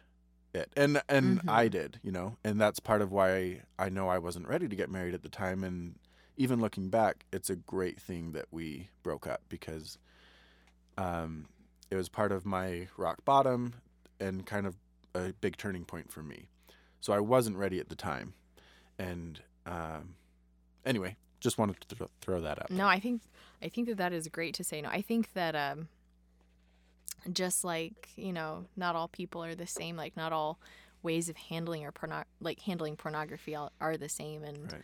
it, 0.54 0.70
and 0.76 1.00
and 1.08 1.40
I 1.48 1.68
Mhm. 1.68 1.70
did, 1.70 2.00
you 2.02 2.12
know, 2.12 2.36
and 2.44 2.60
that's 2.60 2.80
part 2.80 3.02
of 3.02 3.12
why 3.12 3.62
I 3.78 3.88
know 3.88 4.08
I 4.08 4.18
wasn't 4.18 4.48
ready 4.48 4.68
to 4.68 4.76
get 4.76 4.90
married 4.90 5.14
at 5.14 5.22
the 5.22 5.28
time, 5.28 5.62
and 5.64 5.94
even 6.40 6.58
looking 6.58 6.88
back, 6.88 7.26
it's 7.34 7.50
a 7.50 7.54
great 7.54 8.00
thing 8.00 8.32
that 8.32 8.46
we 8.50 8.88
broke 9.02 9.26
up 9.26 9.42
because 9.50 9.98
um, 10.96 11.44
it 11.90 11.96
was 11.96 12.08
part 12.08 12.32
of 12.32 12.46
my 12.46 12.88
rock 12.96 13.22
bottom 13.26 13.74
and 14.18 14.46
kind 14.46 14.66
of 14.66 14.74
a 15.14 15.34
big 15.42 15.58
turning 15.58 15.84
point 15.84 16.10
for 16.10 16.22
me. 16.22 16.48
So 17.00 17.12
I 17.12 17.20
wasn't 17.20 17.58
ready 17.58 17.78
at 17.78 17.90
the 17.90 17.94
time, 17.94 18.32
and 18.98 19.38
um, 19.66 20.14
anyway, 20.86 21.16
just 21.40 21.58
wanted 21.58 21.78
to 21.82 21.94
throw, 21.94 22.06
throw 22.22 22.40
that 22.40 22.58
up. 22.58 22.70
No, 22.70 22.86
I 22.86 23.00
think 23.00 23.20
I 23.62 23.68
think 23.68 23.88
that 23.88 23.98
that 23.98 24.14
is 24.14 24.26
great 24.28 24.54
to 24.54 24.64
say. 24.64 24.80
No, 24.80 24.88
I 24.88 25.02
think 25.02 25.34
that 25.34 25.54
um, 25.54 25.88
just 27.30 27.64
like 27.64 28.08
you 28.16 28.32
know, 28.32 28.64
not 28.78 28.96
all 28.96 29.08
people 29.08 29.44
are 29.44 29.54
the 29.54 29.66
same. 29.66 29.94
Like 29.94 30.16
not 30.16 30.32
all 30.32 30.58
ways 31.02 31.28
of 31.28 31.36
handling 31.36 31.84
or 31.84 31.92
porno- 31.92 32.24
like 32.40 32.60
handling 32.60 32.96
pornography 32.96 33.54
are, 33.54 33.70
are 33.78 33.98
the 33.98 34.08
same. 34.08 34.42
And 34.42 34.72
Right. 34.72 34.82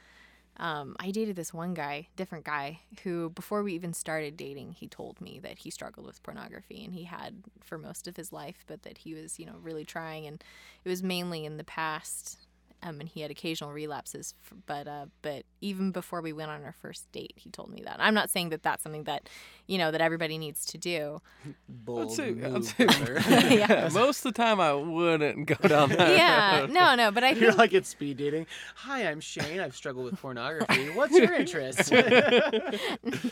Um, 0.58 0.96
I 0.98 1.10
dated 1.10 1.36
this 1.36 1.52
one 1.52 1.74
guy, 1.74 2.08
different 2.16 2.44
guy, 2.44 2.80
who 3.02 3.30
before 3.30 3.62
we 3.62 3.74
even 3.74 3.92
started 3.92 4.36
dating, 4.36 4.72
he 4.72 4.88
told 4.88 5.20
me 5.20 5.38
that 5.40 5.58
he 5.58 5.70
struggled 5.70 6.06
with 6.06 6.22
pornography 6.22 6.84
and 6.84 6.94
he 6.94 7.04
had 7.04 7.42
for 7.62 7.76
most 7.78 8.08
of 8.08 8.16
his 8.16 8.32
life, 8.32 8.64
but 8.66 8.82
that 8.82 8.98
he 8.98 9.14
was 9.14 9.38
you 9.38 9.46
know 9.46 9.56
really 9.62 9.84
trying, 9.84 10.26
and 10.26 10.42
it 10.84 10.88
was 10.88 11.02
mainly 11.02 11.44
in 11.44 11.56
the 11.56 11.64
past. 11.64 12.38
Um, 12.82 13.00
and 13.00 13.08
he 13.08 13.22
had 13.22 13.30
occasional 13.30 13.72
relapses, 13.72 14.34
f- 14.44 14.52
but 14.66 14.86
uh, 14.86 15.06
but 15.22 15.44
even 15.62 15.92
before 15.92 16.20
we 16.20 16.32
went 16.34 16.50
on 16.50 16.62
our 16.62 16.74
first 16.82 17.10
date, 17.10 17.32
he 17.36 17.48
told 17.50 17.70
me 17.70 17.80
that. 17.84 17.96
I'm 17.98 18.12
not 18.12 18.28
saying 18.30 18.50
that 18.50 18.62
that's 18.62 18.82
something 18.82 19.04
that, 19.04 19.28
you 19.66 19.78
know, 19.78 19.90
that 19.90 20.02
everybody 20.02 20.36
needs 20.36 20.64
to 20.66 20.78
do. 20.78 21.20
Bold 21.68 22.12
say- 22.12 22.28
I'd 22.28 22.36
move, 22.52 22.64
say- 22.66 22.86
Yeah. 23.58 23.88
Most 23.92 24.24
of 24.26 24.34
the 24.34 24.42
time, 24.42 24.60
I 24.60 24.74
wouldn't 24.74 25.46
go 25.46 25.54
down 25.66 25.88
that. 25.88 26.16
yeah, 26.16 26.60
road. 26.60 26.70
no, 26.70 26.94
no, 26.94 27.10
but 27.10 27.24
I 27.24 27.30
You're 27.30 27.48
think 27.52 27.58
like 27.58 27.74
at 27.74 27.86
speed 27.86 28.18
dating. 28.18 28.46
Hi, 28.76 29.06
I'm 29.08 29.20
Shane. 29.20 29.58
I've 29.58 29.74
struggled 29.74 30.04
with 30.04 30.20
pornography. 30.20 30.90
What's 30.90 31.14
your 31.16 31.32
interest? 31.32 31.90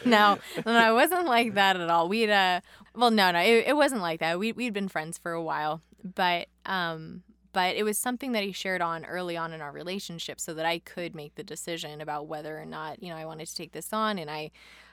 no, 0.06 0.38
no, 0.66 0.72
I 0.72 0.92
wasn't 0.92 1.26
like 1.26 1.54
that 1.54 1.76
at 1.78 1.90
all. 1.90 2.08
We'd 2.08 2.30
uh, 2.30 2.60
well, 2.94 3.10
no, 3.10 3.30
no, 3.30 3.40
it, 3.40 3.64
it 3.68 3.76
wasn't 3.76 4.00
like 4.00 4.20
that. 4.20 4.38
We 4.38 4.52
we'd 4.52 4.72
been 4.72 4.88
friends 4.88 5.18
for 5.18 5.32
a 5.32 5.42
while, 5.42 5.82
but 6.02 6.48
um, 6.66 7.22
but 7.54 7.76
it 7.76 7.84
was 7.84 7.96
something 7.96 8.32
that 8.32 8.44
he 8.44 8.52
shared 8.52 8.82
on 8.82 9.06
early 9.06 9.36
on 9.38 9.54
in 9.54 9.62
our 9.62 9.72
relationship, 9.72 10.38
so 10.38 10.52
that 10.52 10.66
I 10.66 10.80
could 10.80 11.14
make 11.14 11.36
the 11.36 11.42
decision 11.42 12.02
about 12.02 12.26
whether 12.26 12.58
or 12.60 12.66
not 12.66 13.02
you 13.02 13.08
know 13.08 13.16
I 13.16 13.24
wanted 13.24 13.46
to 13.46 13.56
take 13.56 13.72
this 13.72 13.94
on, 13.94 14.18
and 14.18 14.30
I. 14.30 14.50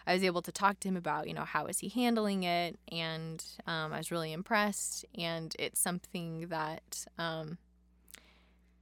I 0.07 0.15
was 0.15 0.23
able 0.23 0.41
to 0.41 0.51
talk 0.51 0.79
to 0.79 0.87
him 0.87 0.97
about, 0.97 1.27
you 1.27 1.35
know, 1.35 1.45
how 1.45 1.67
is 1.67 1.77
he 1.77 1.87
handling 1.87 2.41
it, 2.41 2.79
and 2.91 3.39
um, 3.67 3.93
I 3.93 3.99
was 3.99 4.09
really 4.09 4.33
impressed. 4.33 5.05
And 5.15 5.55
it's 5.59 5.79
something 5.79 6.47
that 6.47 7.05
um, 7.19 7.59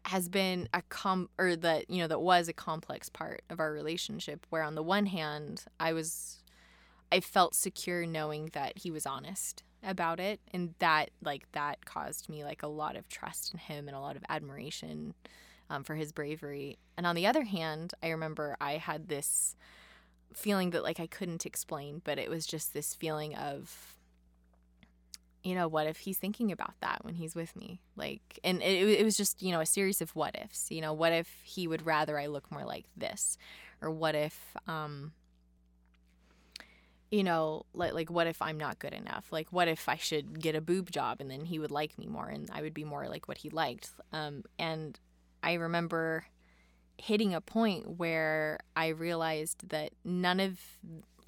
has 0.06 0.30
been 0.30 0.70
a 0.74 0.82
com 0.84 1.30
or 1.38 1.58
that 1.58 1.90
you 1.90 1.98
know 2.02 2.08
that 2.08 2.22
was 2.22 2.48
a 2.48 2.54
complex 2.54 3.10
part 3.10 3.42
of 3.50 3.60
our 3.60 3.74
relationship. 3.74 4.48
Where 4.50 4.64
on 4.64 4.76
the 4.76 4.82
one 4.82 5.08
hand, 5.08 5.66
I 5.78 5.92
was, 5.92 6.42
I 7.12 7.20
felt 7.20 7.54
secure 7.54 8.06
knowing 8.06 8.52
that 8.54 8.78
he 8.78 8.90
was 8.90 9.06
honest 9.06 9.64
about 9.84 10.20
it, 10.20 10.40
and 10.54 10.74
that 10.80 11.12
like 11.24 11.52
that 11.54 11.86
caused 11.86 12.30
me 12.30 12.44
like 12.44 12.64
a 12.64 12.68
lot 12.68 12.96
of 12.96 13.08
trust 13.10 13.54
in 13.54 13.60
him 13.60 13.88
and 13.88 13.96
a 13.96 14.00
lot 14.00 14.16
of 14.16 14.24
admiration 14.30 15.14
um, 15.70 15.84
for 15.84 15.96
his 15.96 16.12
bravery. 16.12 16.78
And 16.98 17.06
on 17.06 17.16
the 17.16 17.28
other 17.28 17.44
hand, 17.44 17.94
I 18.04 18.10
remember 18.10 18.58
I 18.60 18.74
had 18.74 19.08
this 19.08 19.56
feeling 20.34 20.72
that 20.72 20.84
like 20.84 21.00
I 21.00 21.08
couldn't 21.08 21.46
explain, 21.46 22.02
but 22.04 22.20
it 22.20 22.30
was 22.30 22.46
just 22.46 22.74
this 22.74 22.94
feeling 22.94 23.36
of 23.36 23.96
you 25.44 25.56
know, 25.56 25.68
what 25.68 25.88
if 25.88 26.00
he's 26.00 26.18
thinking 26.18 26.52
about 26.52 26.74
that 26.82 27.00
when 27.04 27.16
he's 27.16 27.34
with 27.36 27.56
me? 27.56 27.82
Like, 27.96 28.40
and 28.44 28.62
it, 28.62 29.00
it 29.00 29.04
was 29.06 29.16
just, 29.16 29.42
you 29.42 29.52
know, 29.52 29.62
a 29.62 29.66
series 29.66 30.02
of 30.02 30.16
what 30.16 30.36
ifs. 30.42 30.70
You 30.70 30.82
know, 30.82 30.94
what 30.94 31.14
if 31.14 31.42
he 31.44 31.68
would 31.68 31.86
rather 31.86 32.20
I 32.20 32.28
look 32.28 32.52
more 32.52 32.66
like 32.66 32.86
this? 32.98 33.38
Or 33.82 33.90
what 33.90 34.16
if, 34.16 34.58
um, 34.68 35.14
you 37.12 37.24
know, 37.24 37.66
like, 37.74 37.94
like 37.94 38.10
what 38.10 38.28
if 38.28 38.42
I'm 38.42 38.58
not 38.58 38.80
good 38.80 38.94
enough? 38.94 39.28
Like, 39.32 39.52
what 39.52 39.68
if 39.68 39.90
I 39.90 39.96
should 39.96 40.40
get 40.40 40.56
a 40.56 40.62
boob 40.62 40.92
job 40.92 41.18
and 41.20 41.30
then 41.30 41.46
he 41.46 41.60
would 41.60 41.72
like 41.72 41.98
me 41.98 42.06
more 42.06 42.28
and 42.28 42.50
I 42.52 42.62
would 42.62 42.74
be 42.74 42.84
more 42.84 43.08
like 43.08 43.28
what 43.28 43.40
he 43.40 43.50
liked? 43.50 43.90
Um, 44.14 44.44
and 44.58 45.00
I 45.42 45.54
remember 45.54 46.26
hitting 46.98 47.34
a 47.34 47.42
point 47.42 47.98
where 47.98 48.60
I 48.76 48.90
realized 48.90 49.70
that 49.70 49.92
none 50.04 50.40
of 50.40 50.60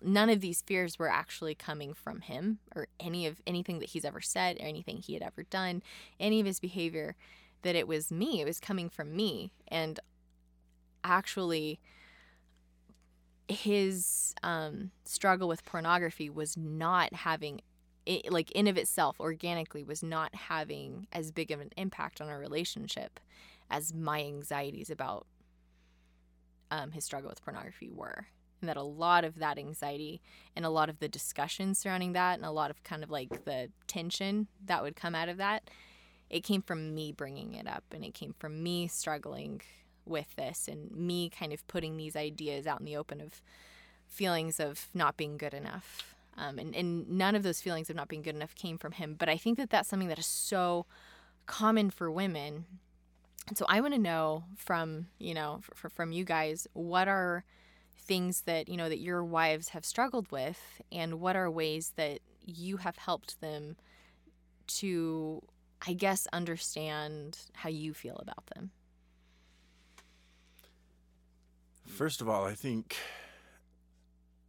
none 0.04 0.30
of 0.30 0.42
these 0.42 0.62
fears 0.62 0.98
were 0.98 1.10
actually 1.10 1.54
coming 1.54 1.94
from 1.94 2.22
him 2.22 2.58
or 2.76 2.88
any 3.00 3.28
of 3.28 3.40
anything 3.46 3.80
that 3.80 3.90
he's 3.90 4.04
ever 4.04 4.20
said 4.20 4.58
or 4.60 4.66
anything 4.66 4.98
he 4.98 5.14
had 5.14 5.22
ever 5.22 5.44
done, 5.44 5.84
any 6.20 6.40
of 6.40 6.46
his 6.46 6.60
behavior, 6.60 7.16
that 7.62 7.76
it 7.76 7.88
was 7.88 8.12
me. 8.12 8.42
It 8.42 8.46
was 8.46 8.60
coming 8.60 8.90
from 8.90 9.16
me. 9.16 9.52
And 9.68 10.00
actually, 11.04 11.80
his 13.52 14.34
um, 14.44 14.92
struggle 15.06 15.48
with 15.48 15.66
pornography 15.66 16.30
was 16.30 16.58
not 16.58 17.14
having, 17.14 17.62
it, 18.06 18.32
like, 18.32 18.52
in 18.52 18.68
of 18.68 18.78
itself, 18.78 19.20
organically, 19.20 19.84
was 19.84 20.04
not 20.04 20.34
having 20.34 21.08
as 21.12 21.32
big 21.32 21.52
of 21.52 21.60
an 21.60 21.70
impact 21.78 22.22
on 22.22 22.30
our 22.30 22.40
relationship 22.40 23.20
as 23.70 23.94
my 23.94 24.20
anxieties 24.22 24.90
about 24.90 25.28
um, 26.70 26.92
his 26.92 27.06
struggle 27.06 27.30
with 27.30 27.44
pornography 27.44 27.90
were. 27.90 28.28
And 28.62 28.70
that 28.70 28.78
a 28.78 28.84
lot 28.84 29.24
of 29.24 29.40
that 29.40 29.58
anxiety 29.58 30.22
and 30.56 30.66
a 30.66 30.70
lot 30.70 30.90
of 30.90 31.00
the 31.00 31.08
discussion 31.08 31.74
surrounding 31.74 32.14
that 32.14 32.36
and 32.36 32.46
a 32.46 32.52
lot 32.52 32.70
of 32.70 32.84
kind 32.84 33.04
of 33.04 33.10
like 33.10 33.44
the 33.46 33.70
tension 33.88 34.48
that 34.66 34.84
would 34.84 34.96
come 34.96 35.16
out 35.16 35.30
of 35.30 35.38
that 35.38 35.64
it 36.32 36.46
came 36.46 36.62
from 36.62 36.96
me 36.96 37.12
bringing 37.12 37.54
it 37.54 37.68
up 37.68 37.84
and 37.92 38.04
it 38.06 38.14
came 38.14 38.34
from 38.40 38.64
me 38.64 38.88
struggling 38.88 39.62
with 40.06 40.36
this 40.36 40.68
and 40.68 40.92
me 40.92 41.30
kind 41.30 41.54
of 41.54 41.66
putting 41.68 41.98
these 41.98 42.16
ideas 42.16 42.68
out 42.68 42.80
in 42.80 42.86
the 42.86 42.98
open 42.98 43.22
of 43.22 43.42
feelings 44.08 44.60
of 44.60 44.88
not 44.94 45.18
being 45.18 45.38
good 45.38 45.54
enough. 45.54 46.16
Um, 46.38 46.60
and, 46.60 46.76
and 46.76 47.10
none 47.10 47.36
of 47.36 47.44
those 47.44 47.62
feelings 47.62 47.90
of 47.90 47.96
not 47.96 48.08
being 48.08 48.22
good 48.22 48.36
enough 48.36 48.56
came 48.56 48.78
from 48.78 48.94
him 48.94 49.16
but 49.20 49.28
i 49.28 49.36
think 49.36 49.58
that 49.58 49.70
that's 49.70 49.90
something 49.90 50.08
that 50.08 50.18
is 50.18 50.26
so 50.26 50.86
common 51.46 51.90
for 51.90 52.10
women. 52.10 52.66
And 53.48 53.58
so 53.58 53.66
i 53.68 53.82
want 53.82 53.94
to 53.94 54.00
know 54.00 54.46
from 54.56 55.08
you 55.20 55.34
know 55.34 55.60
f- 55.60 55.92
from 55.92 56.12
you 56.14 56.24
guys 56.24 56.68
what 56.74 57.08
are 57.08 57.44
things 57.98 58.42
that 58.42 58.70
you 58.70 58.78
know 58.78 58.90
that 58.90 59.00
your 59.00 59.24
wives 59.24 59.70
have 59.70 59.86
struggled 59.86 60.32
with 60.32 60.82
and 60.92 61.20
what 61.20 61.36
are 61.36 61.50
ways 61.50 61.94
that 61.96 62.20
you 62.46 62.78
have 62.78 62.98
helped 62.98 63.42
them 63.42 63.76
to 64.68 65.42
i 65.88 65.94
guess 65.94 66.28
understand 66.34 67.38
how 67.54 67.70
you 67.70 67.94
feel 67.94 68.18
about 68.18 68.46
them 68.56 68.72
First 71.92 72.22
of 72.22 72.30
all, 72.30 72.46
I 72.46 72.54
think 72.54 72.96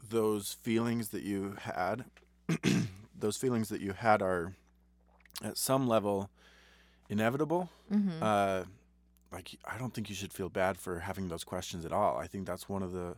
those 0.08 0.56
feelings 0.62 1.08
that 1.08 1.22
you 1.22 1.56
had, 1.60 2.04
those 3.18 3.36
feelings 3.36 3.68
that 3.68 3.80
you 3.80 3.92
had 3.92 4.22
are 4.22 4.54
at 5.42 5.58
some 5.58 5.86
level 5.86 6.30
inevitable. 7.08 7.70
mm-hmm. 7.92 8.22
Uh, 8.22 8.64
like 9.32 9.56
I 9.64 9.78
don't 9.78 9.94
think 9.94 10.10
you 10.10 10.14
should 10.14 10.32
feel 10.32 10.50
bad 10.50 10.76
for 10.76 11.00
having 11.00 11.28
those 11.28 11.42
questions 11.42 11.84
at 11.86 11.92
all. 11.92 12.18
I 12.18 12.26
think 12.26 12.46
that's 12.46 12.68
one 12.68 12.82
of 12.82 12.92
the 12.92 13.16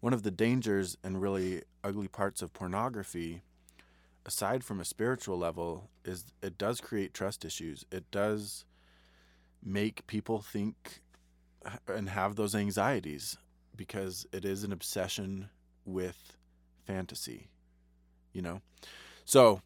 one 0.00 0.12
of 0.12 0.22
the 0.22 0.30
dangers 0.30 0.96
and 1.02 1.22
really 1.22 1.62
ugly 1.82 2.08
parts 2.08 2.42
of 2.42 2.52
pornography 2.52 3.42
aside 4.26 4.64
from 4.64 4.80
a 4.80 4.84
spiritual 4.84 5.38
level 5.38 5.88
is 6.04 6.24
it 6.42 6.58
does 6.58 6.80
create 6.80 7.14
trust 7.14 7.44
issues. 7.44 7.86
It 7.92 8.10
does 8.10 8.64
make 9.64 10.06
people 10.06 10.42
think 10.42 11.00
and 11.88 12.08
have 12.08 12.34
those 12.36 12.54
anxieties 12.54 13.36
because 13.76 14.26
it 14.32 14.44
is 14.44 14.64
an 14.64 14.72
obsession 14.72 15.48
with 15.84 16.36
fantasy, 16.86 17.48
you 18.32 18.42
know? 18.42 18.60
So, 19.24 19.60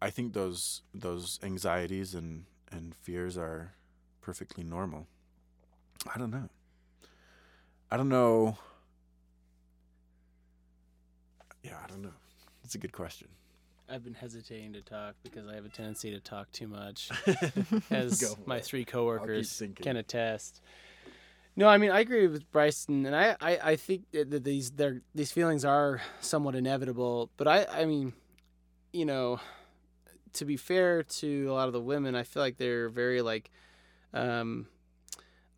I 0.00 0.10
think 0.10 0.34
those 0.34 0.82
those 0.94 1.40
anxieties 1.42 2.14
and 2.14 2.44
and 2.70 2.94
fears 2.94 3.38
are 3.38 3.72
perfectly 4.20 4.64
normal. 4.64 5.06
I 6.14 6.18
don't 6.18 6.30
know. 6.30 6.48
I 7.90 7.96
don't 7.96 8.08
know. 8.08 8.58
Yeah, 11.62 11.78
I 11.82 11.86
don't 11.88 12.02
know. 12.02 12.14
It's 12.62 12.74
a 12.74 12.78
good 12.78 12.92
question. 12.92 13.28
I've 13.88 14.02
been 14.02 14.14
hesitating 14.14 14.72
to 14.72 14.82
talk 14.82 15.14
because 15.22 15.46
I 15.46 15.54
have 15.54 15.64
a 15.64 15.68
tendency 15.68 16.10
to 16.10 16.18
talk 16.18 16.50
too 16.50 16.66
much, 16.66 17.10
as 17.90 18.36
my 18.44 18.60
three 18.60 18.84
coworkers 18.84 19.62
can 19.76 19.96
attest. 19.96 20.60
No, 21.56 21.68
I 21.68 21.78
mean 21.78 21.90
I 21.90 22.00
agree 22.00 22.26
with 22.26 22.50
Bryson, 22.50 23.06
and 23.06 23.16
I, 23.16 23.34
I, 23.40 23.58
I 23.72 23.76
think 23.76 24.10
that 24.12 24.44
these 24.44 24.72
these 25.14 25.32
feelings 25.32 25.64
are 25.64 26.02
somewhat 26.20 26.54
inevitable. 26.54 27.30
But 27.38 27.48
I, 27.48 27.66
I 27.70 27.84
mean, 27.86 28.12
you 28.92 29.06
know, 29.06 29.40
to 30.34 30.44
be 30.44 30.56
fair 30.56 31.02
to 31.02 31.46
a 31.50 31.54
lot 31.54 31.68
of 31.68 31.72
the 31.72 31.80
women, 31.80 32.14
I 32.14 32.24
feel 32.24 32.42
like 32.42 32.58
they're 32.58 32.90
very 32.90 33.22
like, 33.22 33.50
um, 34.14 34.66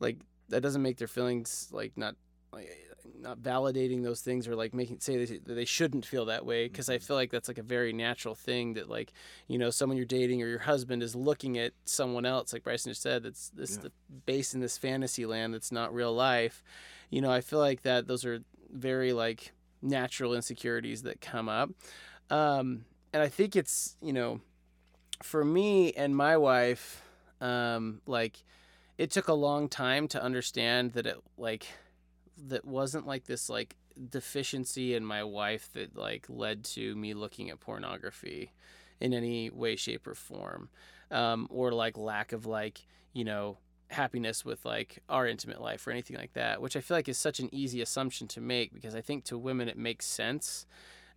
like 0.00 0.18
that 0.50 0.60
doesn't 0.62 0.82
make 0.82 0.98
their 0.98 1.08
feelings 1.08 1.68
like 1.72 1.96
not 1.96 2.16
like 2.52 2.70
not 3.20 3.38
validating 3.40 4.02
those 4.02 4.20
things 4.20 4.46
or 4.46 4.54
like 4.54 4.74
making 4.74 5.00
say 5.00 5.24
that 5.24 5.44
they 5.46 5.64
shouldn't 5.64 6.04
feel 6.06 6.26
that 6.26 6.44
way 6.44 6.68
because 6.68 6.88
I 6.88 6.98
feel 6.98 7.16
like 7.16 7.30
that's 7.30 7.48
like 7.48 7.58
a 7.58 7.62
very 7.62 7.92
natural 7.92 8.34
thing 8.34 8.74
that 8.74 8.88
like 8.88 9.12
you 9.46 9.58
know 9.58 9.70
someone 9.70 9.96
you're 9.96 10.06
dating 10.06 10.42
or 10.42 10.46
your 10.46 10.58
husband 10.60 11.02
is 11.02 11.14
looking 11.14 11.58
at 11.58 11.72
someone 11.84 12.24
else 12.24 12.52
like 12.52 12.64
Bryson 12.64 12.90
just 12.90 13.02
said 13.02 13.22
that's 13.22 13.50
this 13.50 13.72
Yeah. 13.72 13.82
the, 13.82 13.92
based 14.26 14.54
in 14.54 14.60
this 14.60 14.78
fantasy 14.78 15.26
land 15.26 15.54
that's 15.54 15.72
not 15.72 15.92
real 15.94 16.14
life. 16.14 16.62
You 17.10 17.20
know 17.20 17.30
I 17.30 17.40
feel 17.40 17.58
like 17.58 17.82
that 17.82 18.06
those 18.06 18.24
are 18.24 18.40
very 18.70 19.12
like 19.12 19.52
natural 19.82 20.34
insecurities 20.34 21.02
that 21.02 21.20
come 21.20 21.48
up. 21.48 21.70
Um, 22.30 22.84
and 23.12 23.22
I 23.22 23.28
think 23.28 23.56
it's 23.56 23.96
you 24.02 24.12
know 24.12 24.40
for 25.22 25.44
me 25.44 25.92
and 25.92 26.16
my 26.16 26.36
wife 26.36 27.02
um, 27.40 28.00
like 28.06 28.42
it 28.96 29.10
took 29.10 29.28
a 29.28 29.32
long 29.34 29.68
time 29.68 30.08
to 30.08 30.22
understand 30.22 30.92
that 30.92 31.06
it 31.06 31.16
like 31.36 31.66
that 32.46 32.64
wasn't 32.64 33.06
like 33.06 33.24
this 33.24 33.48
like 33.48 33.76
deficiency 34.10 34.94
in 34.94 35.04
my 35.04 35.24
wife 35.24 35.68
that 35.72 35.96
like 35.96 36.26
led 36.28 36.64
to 36.64 36.94
me 36.94 37.14
looking 37.14 37.50
at 37.50 37.60
pornography 37.60 38.52
in 39.00 39.12
any 39.12 39.50
way 39.50 39.76
shape 39.76 40.06
or 40.06 40.14
form 40.14 40.68
um, 41.10 41.46
or 41.50 41.72
like 41.72 41.96
lack 41.96 42.32
of 42.32 42.46
like 42.46 42.86
you 43.12 43.24
know 43.24 43.58
happiness 43.90 44.44
with 44.44 44.64
like 44.64 44.98
our 45.08 45.26
intimate 45.26 45.60
life 45.60 45.86
or 45.86 45.90
anything 45.90 46.16
like 46.16 46.32
that 46.34 46.60
which 46.60 46.76
i 46.76 46.80
feel 46.80 46.96
like 46.96 47.08
is 47.08 47.16
such 47.16 47.40
an 47.40 47.48
easy 47.52 47.80
assumption 47.80 48.28
to 48.28 48.40
make 48.40 48.72
because 48.74 48.94
i 48.94 49.00
think 49.00 49.24
to 49.24 49.38
women 49.38 49.68
it 49.68 49.78
makes 49.78 50.04
sense 50.04 50.66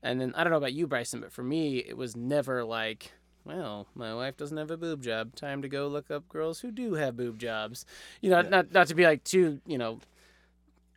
and 0.02 0.22
then 0.22 0.34
i 0.36 0.44
don't 0.44 0.52
know 0.52 0.58
about 0.58 0.74
you 0.74 0.88
bryson 0.88 1.20
but 1.20 1.32
for 1.34 1.44
me 1.44 1.80
it 1.80 1.98
was 1.98 2.16
never 2.16 2.64
like 2.64 3.12
well, 3.44 3.88
my 3.96 4.14
wife 4.14 4.38
doesn't 4.38 4.58
have 4.58 4.70
a 4.70 4.78
boob 4.78 5.02
job. 5.02 5.36
Time 5.36 5.64
to 5.64 5.68
go 5.68 5.88
look 5.88 6.12
up 6.12 6.30
girls 6.30 6.60
who 6.60 6.70
do 6.70 6.94
have 6.94 7.18
boob 7.18 7.40
jobs. 7.40 7.86
You 8.22 8.30
know, 8.30 8.42
Yeah. 8.42 8.50
not 8.50 8.72
not 8.72 8.88
to 8.88 8.94
be 8.96 9.04
like 9.04 9.24
too, 9.24 9.60
you 9.66 9.80
know, 9.80 10.00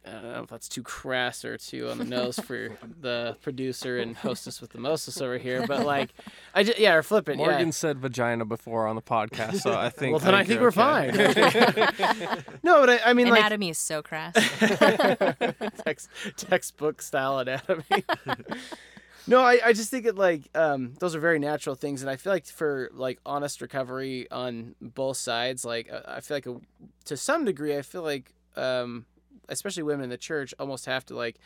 I 0.06 0.10
don't 0.10 0.32
know 0.32 0.42
if 0.42 0.50
that's 0.50 0.68
too 0.68 0.82
crass 0.82 1.44
or 1.44 1.56
too 1.56 1.88
on 1.88 1.96
the 1.96 2.04
nose 2.04 2.38
for 2.38 2.76
the 3.00 3.36
producer 3.40 3.98
and 3.98 4.14
hostess 4.14 4.60
with 4.60 4.70
the 4.70 4.78
mostess 4.78 5.20
over 5.20 5.38
here, 5.38 5.66
but 5.66 5.86
like, 5.86 6.10
I 6.54 6.62
just 6.62 6.78
yeah, 6.78 6.94
or 6.94 7.02
flip 7.02 7.28
it. 7.28 7.38
Morgan 7.38 7.68
yeah. 7.68 7.72
said 7.72 7.98
vagina 7.98 8.44
before 8.44 8.86
on 8.86 8.96
the 8.96 9.02
podcast, 9.02 9.60
so 9.60 9.72
I 9.72 9.88
think. 9.90 10.12
Well, 10.12 10.20
then 10.20 10.34
I 10.34 10.44
think 10.44 10.60
we're 10.60 10.70
fine. 10.70 11.16
no, 12.62 12.80
but 12.80 12.90
I, 12.90 13.00
I 13.06 13.12
mean, 13.14 13.28
like 13.28 13.40
Anatomy 13.40 13.70
is 13.70 13.78
so 13.78 14.02
crass. 14.02 14.34
Text, 15.84 16.08
textbook 16.36 17.00
style 17.00 17.38
anatomy. 17.38 18.04
no, 19.26 19.40
I, 19.40 19.60
I 19.64 19.72
just 19.72 19.90
think 19.90 20.04
it 20.04 20.16
like 20.16 20.50
um, 20.54 20.94
those 21.00 21.14
are 21.14 21.20
very 21.20 21.38
natural 21.38 21.76
things, 21.76 22.02
and 22.02 22.10
I 22.10 22.16
feel 22.16 22.32
like 22.32 22.44
for 22.44 22.90
like 22.92 23.20
honest 23.24 23.62
recovery 23.62 24.30
on 24.30 24.74
both 24.82 25.16
sides, 25.16 25.64
like 25.64 25.90
uh, 25.90 26.00
I 26.06 26.20
feel 26.20 26.36
like 26.36 26.46
a, 26.46 26.56
to 27.06 27.16
some 27.16 27.46
degree, 27.46 27.74
I 27.76 27.82
feel 27.82 28.02
like 28.02 28.34
um, 28.56 29.06
especially 29.48 29.82
women 29.82 30.04
in 30.04 30.10
the 30.10 30.16
church 30.16 30.54
almost 30.58 30.86
have 30.86 31.04
to 31.06 31.14
like 31.14 31.38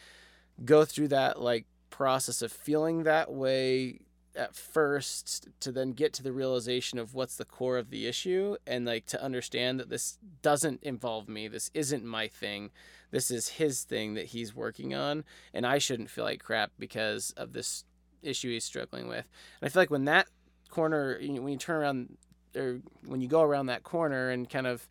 go 0.64 0.84
through 0.84 1.08
that 1.08 1.40
like 1.40 1.66
process 1.90 2.42
of 2.42 2.52
feeling 2.52 3.04
that 3.04 3.32
way 3.32 4.00
at 4.36 4.54
first 4.54 5.48
to 5.58 5.72
then 5.72 5.92
get 5.92 6.12
to 6.12 6.22
the 6.22 6.32
realization 6.32 6.98
of 6.98 7.14
what's 7.14 7.36
the 7.36 7.44
core 7.44 7.78
of 7.78 7.90
the 7.90 8.06
issue 8.06 8.56
and 8.66 8.84
like 8.84 9.06
to 9.06 9.20
understand 9.22 9.80
that 9.80 9.88
this 9.88 10.18
doesn't 10.42 10.82
involve 10.82 11.28
me 11.28 11.48
this 11.48 11.70
isn't 11.74 12.04
my 12.04 12.28
thing 12.28 12.70
this 13.10 13.30
is 13.30 13.48
his 13.48 13.82
thing 13.82 14.14
that 14.14 14.26
he's 14.26 14.54
working 14.54 14.94
on 14.94 15.24
and 15.54 15.66
i 15.66 15.78
shouldn't 15.78 16.10
feel 16.10 16.24
like 16.24 16.42
crap 16.42 16.70
because 16.78 17.32
of 17.36 17.52
this 17.52 17.84
issue 18.22 18.50
he's 18.50 18.64
struggling 18.64 19.08
with. 19.08 19.26
And 19.60 19.66
i 19.66 19.68
feel 19.68 19.82
like 19.82 19.90
when 19.90 20.04
that 20.06 20.28
corner 20.70 21.18
when 21.20 21.48
you 21.48 21.56
turn 21.56 21.76
around 21.76 22.16
or 22.56 22.80
when 23.06 23.20
you 23.20 23.28
go 23.28 23.42
around 23.42 23.66
that 23.66 23.82
corner 23.82 24.30
and 24.30 24.48
kind 24.48 24.66
of 24.66 24.88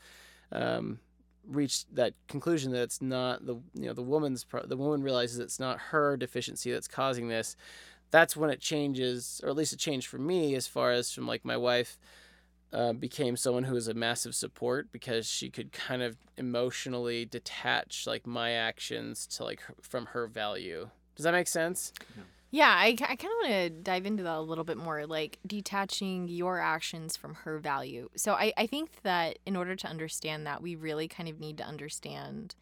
um, 0.51 0.99
reach 1.47 1.85
that 1.93 2.13
conclusion 2.27 2.71
that 2.71 2.81
it's 2.81 3.01
not 3.01 3.45
the 3.45 3.55
you 3.73 3.85
know 3.85 3.93
the 3.93 4.03
woman's 4.03 4.43
pro- 4.43 4.65
the 4.65 4.77
woman 4.77 5.01
realizes 5.01 5.39
it's 5.39 5.59
not 5.59 5.79
her 5.79 6.17
deficiency 6.17 6.71
that's 6.71 6.87
causing 6.87 7.27
this 7.27 7.55
that's 8.11 8.35
when 8.35 8.49
it 8.49 8.59
changes 8.59 9.41
or 9.43 9.49
at 9.49 9.55
least 9.55 9.73
it 9.73 9.79
changed 9.79 10.07
for 10.07 10.17
me 10.17 10.55
as 10.55 10.67
far 10.67 10.91
as 10.91 11.11
from 11.11 11.27
like 11.27 11.43
my 11.45 11.57
wife 11.57 11.97
uh, 12.73 12.93
became 12.93 13.37
someone 13.37 13.63
who 13.63 13.73
was 13.73 13.87
a 13.87 13.93
massive 13.93 14.35
support 14.35 14.91
because 14.91 15.25
she 15.25 15.49
could 15.49 15.71
kind 15.71 16.01
of 16.01 16.17
emotionally 16.37 17.25
detach 17.25 18.05
like 18.05 18.27
my 18.27 18.51
actions 18.51 19.25
to 19.25 19.43
like 19.43 19.61
from 19.81 20.07
her 20.07 20.27
value. 20.27 20.89
Does 21.15 21.23
that 21.23 21.31
make 21.31 21.47
sense? 21.47 21.93
Yeah, 22.15 22.23
I, 22.53 22.87
I 22.87 22.93
kind 22.95 23.11
of 23.11 23.19
want 23.41 23.47
to 23.49 23.69
dive 23.69 24.05
into 24.05 24.23
that 24.23 24.37
a 24.37 24.41
little 24.41 24.63
bit 24.63 24.77
more, 24.77 25.05
like 25.05 25.37
detaching 25.45 26.27
your 26.29 26.59
actions 26.59 27.17
from 27.17 27.33
her 27.35 27.59
value. 27.59 28.09
So 28.15 28.33
I, 28.33 28.53
I 28.57 28.67
think 28.67 29.01
that 29.03 29.39
in 29.45 29.55
order 29.55 29.75
to 29.75 29.87
understand 29.87 30.47
that, 30.47 30.61
we 30.61 30.75
really 30.75 31.07
kind 31.07 31.27
of 31.29 31.39
need 31.39 31.57
to 31.57 31.63
understand 31.65 32.55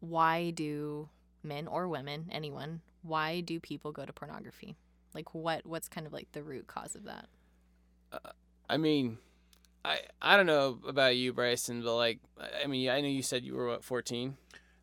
why 0.00 0.50
do 0.50 1.08
men 1.42 1.66
or 1.68 1.88
women, 1.88 2.28
anyone, 2.30 2.80
why 3.02 3.40
do 3.40 3.60
people 3.60 3.92
go 3.92 4.04
to 4.04 4.12
pornography? 4.12 4.76
Like 5.14 5.34
what 5.34 5.64
what's 5.66 5.88
kind 5.88 6.06
of 6.06 6.12
like 6.12 6.32
the 6.32 6.42
root 6.42 6.66
cause 6.66 6.94
of 6.94 7.04
that? 7.04 7.26
Uh, 8.12 8.18
I 8.68 8.76
mean, 8.76 9.18
I 9.84 10.00
I 10.20 10.36
don't 10.36 10.46
know 10.46 10.78
about 10.86 11.16
you, 11.16 11.32
Bryson, 11.32 11.82
but 11.82 11.96
like, 11.96 12.18
I- 12.40 12.64
I 12.64 12.66
mean, 12.66 12.88
I 12.90 13.00
know 13.00 13.08
you 13.08 13.22
said 13.22 13.42
you 13.44 13.54
were 13.54 13.66
what 13.68 13.84
fourteen. 13.84 14.36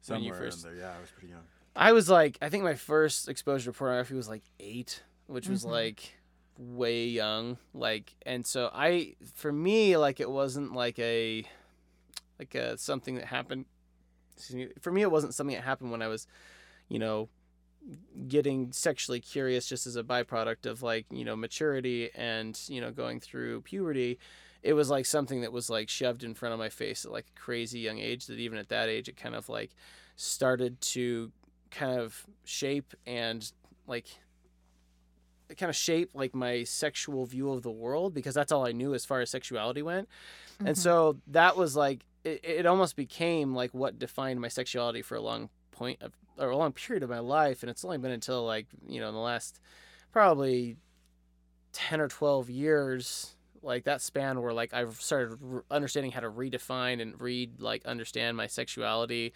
When 0.07 0.23
you 0.23 0.33
first- 0.33 0.65
in 0.65 0.71
there, 0.71 0.79
yeah, 0.81 0.93
I 0.97 1.01
was 1.01 1.09
pretty 1.11 1.29
young. 1.29 1.43
I 1.75 1.91
was 1.91 2.09
like, 2.09 2.37
I 2.41 2.49
think 2.49 2.63
my 2.63 2.75
first 2.75 3.27
exposure 3.27 3.71
to 3.71 3.77
pornography 3.77 4.13
was 4.15 4.29
like 4.29 4.43
eight, 4.59 5.01
which 5.27 5.47
was 5.47 5.63
Mhm. 5.65 5.71
like 5.71 6.17
way 6.57 7.07
young. 7.07 7.57
Like, 7.73 8.15
and 8.25 8.45
so 8.45 8.69
I, 8.73 9.15
for 9.33 9.51
me, 9.51 9.97
like 9.97 10.19
it 10.19 10.29
wasn't 10.29 10.73
like 10.73 10.99
a, 10.99 11.45
like 12.39 12.53
a 12.55 12.77
something 12.77 13.15
that 13.15 13.25
happened. 13.25 13.65
Excuse 14.37 14.55
me. 14.67 14.73
For 14.81 14.91
me, 14.91 15.01
it 15.01 15.11
wasn't 15.11 15.33
something 15.33 15.55
that 15.55 15.63
happened 15.63 15.91
when 15.91 16.01
I 16.01 16.07
was, 16.07 16.27
you 16.89 16.99
know, 16.99 17.29
getting 18.27 18.71
sexually 18.71 19.19
curious 19.19 19.67
just 19.67 19.85
as 19.85 19.95
a 19.97 20.03
byproduct 20.03 20.65
of 20.65 20.81
like 20.81 21.05
you 21.11 21.25
know 21.25 21.35
maturity 21.35 22.09
and 22.15 22.57
you 22.69 22.79
know 22.79 22.91
going 22.91 23.19
through 23.19 23.59
puberty 23.59 24.17
it 24.61 24.71
was 24.71 24.89
like 24.89 25.05
something 25.05 25.41
that 25.41 25.51
was 25.51 25.69
like 25.69 25.89
shoved 25.89 26.23
in 26.23 26.33
front 26.33 26.53
of 26.53 26.59
my 26.59 26.69
face 26.69 27.03
at 27.03 27.11
like 27.11 27.25
a 27.35 27.39
crazy 27.39 27.79
young 27.79 27.99
age 27.99 28.25
that 28.27 28.39
even 28.39 28.57
at 28.57 28.69
that 28.69 28.87
age 28.87 29.09
it 29.09 29.17
kind 29.17 29.35
of 29.35 29.49
like 29.49 29.71
started 30.15 30.79
to 30.79 31.29
kind 31.73 31.99
of 31.99 32.25
shape 32.45 32.93
and 33.05 33.51
like 33.87 34.07
it 35.49 35.57
kind 35.57 35.69
of 35.69 35.75
shape 35.75 36.11
like 36.13 36.33
my 36.33 36.63
sexual 36.63 37.25
view 37.25 37.51
of 37.51 37.63
the 37.63 37.71
world 37.71 38.13
because 38.13 38.33
that's 38.33 38.51
all 38.51 38.65
I 38.67 38.71
knew 38.71 38.93
as 38.93 39.05
far 39.05 39.21
as 39.21 39.29
sexuality 39.29 39.81
went. 39.81 40.07
And 40.65 40.77
Mhm. 40.77 40.77
so 40.77 41.19
that 41.27 41.57
was 41.57 41.75
like 41.75 42.05
it, 42.23 42.41
it 42.43 42.65
almost 42.65 42.95
became 42.95 43.53
like 43.53 43.73
what 43.73 43.99
defined 43.99 44.41
my 44.41 44.47
sexuality 44.47 45.01
for 45.01 45.15
a 45.15 45.21
long 45.21 45.49
point 45.71 46.01
of 46.01 46.13
or 46.37 46.49
a 46.49 46.57
long 46.57 46.73
period 46.73 47.03
of 47.03 47.09
my 47.09 47.19
life 47.19 47.63
and 47.63 47.69
it's 47.69 47.85
only 47.85 47.97
been 47.97 48.11
until 48.11 48.45
like, 48.45 48.67
you 48.87 48.99
know, 49.01 49.09
in 49.09 49.13
the 49.13 49.19
last 49.21 49.59
probably 50.11 50.77
10 51.73 52.01
or 52.01 52.07
12 52.07 52.49
years 52.49 53.35
like 53.61 53.85
that 53.85 54.01
span 54.01 54.41
where 54.41 54.53
like 54.53 54.73
I've 54.73 55.01
started 55.01 55.39
understanding 55.71 56.11
how 56.11 56.21
to 56.21 56.29
redefine 56.29 57.01
and 57.01 57.19
read 57.21 57.61
like 57.61 57.85
understand 57.85 58.37
my 58.37 58.47
sexuality 58.47 59.33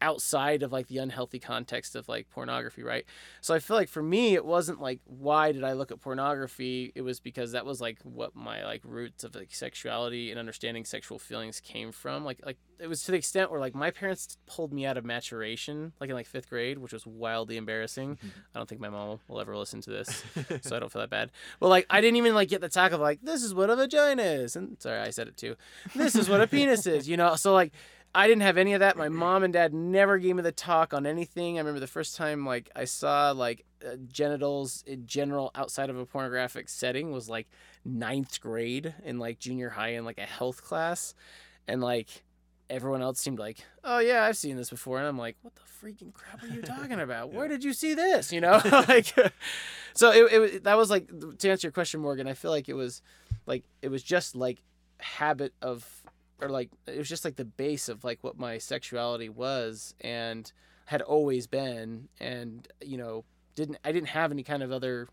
outside 0.00 0.62
of 0.62 0.72
like 0.72 0.86
the 0.88 0.98
unhealthy 0.98 1.38
context 1.38 1.96
of 1.96 2.08
like 2.08 2.28
pornography, 2.30 2.82
right? 2.82 3.04
So 3.40 3.54
I 3.54 3.58
feel 3.58 3.76
like 3.76 3.88
for 3.88 4.02
me 4.02 4.34
it 4.34 4.44
wasn't 4.44 4.80
like 4.80 5.00
why 5.04 5.52
did 5.52 5.64
I 5.64 5.72
look 5.72 5.90
at 5.90 6.00
pornography? 6.00 6.92
It 6.94 7.02
was 7.02 7.20
because 7.20 7.52
that 7.52 7.66
was 7.66 7.80
like 7.80 7.98
what 8.02 8.36
my 8.36 8.64
like 8.64 8.82
roots 8.84 9.24
of 9.24 9.34
like 9.34 9.54
sexuality 9.54 10.30
and 10.30 10.38
understanding 10.38 10.84
sexual 10.84 11.18
feelings 11.18 11.60
came 11.60 11.92
from. 11.92 12.24
Like 12.24 12.40
like 12.44 12.58
it 12.78 12.86
was 12.88 13.02
to 13.04 13.10
the 13.10 13.18
extent 13.18 13.50
where 13.50 13.60
like 13.60 13.74
my 13.74 13.90
parents 13.90 14.38
pulled 14.46 14.72
me 14.72 14.86
out 14.86 14.96
of 14.96 15.04
maturation 15.04 15.92
like 16.00 16.10
in 16.10 16.16
like 16.16 16.30
5th 16.30 16.48
grade, 16.48 16.78
which 16.78 16.92
was 16.92 17.06
wildly 17.06 17.56
embarrassing. 17.56 18.16
Mm-hmm. 18.16 18.28
I 18.54 18.58
don't 18.58 18.68
think 18.68 18.80
my 18.80 18.88
mom 18.88 19.18
will 19.26 19.40
ever 19.40 19.56
listen 19.56 19.80
to 19.82 19.90
this, 19.90 20.24
so 20.62 20.76
I 20.76 20.78
don't 20.78 20.92
feel 20.92 21.00
that 21.00 21.10
bad. 21.10 21.30
But 21.60 21.68
like 21.68 21.86
I 21.90 22.00
didn't 22.00 22.16
even 22.16 22.34
like 22.34 22.48
get 22.48 22.60
the 22.60 22.68
talk 22.68 22.92
of 22.92 23.00
like 23.00 23.20
this 23.22 23.42
is 23.42 23.54
what 23.54 23.70
a 23.70 23.76
vagina 23.76 24.22
is. 24.22 24.54
And 24.54 24.80
sorry, 24.80 25.00
I 25.00 25.10
said 25.10 25.28
it 25.28 25.36
too. 25.36 25.56
This 25.94 26.14
is 26.14 26.28
what 26.28 26.40
a 26.40 26.46
penis 26.46 26.86
is, 26.86 27.08
you 27.08 27.16
know. 27.16 27.34
So 27.34 27.52
like 27.52 27.72
I 28.14 28.26
didn't 28.26 28.42
have 28.42 28.56
any 28.56 28.72
of 28.72 28.80
that. 28.80 28.96
My 28.96 29.08
mom 29.08 29.44
and 29.44 29.52
dad 29.52 29.72
never 29.74 30.18
gave 30.18 30.34
me 30.36 30.42
the 30.42 30.50
talk 30.52 30.92
on 30.94 31.06
anything. 31.06 31.56
I 31.56 31.60
remember 31.60 31.80
the 31.80 31.86
first 31.86 32.16
time 32.16 32.44
like 32.46 32.70
I 32.74 32.84
saw 32.84 33.30
like 33.32 33.64
uh, 33.86 33.96
genitals 34.10 34.82
in 34.86 35.06
general 35.06 35.50
outside 35.54 35.90
of 35.90 35.96
a 35.98 36.06
pornographic 36.06 36.68
setting 36.68 37.12
was 37.12 37.28
like 37.28 37.46
ninth 37.84 38.40
grade 38.40 38.94
in 39.04 39.18
like 39.18 39.38
junior 39.38 39.68
high 39.70 39.90
in 39.90 40.04
like 40.04 40.18
a 40.18 40.22
health 40.26 40.64
class, 40.64 41.14
and 41.68 41.80
like 41.80 42.24
everyone 42.70 43.02
else 43.02 43.20
seemed 43.20 43.38
like, 43.38 43.58
oh 43.84 43.98
yeah, 43.98 44.24
I've 44.24 44.36
seen 44.36 44.56
this 44.56 44.70
before, 44.70 44.98
and 44.98 45.06
I'm 45.06 45.18
like, 45.18 45.36
what 45.42 45.54
the 45.54 45.62
freaking 45.86 46.12
crap 46.12 46.42
are 46.42 46.48
you 46.48 46.60
talking 46.62 47.00
about? 47.00 47.32
Where 47.32 47.46
did 47.48 47.62
you 47.62 47.72
see 47.72 47.94
this? 47.94 48.32
You 48.32 48.40
know, 48.40 48.60
like, 48.88 49.06
so 49.94 50.10
it, 50.12 50.32
it 50.32 50.38
was- 50.38 50.60
that 50.62 50.76
was 50.76 50.90
like 50.90 51.08
to 51.38 51.50
answer 51.50 51.66
your 51.68 51.72
question, 51.72 52.00
Morgan. 52.00 52.26
I 52.26 52.34
feel 52.34 52.50
like 52.50 52.68
it 52.68 52.74
was 52.74 53.00
like 53.46 53.64
it 53.82 53.88
was 53.90 54.02
just 54.02 54.34
like 54.34 54.58
habit 54.98 55.52
of 55.62 55.86
or 56.40 56.48
like 56.48 56.70
it 56.86 56.98
was 56.98 57.08
just 57.08 57.24
like 57.24 57.36
the 57.36 57.44
base 57.44 57.88
of 57.88 58.04
like 58.04 58.22
what 58.22 58.38
my 58.38 58.58
sexuality 58.58 59.28
was 59.28 59.94
and 60.00 60.52
had 60.86 61.02
always 61.02 61.46
been 61.46 62.08
and 62.20 62.68
you 62.84 62.96
know 62.96 63.24
didn't 63.54 63.78
I 63.84 63.92
didn't 63.92 64.08
have 64.08 64.30
any 64.30 64.42
kind 64.42 64.62
of 64.62 64.72
other 64.72 65.08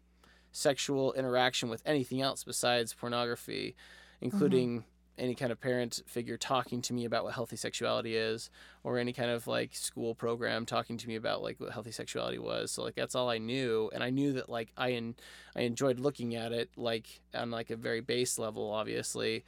sexual 0.52 1.14
interaction 1.14 1.70
with 1.70 1.82
anything 1.86 2.22
else 2.22 2.44
besides 2.44 2.94
pornography 2.94 3.76
including 4.22 4.80
mm-hmm. 4.80 4.88
any 5.18 5.36
kind 5.36 5.52
of 5.52 5.60
parent 5.60 6.02
figure 6.06 6.38
talking 6.38 6.82
to 6.82 6.94
me 6.94 7.06
about 7.06 7.26
what 7.26 7.34
healthy 7.34 7.58
sexuality 7.58 8.16
is 8.16 8.50
or 8.84 8.98
any 8.98 9.12
kind 9.12 9.30
of 9.30 9.48
like 9.48 9.76
school 9.76 10.16
program 10.16 10.66
talking 10.66 10.98
to 10.98 11.08
me 11.08 11.16
about 11.16 11.42
like 11.42 11.60
what 11.60 11.72
healthy 11.72 11.92
sexuality 11.92 12.40
was. 12.40 12.72
So 12.72 12.84
like 12.84 12.96
that's 12.96 13.16
all 13.16 13.30
I 13.30 13.38
knew. 13.38 13.90
And 13.94 14.02
I 14.02 14.12
knew 14.12 14.34
that 14.34 14.48
like 14.48 14.72
I 14.78 14.92
en- 14.92 15.16
I 15.56 15.62
enjoyed 15.62 16.00
looking 16.00 16.36
at 16.36 16.54
it 16.54 16.70
like 16.78 17.22
on 17.34 17.52
like 17.52 17.70
a 17.70 17.76
very 17.76 18.00
base 18.00 18.40
level 18.40 18.72
obviously 18.72 19.44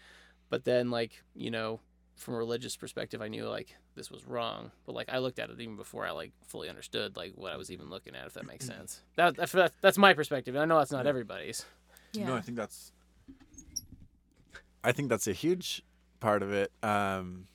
but 0.49 0.63
then 0.65 0.89
like 0.91 1.23
you 1.35 1.51
know 1.51 1.79
from 2.15 2.33
a 2.33 2.37
religious 2.37 2.75
perspective 2.75 3.21
i 3.21 3.27
knew 3.27 3.47
like 3.47 3.75
this 3.95 4.09
was 4.09 4.25
wrong 4.25 4.71
but 4.85 4.95
like 4.95 5.07
i 5.11 5.17
looked 5.19 5.37
at 5.39 5.49
it 5.49 5.59
even 5.59 5.75
before 5.75 6.05
i 6.05 6.11
like 6.11 6.31
fully 6.47 6.67
understood 6.69 7.15
like 7.15 7.33
what 7.35 7.51
i 7.53 7.57
was 7.57 7.71
even 7.71 7.89
looking 7.89 8.15
at 8.15 8.25
if 8.25 8.33
that 8.33 8.45
makes 8.47 8.65
sense 8.65 9.01
that, 9.15 9.35
that's 9.35 9.51
that's 9.51 9.75
that's 9.81 9.97
my 9.97 10.13
perspective 10.13 10.55
and 10.55 10.61
i 10.63 10.65
know 10.65 10.79
that's 10.79 10.91
not 10.91 11.05
everybody's 11.07 11.65
Yeah. 12.13 12.27
No, 12.27 12.35
I 12.35 12.41
think 12.41 12.57
that's. 12.57 12.91
I 14.83 14.91
think 14.93 15.09
that's 15.09 15.27
a 15.27 15.33
huge 15.33 15.83
part 16.19 16.41
of 16.41 16.53
it. 16.53 16.71
Um, 16.81 17.47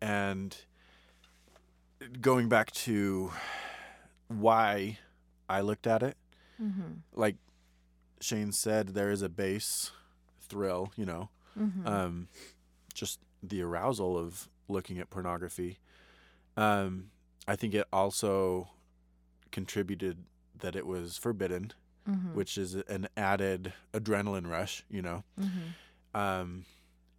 and 0.00 0.56
going 2.20 2.48
back 2.48 2.70
to 2.72 3.30
why 4.28 4.98
I 5.48 5.60
looked 5.60 5.86
at 5.86 6.02
it, 6.02 6.16
Mm-hmm. 6.60 6.92
like 7.14 7.36
Shane 8.20 8.50
said, 8.50 8.88
there 8.88 9.10
is 9.12 9.22
a 9.22 9.28
base 9.28 9.92
thrill, 10.40 10.90
you 10.96 11.06
know, 11.06 11.28
Mm-hmm. 11.58 11.86
um, 11.86 12.28
just 12.94 13.20
the 13.42 13.62
arousal 13.62 14.18
of 14.18 14.48
looking 14.68 14.98
at 14.98 15.10
pornography. 15.10 15.78
Um, 16.56 17.10
I 17.46 17.56
think 17.56 17.74
it 17.74 17.86
also 17.92 18.68
contributed 19.50 20.24
that 20.58 20.76
it 20.76 20.86
was 20.86 21.16
forbidden, 21.16 21.72
mm-hmm. 22.08 22.34
which 22.34 22.58
is 22.58 22.74
an 22.74 23.08
added 23.16 23.72
adrenaline 23.92 24.48
rush, 24.48 24.84
you 24.90 25.02
know. 25.02 25.24
Mm-hmm. 25.40 26.20
Um, 26.20 26.64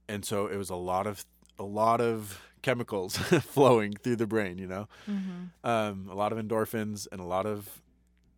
and 0.08 0.26
so 0.26 0.48
it 0.48 0.58
was 0.58 0.70
a 0.70 0.76
lot 0.76 1.08
of 1.08 1.26
a 1.58 1.64
lot 1.64 2.02
of 2.02 2.42
chemicals 2.62 3.18
flowing 3.42 3.94
through 3.94 4.18
the 4.18 4.28
brain, 4.28 4.58
you 4.58 4.68
know. 4.68 4.88
Mm-hmm. 5.10 5.70
Um, 5.70 6.08
a 6.10 6.16
lot 6.16 6.32
of 6.32 6.38
endorphins 6.38 7.08
and 7.12 7.22
a 7.22 7.26
lot 7.26 7.46
of 7.46 7.82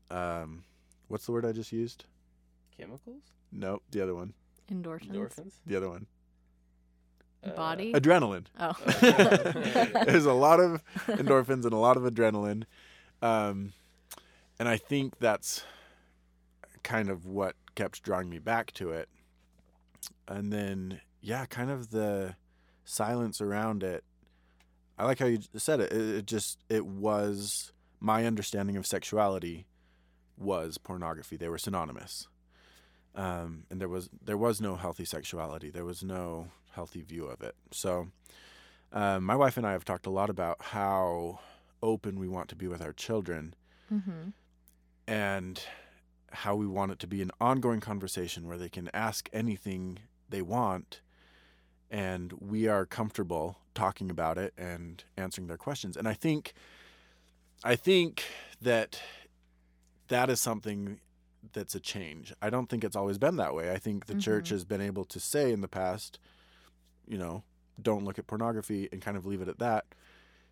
um, 0.09 0.63
what's 1.07 1.25
the 1.25 1.31
word 1.31 1.45
I 1.45 1.51
just 1.51 1.71
used? 1.71 2.05
chemicals 2.77 3.23
Nope, 3.51 3.83
the 3.91 4.01
other 4.01 4.15
one. 4.15 4.33
Endorphins. 4.71 5.11
endorphins 5.11 5.53
The 5.65 5.75
other 5.75 5.89
one. 5.89 6.07
Body. 7.55 7.91
Adrenaline. 7.93 8.45
oh. 8.59 8.73
There's 10.05 10.25
a 10.25 10.33
lot 10.33 10.59
of 10.59 10.83
endorphins 11.07 11.63
and 11.65 11.73
a 11.73 11.77
lot 11.77 11.97
of 11.97 12.03
adrenaline. 12.03 12.63
Um, 13.21 13.73
and 14.59 14.69
I 14.69 14.77
think 14.77 15.17
that's 15.19 15.63
kind 16.83 17.09
of 17.09 17.25
what 17.25 17.55
kept 17.75 18.03
drawing 18.03 18.29
me 18.29 18.37
back 18.37 18.71
to 18.73 18.91
it. 18.91 19.09
And 20.27 20.53
then, 20.53 21.01
yeah, 21.19 21.45
kind 21.45 21.71
of 21.71 21.89
the 21.89 22.35
silence 22.85 23.41
around 23.41 23.81
it. 23.83 24.03
I 24.99 25.05
like 25.05 25.17
how 25.17 25.25
you 25.25 25.39
said 25.55 25.79
it. 25.79 25.91
It, 25.91 26.15
it 26.17 26.25
just, 26.27 26.59
it 26.69 26.85
was 26.85 27.73
my 27.99 28.25
understanding 28.25 28.77
of 28.77 28.85
sexuality 28.85 29.65
was 30.37 30.77
pornography. 30.77 31.37
They 31.37 31.49
were 31.49 31.57
synonymous. 31.57 32.27
Um, 33.15 33.63
and 33.69 33.81
there 33.81 33.89
was 33.89 34.09
there 34.23 34.37
was 34.37 34.61
no 34.61 34.75
healthy 34.75 35.05
sexuality. 35.05 35.69
There 35.69 35.85
was 35.85 36.03
no 36.03 36.47
healthy 36.71 37.01
view 37.01 37.25
of 37.25 37.41
it. 37.41 37.55
So, 37.71 38.07
um, 38.93 39.23
my 39.23 39.35
wife 39.35 39.57
and 39.57 39.67
I 39.67 39.73
have 39.73 39.85
talked 39.85 40.05
a 40.05 40.11
lot 40.11 40.29
about 40.29 40.61
how 40.61 41.39
open 41.83 42.19
we 42.19 42.27
want 42.27 42.47
to 42.49 42.55
be 42.55 42.67
with 42.67 42.81
our 42.81 42.93
children 42.93 43.55
mm-hmm. 43.91 44.29
and 45.07 45.61
how 46.31 46.55
we 46.55 46.67
want 46.67 46.91
it 46.91 46.99
to 46.99 47.07
be 47.07 47.21
an 47.21 47.31
ongoing 47.41 47.79
conversation 47.81 48.47
where 48.47 48.57
they 48.57 48.69
can 48.69 48.89
ask 48.93 49.29
anything 49.33 49.99
they 50.29 50.41
want 50.41 51.01
and 51.91 52.33
we 52.39 52.67
are 52.67 52.85
comfortable 52.85 53.57
talking 53.75 54.09
about 54.09 54.37
it 54.37 54.53
and 54.57 55.03
answering 55.17 55.47
their 55.47 55.57
questions. 55.57 55.97
And 55.97 56.07
I 56.07 56.13
think 56.13 56.53
I 57.63 57.75
think 57.75 58.23
that 58.61 58.99
that 60.07 60.29
is 60.29 60.39
something 60.39 60.99
that's 61.53 61.75
a 61.75 61.79
change. 61.79 62.33
I 62.41 62.49
don't 62.49 62.67
think 62.69 62.83
it's 62.83 62.95
always 62.95 63.17
been 63.17 63.35
that 63.37 63.53
way. 63.53 63.71
I 63.71 63.77
think 63.77 64.05
the 64.05 64.15
church 64.15 64.47
Mhm. 64.47 64.51
has 64.51 64.65
been 64.65 64.81
able 64.81 65.05
to 65.05 65.19
say 65.19 65.51
in 65.51 65.61
the 65.61 65.67
past, 65.67 66.19
you 67.07 67.17
know, 67.17 67.43
don't 67.81 68.03
look 68.05 68.19
at 68.19 68.27
pornography 68.27 68.87
and 68.91 69.01
kind 69.01 69.17
of 69.17 69.25
leave 69.25 69.41
it 69.41 69.47
at 69.47 69.59
that 69.59 69.85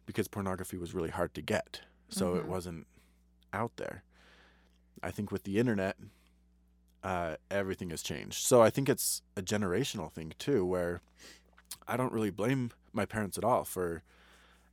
because 0.06 0.28
pornography 0.28 0.78
was 0.78 0.94
really 0.94 1.10
hard 1.10 1.34
to 1.36 1.42
get. 1.42 1.82
So 2.10 2.36
it 2.36 2.44
Mhm. 2.46 2.48
wasn't 2.48 2.88
out 3.54 3.78
there. 3.78 4.04
I 5.04 5.12
think 5.12 5.32
with 5.32 5.44
the 5.44 5.60
internet, 5.60 5.98
uh, 7.04 7.38
everything 7.50 7.92
has 7.92 8.02
changed. 8.02 8.40
So 8.46 8.62
I 8.62 8.70
think 8.70 8.90
it's 8.90 9.22
a 9.38 9.42
generational 9.42 10.12
thing 10.12 10.34
too, 10.40 10.66
where 10.66 11.02
I 11.88 11.96
don't 11.98 12.12
really 12.12 12.32
blame 12.32 12.72
my 12.92 13.06
parents 13.06 13.38
at 13.38 13.44
all 13.44 13.64
for 13.64 14.04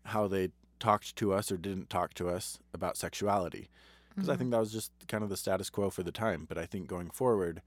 how 0.07 0.27
they 0.27 0.51
talked 0.81 1.15
to 1.17 1.33
us 1.33 1.53
or 1.53 1.57
didn't 1.57 1.89
talk 1.91 2.15
to 2.15 2.29
us 2.29 2.59
about 2.75 2.97
sexuality. 2.97 3.69
Because 4.17 4.29
I 4.29 4.33
mm-hmm. 4.33 4.39
think 4.39 4.51
that 4.53 4.61
was 4.61 4.73
just 4.73 4.93
kind 5.09 5.23
of 5.23 5.29
the 5.29 5.37
status 5.37 5.69
quo 5.71 5.91
for 5.91 6.03
the 6.03 6.11
time. 6.11 6.47
But 6.49 6.57
I 6.57 6.65
think 6.67 6.89
going 6.89 7.11
forward, 7.11 7.61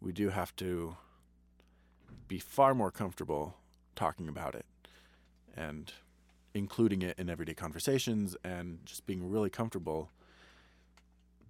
we 0.00 0.12
do 0.12 0.28
have 0.30 0.54
to 0.56 0.96
be 2.28 2.38
far 2.38 2.74
more 2.74 2.90
comfortable 2.92 3.56
talking 3.96 4.28
about 4.28 4.54
it 4.54 4.64
and 5.56 5.92
including 6.54 7.02
it 7.02 7.18
in 7.18 7.28
everyday 7.28 7.54
conversations 7.54 8.36
and 8.44 8.78
just 8.84 9.06
being 9.06 9.28
really 9.28 9.50
comfortable 9.50 10.10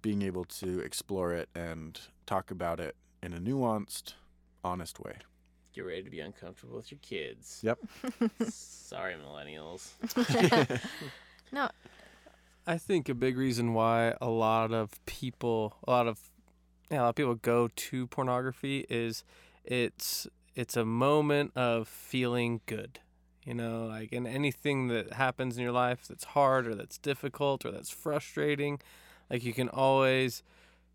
being 0.01 0.21
able 0.21 0.45
to 0.45 0.79
explore 0.79 1.33
it 1.33 1.49
and 1.53 1.99
talk 2.25 2.51
about 2.51 2.79
it 2.79 2.95
in 3.21 3.33
a 3.33 3.37
nuanced, 3.37 4.13
honest 4.63 4.99
way. 4.99 5.13
get 5.73 5.81
ready 5.85 6.01
to 6.01 6.09
be 6.09 6.21
uncomfortable 6.21 6.77
with 6.77 6.91
your 6.91 6.99
kids 7.01 7.59
Yep. 7.61 7.77
sorry 8.47 9.15
millennials 9.15 9.91
no. 11.51 11.69
I 12.69 12.77
think 12.77 13.09
a 13.09 13.15
big 13.15 13.35
reason 13.35 13.73
why 13.73 14.13
a 14.21 14.29
lot 14.29 14.71
of 14.71 15.03
people, 15.07 15.75
a 15.87 15.89
lot 15.89 16.07
of, 16.07 16.19
yeah, 16.91 16.99
a 16.99 17.01
lot 17.01 17.09
of 17.09 17.15
people 17.15 17.33
go 17.33 17.67
to 17.67 18.05
pornography 18.05 18.85
is 18.89 19.23
it's 19.65 20.27
it's 20.55 20.77
a 20.77 20.85
moment 20.85 21.51
of 21.55 21.87
feeling 21.87 22.61
good. 22.67 22.99
You 23.43 23.55
know, 23.55 23.87
like 23.87 24.13
in 24.13 24.27
anything 24.27 24.87
that 24.89 25.13
happens 25.13 25.57
in 25.57 25.63
your 25.63 25.71
life 25.71 26.05
that's 26.07 26.25
hard 26.25 26.67
or 26.67 26.75
that's 26.75 26.99
difficult 26.99 27.65
or 27.65 27.71
that's 27.71 27.89
frustrating, 27.89 28.79
like 29.31 29.43
you 29.43 29.53
can 29.53 29.67
always 29.69 30.43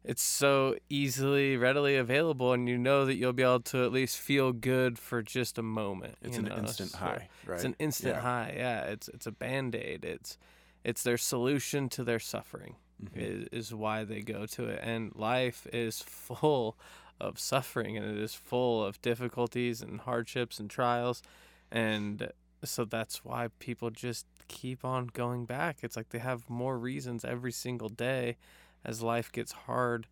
it's 0.04 0.22
so 0.22 0.76
easily 0.88 1.56
readily 1.56 1.96
available 1.96 2.52
and 2.52 2.68
you 2.68 2.78
know 2.78 3.04
that 3.04 3.16
you'll 3.16 3.32
be 3.32 3.42
able 3.42 3.58
to 3.58 3.82
at 3.84 3.90
least 3.90 4.18
feel 4.18 4.52
good 4.52 4.96
for 4.96 5.22
just 5.22 5.58
a 5.58 5.62
moment. 5.62 6.14
It's 6.22 6.36
an 6.38 6.44
know, 6.44 6.56
instant 6.56 6.90
so- 6.90 6.98
high, 6.98 7.28
right? 7.46 7.54
it's 7.56 7.64
an 7.64 7.74
instant 7.80 8.14
Yeah. 8.14 8.20
high. 8.20 8.54
Yeah, 8.56 8.82
it's 8.84 9.08
it's 9.08 9.26
a 9.26 9.32
band 9.32 9.74
aid. 9.74 10.04
It's 10.04 10.38
it's 10.84 11.02
their 11.02 11.18
solution 11.18 11.88
to 11.90 12.04
their 12.04 12.18
suffering. 12.20 12.76
Mhm. 13.02 13.16
Is, 13.16 13.48
is 13.52 13.74
why 13.74 14.04
they 14.04 14.20
go 14.20 14.46
to 14.46 14.64
it. 14.66 14.80
And 14.82 15.12
life 15.14 15.66
is 15.72 16.00
full 16.06 16.78
of 17.20 17.38
suffering, 17.38 17.96
and 17.96 18.06
it 18.06 18.18
is 18.22 18.34
full 18.34 18.84
of 18.84 19.00
difficulties 19.02 19.82
and 19.82 20.00
hardships 20.00 20.60
and 20.60 20.70
trials. 20.70 21.22
And 21.70 22.30
so 22.62 22.84
that's 22.84 23.24
why 23.24 23.48
people 23.58 23.90
just 23.90 24.26
keep 24.48 24.84
on 24.84 25.08
going 25.12 25.44
back. 25.44 25.78
It's 25.82 25.96
like 25.96 26.10
they 26.10 26.18
have 26.18 26.48
more 26.48 26.78
reasons 26.78 27.24
every 27.24 27.52
single 27.52 27.88
day 27.88 28.36
as 28.84 29.02
life 29.02 29.32
gets 29.32 29.52
hard. 29.52 30.06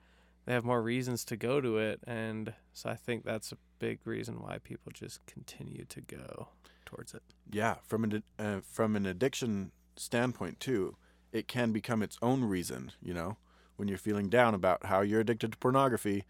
They 0.44 0.52
have 0.52 0.64
more 0.64 0.82
reasons 0.82 1.24
to 1.26 1.36
go 1.36 1.60
to 1.60 1.78
it. 1.78 2.00
And 2.06 2.54
so 2.72 2.90
I 2.90 2.96
think 2.96 3.24
that's 3.24 3.52
a 3.52 3.56
big 3.78 4.00
reason 4.04 4.40
why 4.40 4.58
people 4.58 4.90
just 4.92 5.24
continue 5.26 5.84
to 5.84 6.00
go 6.00 6.48
towards 6.84 7.14
it. 7.14 7.22
Yeah, 7.50 7.76
from 7.86 8.04
an 8.04 8.22
uh, 8.38 8.60
from 8.60 8.96
an 8.96 9.06
addiction 9.06 9.70
standpoint 9.96 10.60
too, 10.60 10.96
it 11.32 11.48
can 11.48 11.72
become 11.72 12.02
its 12.02 12.18
own 12.22 12.44
reason. 12.44 12.92
You 13.02 13.14
know, 13.14 13.36
when 13.76 13.88
you're 13.88 13.98
feeling 13.98 14.28
down 14.28 14.54
about 14.54 14.86
how 14.86 15.00
you're 15.00 15.20
addicted 15.20 15.52
to 15.52 15.58
pornography, 15.58 16.24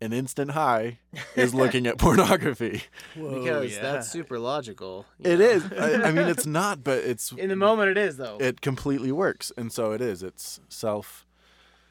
an 0.00 0.12
instant 0.12 0.50
high 0.52 0.98
is 1.36 1.54
looking 1.62 1.86
at 1.86 1.96
pornography. 1.98 2.82
because 3.14 3.78
that's 3.78 4.10
super 4.10 4.38
logical. 4.38 5.06
you 5.18 5.30
It 5.30 5.38
know? 5.38 5.44
is. 5.44 5.72
I, 5.72 6.08
I 6.08 6.12
mean, 6.12 6.26
it's 6.26 6.46
not, 6.60 6.82
but 6.82 6.98
it's 6.98 7.30
In 7.32 7.48
the 7.50 7.56
moment, 7.56 7.90
it 7.90 7.98
is 7.98 8.16
though. 8.16 8.36
it 8.40 8.60
completely 8.60 9.12
works, 9.12 9.52
and 9.56 9.72
so 9.72 9.92
it 9.92 10.00
is. 10.00 10.22
It's 10.22 10.60
self 10.68 11.24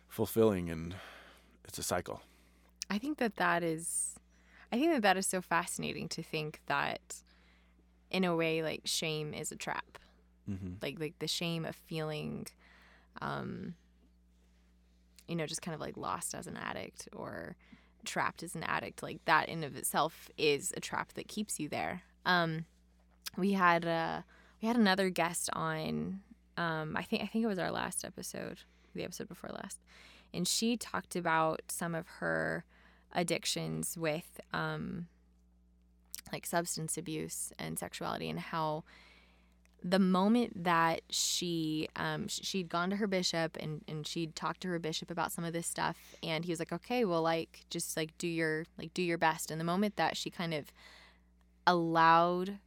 fulfilling, 0.10 0.70
and 0.70 0.96
it's 1.64 1.80
a 1.80 1.84
cycle. 1.84 2.22
I 2.90 2.98
think 2.98 3.18
that 3.20 3.38
that 3.38 3.64
is, 3.64 4.16
I 4.74 4.78
think 4.78 4.92
that 4.92 5.02
that 5.04 5.16
is 5.16 5.26
so 5.26 5.42
fascinating 5.42 6.10
to 6.10 6.22
think 6.22 6.60
that, 6.66 7.00
in 8.10 8.26
a 8.26 8.36
way, 8.36 8.62
like 8.62 8.82
shame 8.84 9.34
is 9.34 9.54
a 9.54 9.56
trap. 9.56 9.98
Mm-hmm. 10.50 10.74
Like 10.82 11.00
like 11.00 11.20
the 11.20 11.28
shame 11.28 11.66
of 11.66 11.76
feeling, 11.76 12.48
um, 13.22 13.76
you 15.28 15.36
know, 15.36 15.46
just 15.46 15.62
kind 15.62 15.76
of 15.76 15.82
like 15.82 15.98
lost 15.98 16.34
as 16.34 16.48
an 16.48 16.58
addict 16.58 17.08
or 17.14 17.56
trapped 18.06 18.44
as 18.44 18.56
an 18.56 18.64
addict. 18.64 19.04
Like 19.04 19.24
that 19.26 19.50
in 19.50 19.64
of 19.64 19.76
itself 19.76 20.30
is 20.38 20.74
a 20.76 20.80
trap 20.80 21.14
that 21.14 21.28
keeps 21.28 21.60
you 21.60 21.70
there. 21.70 22.04
Um, 22.26 22.66
we 23.38 23.54
had 23.54 23.86
uh, 23.86 24.22
we 24.62 24.68
had 24.68 24.78
another 24.78 25.10
guest 25.10 25.50
on. 25.54 26.22
Um, 26.58 26.96
I 26.98 27.04
think 27.04 27.24
I 27.24 27.28
think 27.28 27.44
it 27.44 27.48
was 27.48 27.60
our 27.60 27.72
last 27.72 28.04
episode, 28.04 28.60
the 28.94 29.04
episode 29.04 29.30
before 29.30 29.52
last, 29.52 29.80
and 30.34 30.48
she 30.48 30.78
talked 30.78 31.16
about 31.16 31.62
some 31.70 31.96
of 31.96 32.08
her 32.20 32.66
addictions 33.14 33.98
with 33.98 34.40
um, 34.54 35.08
like 36.32 36.46
substance 36.46 36.98
abuse 36.98 37.52
and 37.58 37.78
sexuality 37.78 38.30
and 38.30 38.40
how 38.40 38.84
the 39.84 40.00
moment 40.00 40.64
that 40.64 41.02
she 41.10 41.88
um, 41.96 42.28
she'd 42.28 42.70
gone 42.70 42.90
to 42.92 42.98
her 42.98 43.08
bishop 43.08 43.58
and, 43.60 43.84
and 43.88 44.06
she'd 44.06 44.36
talked 44.36 44.62
to 44.62 44.68
her 44.68 44.80
bishop 44.80 45.10
about 45.10 45.32
some 45.32 45.44
of 45.44 45.54
this 45.54 45.68
stuff 45.68 45.98
and 46.22 46.46
he 46.46 46.52
was 46.52 46.60
like 46.60 46.72
okay 46.72 47.04
well 47.04 47.22
like 47.22 47.66
just 47.70 47.98
like 47.98 48.16
do 48.18 48.28
your 48.28 48.66
like 48.78 48.94
do 48.94 49.02
your 49.02 49.18
best. 49.18 49.50
And 49.50 49.60
the 49.60 49.66
moment 49.66 49.96
that 49.96 50.16
she 50.18 50.30
kind 50.30 50.54
of 50.54 50.72
allowed 51.66 52.60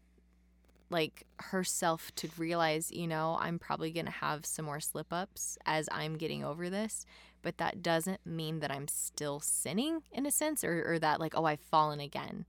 like 0.90 1.24
herself 1.40 2.14
to 2.14 2.28
realize 2.36 2.92
you 2.92 3.06
know 3.06 3.36
i'm 3.40 3.58
probably 3.58 3.90
going 3.90 4.04
to 4.06 4.12
have 4.12 4.46
some 4.46 4.64
more 4.64 4.80
slip 4.80 5.12
ups 5.12 5.58
as 5.66 5.88
i'm 5.90 6.16
getting 6.16 6.44
over 6.44 6.70
this 6.70 7.04
but 7.42 7.58
that 7.58 7.82
doesn't 7.82 8.24
mean 8.24 8.60
that 8.60 8.70
i'm 8.70 8.86
still 8.86 9.40
sinning 9.40 10.02
in 10.12 10.26
a 10.26 10.30
sense 10.30 10.62
or, 10.62 10.84
or 10.86 10.98
that 10.98 11.18
like 11.18 11.36
oh 11.36 11.46
i've 11.46 11.60
fallen 11.60 12.00
again 12.00 12.44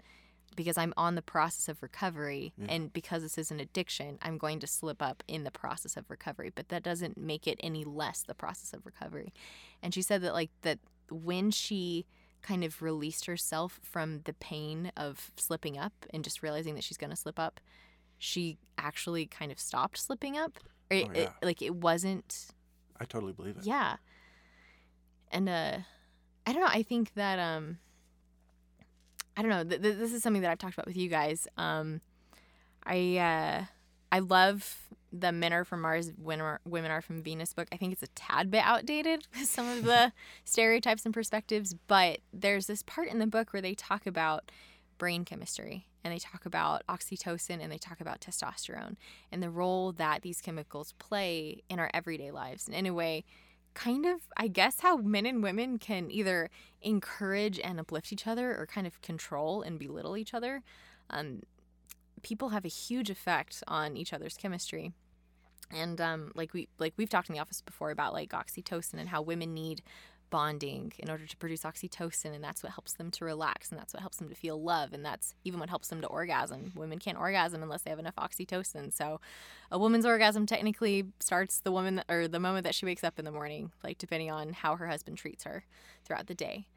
because 0.55 0.77
i'm 0.77 0.93
on 0.97 1.15
the 1.15 1.21
process 1.21 1.67
of 1.69 1.81
recovery 1.83 2.53
Yeah. 2.57 2.67
and 2.69 2.93
because 2.93 3.21
this 3.23 3.37
is 3.37 3.51
an 3.51 3.59
addiction 3.59 4.17
i'm 4.21 4.37
going 4.37 4.59
to 4.59 4.67
slip 4.67 5.01
up 5.01 5.23
in 5.27 5.43
the 5.43 5.51
process 5.51 5.97
of 5.97 6.09
recovery 6.09 6.51
but 6.53 6.69
that 6.69 6.83
doesn't 6.83 7.17
make 7.17 7.47
it 7.47 7.59
any 7.61 7.83
less 7.83 8.23
the 8.23 8.35
process 8.35 8.73
of 8.73 8.85
recovery 8.85 9.33
and 9.83 9.93
she 9.93 10.01
said 10.01 10.21
that 10.21 10.33
like 10.33 10.51
that 10.61 10.79
when 11.09 11.51
she 11.51 12.05
kind 12.41 12.63
of 12.63 12.81
released 12.81 13.25
herself 13.25 13.79
from 13.83 14.21
the 14.25 14.33
pain 14.33 14.91
of 14.95 15.31
slipping 15.35 15.77
up 15.77 15.93
and 16.13 16.23
just 16.23 16.43
realizing 16.43 16.75
that 16.75 16.83
she's 16.83 16.97
going 16.97 17.09
to 17.09 17.15
slip 17.15 17.39
up 17.39 17.59
she 18.17 18.57
actually 18.77 19.25
kind 19.25 19.51
of 19.51 19.59
stopped 19.59 19.97
slipping 19.97 20.37
up 20.37 20.59
it, 20.89 21.05
Oh, 21.07 21.11
it- 21.11 21.17
yeah. 21.17 21.29
like 21.41 21.61
it 21.61 21.75
wasn't 21.75 22.47
I 22.99 23.05
totally 23.05 23.33
believe 23.33 23.57
it. 23.57 23.65
yeah 23.65 23.97
and 25.31 25.49
uh 25.49 25.77
i 26.45 26.53
don't 26.53 26.61
know 26.61 26.69
i 26.69 26.83
think 26.83 27.13
that 27.15 27.39
um 27.39 27.77
i 29.37 29.41
don't 29.41 29.49
know 29.49 29.63
th- 29.63 29.81
th- 29.81 29.97
this 29.97 30.13
is 30.13 30.23
something 30.23 30.41
that 30.41 30.51
i've 30.51 30.57
talked 30.57 30.73
about 30.73 30.87
with 30.87 30.97
you 30.97 31.09
guys 31.09 31.47
um 31.57 32.01
i 32.85 33.17
uh 33.17 33.63
i 34.11 34.19
love 34.19 34.87
the 35.11 35.31
men 35.31 35.53
are 35.53 35.63
from 35.63 35.81
mars 35.81 36.11
women 36.17 36.45
are, 36.45 36.61
women 36.65 36.91
are 36.91 37.01
from 37.01 37.21
venus 37.23 37.53
book. 37.53 37.67
I 37.71 37.77
think 37.77 37.93
it's 37.93 38.03
a 38.03 38.07
tad 38.15 38.51
bit 38.51 38.63
outdated 38.63 39.27
with 39.39 39.47
some 39.47 39.69
of 39.69 39.83
the 39.83 40.11
stereotypes 40.45 41.05
and 41.05 41.13
perspectives 41.13 41.73
but 41.87 42.19
there's 42.33 42.67
this 42.67 42.83
part 42.83 43.07
in 43.09 43.19
the 43.19 43.27
book 43.27 43.53
where 43.53 43.61
they 43.61 43.75
talk 43.75 44.05
about 44.05 44.51
brain 44.97 45.25
chemistry 45.25 45.87
and 46.05 46.13
they 46.13 46.19
talk 46.19 46.45
about 46.45 46.83
oxytocin 46.87 47.59
and 47.61 47.71
they 47.71 47.79
talk 47.79 47.99
about 47.99 48.21
testosterone 48.21 48.95
and 49.31 49.41
the 49.41 49.49
role 49.49 49.91
that 49.91 50.21
these 50.21 50.39
chemicals 50.39 50.93
play 50.99 51.63
in 51.67 51.79
our 51.79 51.89
everyday 51.95 52.29
lives. 52.29 52.67
And 52.67 52.75
in 52.75 52.85
a 52.85 52.93
way 52.93 53.25
kind 53.75 54.05
of 54.05 54.21
i 54.37 54.47
guess 54.47 54.79
how 54.79 54.97
men 54.97 55.25
and 55.27 55.43
women 55.43 55.77
can 55.77 56.09
either 56.09 56.49
encourage 56.81 57.59
and 57.59 57.79
uplift 57.79 58.11
each 58.11 58.25
other 58.25 58.57
or 58.57 58.65
kind 58.65 58.87
of 58.87 58.99
control 59.01 59.61
and 59.61 59.77
belittle 59.77 60.17
each 60.17 60.33
other 60.33 60.63
um, 61.11 61.41
people 62.25 62.49
have 62.49 62.65
a 62.65 62.69
huge 62.69 63.11
effect 63.11 63.63
on 63.67 63.95
each 63.95 64.11
other's 64.11 64.35
chemistry. 64.35 64.91
And 65.71 66.01
um, 66.01 66.31
like 66.35 66.53
we 66.53 66.67
like 66.79 66.93
we've 66.97 67.09
talked 67.09 67.29
in 67.29 67.35
the 67.35 67.41
office 67.41 67.61
before 67.61 67.91
about 67.91 68.13
like 68.13 68.31
oxytocin 68.31 68.95
and 68.95 69.09
how 69.09 69.21
women 69.21 69.53
need 69.53 69.81
bonding 70.29 70.91
in 70.99 71.09
order 71.09 71.25
to 71.25 71.37
produce 71.37 71.61
oxytocin 71.61 72.33
and 72.33 72.43
that's 72.43 72.63
what 72.63 72.73
helps 72.73 72.93
them 72.93 73.11
to 73.11 73.25
relax 73.25 73.69
and 73.69 73.79
that's 73.79 73.93
what 73.93 74.01
helps 74.01 74.17
them 74.17 74.29
to 74.29 74.35
feel 74.35 74.61
love 74.61 74.93
and 74.93 75.05
that's 75.05 75.35
even 75.43 75.59
what 75.59 75.69
helps 75.69 75.87
them 75.89 76.01
to 76.01 76.07
orgasm. 76.07 76.71
Women 76.75 76.99
can't 76.99 77.17
orgasm 77.17 77.63
unless 77.63 77.83
they 77.83 77.89
have 77.89 77.99
enough 77.99 78.15
oxytocin 78.15 78.93
so 78.93 79.19
a 79.71 79.79
woman's 79.79 80.05
orgasm 80.05 80.45
technically 80.45 81.05
starts 81.19 81.59
the 81.59 81.71
woman 81.71 82.03
or 82.09 82.27
the 82.27 82.39
moment 82.39 82.63
that 82.63 82.75
she 82.75 82.85
wakes 82.85 83.03
up 83.03 83.19
in 83.19 83.25
the 83.25 83.31
morning 83.31 83.71
like 83.83 83.97
depending 83.97 84.31
on 84.31 84.53
how 84.53 84.75
her 84.75 84.87
husband 84.87 85.17
treats 85.17 85.43
her 85.43 85.63
throughout 86.03 86.27
the 86.27 86.35
day 86.35 86.67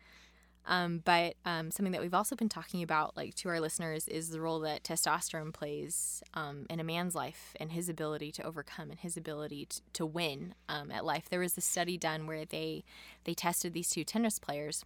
um, 0.69 1.01
but 1.03 1.35
um, 1.47 1.71
something 1.71 1.93
that 1.93 2.03
we've 2.03 2.15
also 2.15 2.37
been 2.37 2.51
talking 2.51 2.83
about, 2.83 3.17
like 3.17 3.35
to 3.37 3.49
our 3.49 3.59
listeners, 3.59 4.07
is 4.07 4.29
the 4.29 4.41
role 4.41 4.61
that 4.61 4.85
testosterone 4.85 5.53
plays 5.53 6.23
um, 6.35 6.67
in 6.69 6.79
a 6.79 6.85
man's 6.85 7.15
life 7.15 7.57
and 7.59 7.73
his 7.73 7.89
ability 7.89 8.31
to 8.33 8.43
overcome 8.43 8.91
and 8.91 9.01
his 9.01 9.17
ability 9.17 9.65
to, 9.65 9.81
to 9.95 10.07
win 10.07 10.55
um, 10.69 10.91
at 10.91 11.07
life. 11.07 11.25
There 11.31 11.41
was 11.41 11.57
a 11.57 11.63
study 11.63 11.97
done 11.97 12.27
where 12.27 12.45
they 12.45 12.85
they 13.25 13.33
tested 13.33 13.73
these 13.73 13.89
two 13.89 14.05
tennis 14.05 14.39
players 14.39 14.85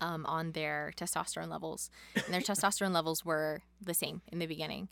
um, 0.00 0.24
on 0.24 0.52
their 0.52 0.92
testosterone 0.96 1.50
levels, 1.50 1.90
and 2.14 2.32
their 2.32 2.40
testosterone 2.40 2.94
levels 2.94 3.22
were 3.22 3.60
the 3.80 3.94
same 3.94 4.22
in 4.32 4.38
the 4.38 4.46
beginning. 4.46 4.88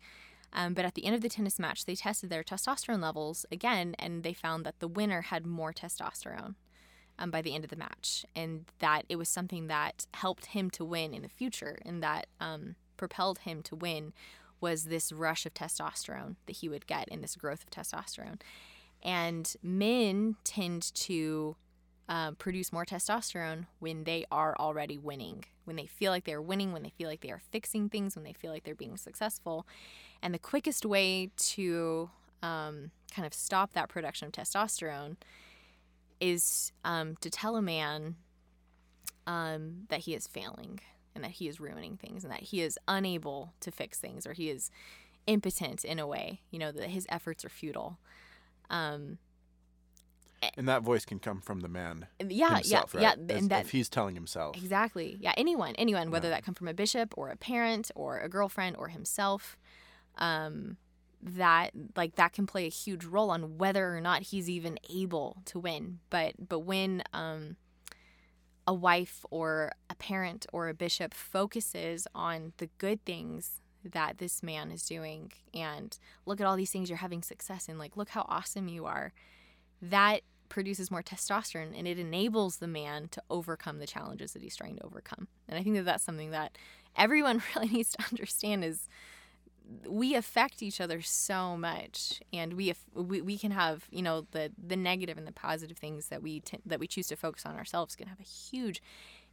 Um, 0.53 0.75
but 0.75 0.85
at 0.85 0.95
the 0.95 1.07
end 1.07 1.17
of 1.17 1.23
the 1.23 1.31
tennis 1.31 1.59
match, 1.59 1.87
they 1.87 1.97
tested 1.97 2.29
their 2.29 2.45
testosterone 2.45 3.03
levels 3.03 3.47
again, 3.51 3.97
and 3.99 4.23
they 4.23 4.35
found 4.35 4.67
that 4.67 4.81
the 4.81 4.87
winner 4.87 5.23
had 5.23 5.47
more 5.47 5.73
testosterone 5.73 6.57
um, 7.19 7.31
by 7.31 7.43
the 7.43 7.55
end 7.55 7.65
of 7.65 7.71
the 7.71 7.77
match, 7.77 8.25
and 8.35 8.65
that 8.79 9.05
it 9.09 9.17
was 9.17 9.29
something 9.29 9.69
that 9.69 10.07
helped 10.15 10.47
him 10.47 10.71
to 10.71 10.85
win 10.85 11.15
in 11.15 11.23
the 11.23 11.29
future, 11.29 11.79
and 11.85 12.03
that 12.03 12.27
um, 12.41 12.75
propelled 12.97 13.41
him 13.41 13.62
to 13.62 13.77
win 13.77 14.12
was 14.61 14.85
this 14.85 15.12
rush 15.12 15.45
of 15.47 15.55
testosterone 15.55 16.37
that 16.47 16.57
he 16.57 16.69
would 16.69 16.87
get 16.87 17.09
and 17.11 17.23
this 17.23 17.37
growth 17.37 17.62
of 17.62 17.71
testosterone. 17.71 18.41
And 19.03 19.55
men 19.62 20.37
tend 20.45 20.95
to 20.95 21.57
uh, 22.09 22.33
produce 22.33 22.73
more 22.73 22.85
testosterone 22.85 23.67
when 23.79 24.05
they 24.05 24.25
are 24.31 24.57
already 24.59 24.99
winning, 24.99 25.45
when 25.65 25.77
they 25.77 25.87
feel 25.87 26.11
like 26.11 26.25
they're 26.25 26.43
winning, 26.43 26.73
when 26.73 26.83
they 26.83 26.93
feel 26.97 27.09
like 27.09 27.21
they 27.21 27.31
are 27.31 27.43
fixing 27.51 27.89
things, 27.89 28.15
when 28.15 28.25
they 28.25 28.33
feel 28.33 28.51
like 28.51 28.65
they're 28.65 28.75
being 28.75 28.97
successful. 28.97 29.67
And 30.23 30.33
the 30.33 30.39
quickest 30.39 30.87
way 30.87 31.31
to 31.37 32.11
um, 32.43 32.91
kind 33.15 33.27
of 33.27 33.35
stop 33.35 33.73
that 33.75 33.89
production 33.89 34.29
of 34.29 34.33
testosterone 34.33 35.17
is 36.21 36.73
um, 36.85 37.17
to 37.21 37.31
tell 37.31 37.57
a 37.57 37.62
man 37.62 38.17
um, 39.27 39.85
that 39.89 40.01
he 40.01 40.15
is 40.15 40.27
failing 40.27 40.81
and 41.15 41.23
that 41.25 41.33
he 41.33 41.49
is 41.49 41.61
ruining 41.61 41.97
things 41.97 42.25
and 42.25 42.33
that 42.33 42.43
he 42.43 42.61
is 42.61 42.79
unable 42.89 43.53
to 43.61 43.71
fix 43.71 43.99
things 43.99 44.27
or 44.27 44.33
he 44.33 44.51
is 44.51 44.71
impotent 45.27 45.85
in 45.85 45.99
a 45.99 46.07
way, 46.07 46.41
you 46.51 46.59
know, 46.59 46.73
that 46.73 46.91
his 46.91 47.07
efforts 47.09 47.45
are 47.45 47.49
futile. 47.49 47.99
Um, 48.71 49.19
And 50.59 50.69
that 50.69 50.83
voice 50.83 51.05
can 51.07 51.19
come 51.19 51.41
from 51.41 51.61
the 51.61 51.69
man 51.69 52.07
yeah, 52.21 52.57
himself, 52.57 52.95
yeah, 52.95 53.01
right? 53.11 53.19
yeah, 53.19 53.35
As- 53.35 53.43
and 53.43 53.51
that 53.51 53.65
if 53.65 53.71
he's 53.71 53.89
telling 53.89 54.15
himself. 54.15 54.57
Exactly. 54.57 55.17
Yeah, 55.21 55.33
anyone, 55.37 55.75
anyone, 55.77 56.11
whether 56.11 56.29
Yeah. 56.29 56.35
that 56.37 56.45
come 56.45 56.55
from 56.55 56.69
a 56.69 56.75
bishop 56.75 57.15
or 57.17 57.31
a 57.31 57.37
parent 57.37 57.91
or 57.95 58.19
a 58.19 58.29
girlfriend 58.29 58.77
or 58.77 58.89
himself, 58.89 59.57
um, 60.19 60.77
that 61.25 61.70
like 61.97 62.16
that 62.16 62.33
can 62.33 62.47
play 62.47 62.66
a 62.66 62.70
huge 62.70 63.05
role 63.05 63.31
on 63.31 63.57
whether 63.57 63.97
or 63.97 64.01
not 64.01 64.22
he's 64.22 64.51
even 64.51 64.79
able 64.91 65.39
to 65.47 65.59
win. 65.59 66.01
But 66.11 66.49
but 66.49 66.61
when 66.61 67.03
um, 67.12 67.57
a 68.66 68.75
wife 68.75 69.25
or 69.31 69.72
a 69.89 69.95
parent 69.95 70.47
or 70.53 70.68
a 70.68 70.75
bishop 70.75 71.14
focuses 71.14 72.07
on 72.14 72.53
the 72.59 72.68
good 72.79 73.05
things 73.05 73.61
that 73.85 74.18
this 74.18 74.43
man 74.43 74.70
is 74.70 74.85
doing 74.85 75.33
and 75.53 75.99
look 76.25 76.41
at 76.41 76.47
all 76.47 76.57
these 76.57 76.70
things 76.70 76.89
you're 76.89 76.99
having 76.99 77.22
success 77.22 77.68
in, 77.68 77.79
like 77.79 77.97
look 77.97 78.11
how 78.11 78.25
awesome 78.29 78.68
you 78.68 78.85
are, 78.85 79.12
that 79.81 80.22
produces 80.49 80.91
more 80.91 81.03
testosterone 81.03 81.77
and 81.77 81.89
it 81.89 81.99
enables 81.99 82.59
the 82.59 82.66
man 82.66 83.09
to 83.09 83.22
overcome 83.31 83.79
the 83.79 83.87
challenges 83.87 84.33
that 84.33 84.43
he's 84.43 84.57
trying 84.57 84.77
to 84.77 84.85
overcome. 84.85 85.27
And 85.49 85.59
I 85.59 85.62
think 85.62 85.77
that 85.77 85.85
that's 85.85 86.05
something 86.05 86.31
that 86.31 86.57
everyone 86.97 87.43
really 87.55 87.68
needs 87.68 87.93
to 87.93 88.05
understand 88.11 88.64
is 88.64 88.89
we 89.89 90.14
affect 90.14 90.62
each 90.62 90.81
other 90.81 91.01
so 91.03 91.57
much 91.57 92.20
and 92.33 92.55
we, 92.55 92.75
we 92.95 93.20
we 93.20 93.39
can 93.39 93.51
have 93.51 93.87
you 93.91 94.03
know 94.03 94.27
the 94.33 94.53
the 94.57 94.77
negative 94.77 95.16
and 95.18 95.27
the 95.27 95.33
positive 95.33 95.77
things 95.79 96.09
that 96.09 96.22
we 96.22 96.41
t- 96.41 96.59
that 96.66 96.79
we 96.81 96.87
choose 96.87 97.09
to 97.09 97.16
focus 97.16 97.45
on 97.47 97.57
ourselves 97.57 97.97
can 97.97 98.07
have 98.09 98.20
a 98.20 98.25
huge 98.25 98.83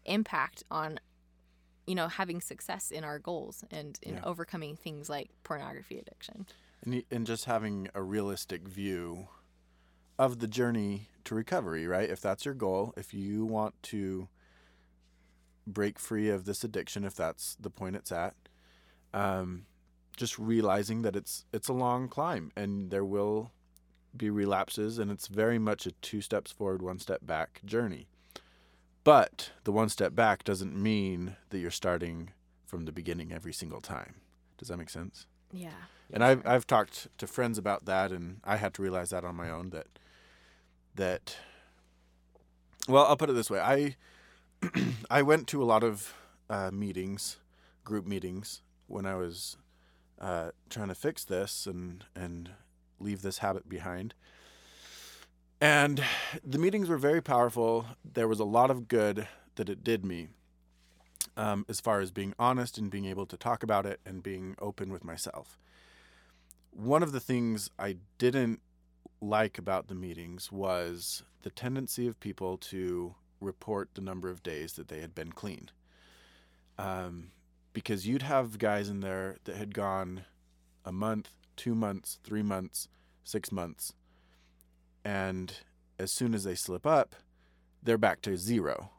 impact 0.05 0.63
on 0.71 0.99
you 1.87 1.95
know 1.95 2.07
having 2.07 2.41
success 2.41 2.91
in 2.91 3.03
our 3.03 3.19
goals 3.19 3.63
and 3.71 3.99
in 4.01 4.15
Yeah. 4.15 4.21
overcoming 4.23 4.75
things 4.75 5.09
like 5.09 5.29
pornography 5.43 5.97
addiction 5.99 6.45
and, 6.83 7.03
and 7.11 7.27
just 7.27 7.45
having 7.45 7.89
a 7.93 8.01
realistic 8.01 8.67
view 8.67 9.27
of 10.17 10.39
the 10.39 10.47
journey 10.47 11.09
to 11.23 11.33
recovery, 11.35 11.87
right? 11.87 12.09
If 12.09 12.21
that's 12.21 12.45
your 12.45 12.53
goal, 12.53 12.93
if 12.97 13.13
you 13.13 13.45
want 13.45 13.81
to 13.83 14.27
break 15.65 15.99
free 15.99 16.29
of 16.29 16.45
this 16.45 16.63
addiction, 16.63 17.03
if 17.03 17.15
that's 17.15 17.55
the 17.59 17.69
point 17.69 17.95
it's 17.95 18.11
at, 18.11 18.35
um, 19.13 19.65
just 20.15 20.37
realizing 20.37 21.01
that 21.03 21.15
it's 21.15 21.45
it's 21.53 21.67
a 21.67 21.73
long 21.73 22.07
climb 22.07 22.51
and 22.55 22.91
there 22.91 23.05
will 23.05 23.51
be 24.15 24.29
relapses, 24.29 24.97
and 24.97 25.09
it's 25.09 25.27
very 25.27 25.57
much 25.57 25.85
a 25.85 25.91
two 26.01 26.21
steps 26.21 26.51
forward, 26.51 26.81
one 26.81 26.99
step 26.99 27.25
back 27.25 27.61
journey. 27.65 28.07
But 29.03 29.51
the 29.63 29.71
one 29.71 29.89
step 29.89 30.13
back 30.13 30.43
doesn't 30.43 30.75
mean 30.75 31.37
that 31.49 31.59
you're 31.59 31.71
starting 31.71 32.31
from 32.65 32.85
the 32.85 32.91
beginning 32.91 33.31
every 33.31 33.53
single 33.53 33.81
time. 33.81 34.15
Does 34.57 34.67
that 34.67 34.77
make 34.77 34.89
sense? 34.89 35.25
yeah 35.53 35.71
and 36.13 36.23
I've 36.23 36.45
I've 36.45 36.67
talked 36.67 37.07
to 37.17 37.27
friends 37.27 37.57
about 37.57 37.85
that, 37.85 38.11
and 38.11 38.41
I 38.43 38.57
had 38.57 38.73
to 38.75 38.81
realize 38.81 39.11
that 39.11 39.23
on 39.23 39.35
my 39.35 39.49
own 39.49 39.69
that 39.71 39.87
that. 40.95 41.37
Well, 42.87 43.05
I'll 43.05 43.17
put 43.17 43.29
it 43.29 43.33
this 43.33 43.49
way: 43.49 43.59
I 43.59 43.95
I 45.09 45.21
went 45.21 45.47
to 45.47 45.63
a 45.63 45.65
lot 45.65 45.83
of 45.83 46.13
uh, 46.49 46.71
meetings, 46.71 47.37
group 47.83 48.05
meetings, 48.05 48.61
when 48.87 49.05
I 49.05 49.15
was 49.15 49.57
uh, 50.21 50.51
trying 50.69 50.87
to 50.87 50.95
fix 50.95 51.25
this 51.25 51.65
and 51.65 52.05
and 52.15 52.51
leave 52.99 53.23
this 53.23 53.39
habit 53.39 53.67
behind. 53.67 54.13
And 55.59 56.03
the 56.43 56.57
meetings 56.57 56.87
were 56.89 56.97
very 56.97 57.21
powerful. 57.21 57.85
There 58.05 58.27
was 58.27 58.39
a 58.39 58.45
lot 58.45 58.71
of 58.71 58.87
good 58.87 59.27
that 59.55 59.69
it 59.69 59.83
did 59.83 60.05
me, 60.05 60.29
um, 61.35 61.65
as 61.67 61.79
far 61.79 61.99
as 61.99 62.11
being 62.11 62.33
honest 62.39 62.77
and 62.77 62.89
being 62.89 63.05
able 63.05 63.25
to 63.25 63.37
talk 63.37 63.63
about 63.63 63.85
it 63.85 63.99
and 64.05 64.23
being 64.23 64.55
open 64.59 64.91
with 64.91 65.03
myself. 65.03 65.57
One 66.71 67.03
of 67.03 67.11
the 67.11 67.19
things 67.19 67.69
I 67.77 67.97
didn't 68.17 68.61
like 69.19 69.57
about 69.57 69.87
the 69.87 69.95
meetings 69.95 70.51
was 70.51 71.23
the 71.41 71.51
tendency 71.51 72.07
of 72.07 72.19
people 72.19 72.57
to 72.57 73.15
report 73.39 73.89
the 73.93 74.01
number 74.01 74.29
of 74.29 74.43
days 74.43 74.73
that 74.73 74.87
they 74.87 74.99
had 74.99 75.13
been 75.13 75.31
clean. 75.31 75.69
Um, 76.77 77.31
because 77.73 78.07
you'd 78.07 78.21
have 78.23 78.57
guys 78.59 78.89
in 78.89 78.99
there 79.01 79.37
that 79.45 79.55
had 79.55 79.73
gone 79.73 80.25
a 80.85 80.91
month, 80.91 81.29
two 81.55 81.75
months, 81.75 82.19
three 82.23 82.41
months, 82.43 82.87
six 83.23 83.51
months, 83.51 83.93
and 85.03 85.53
as 85.99 86.11
soon 86.11 86.33
as 86.33 86.43
they 86.43 86.55
slip 86.55 86.85
up, 86.85 87.15
they're 87.83 87.97
back 87.97 88.21
to 88.23 88.37
zero. 88.37 88.91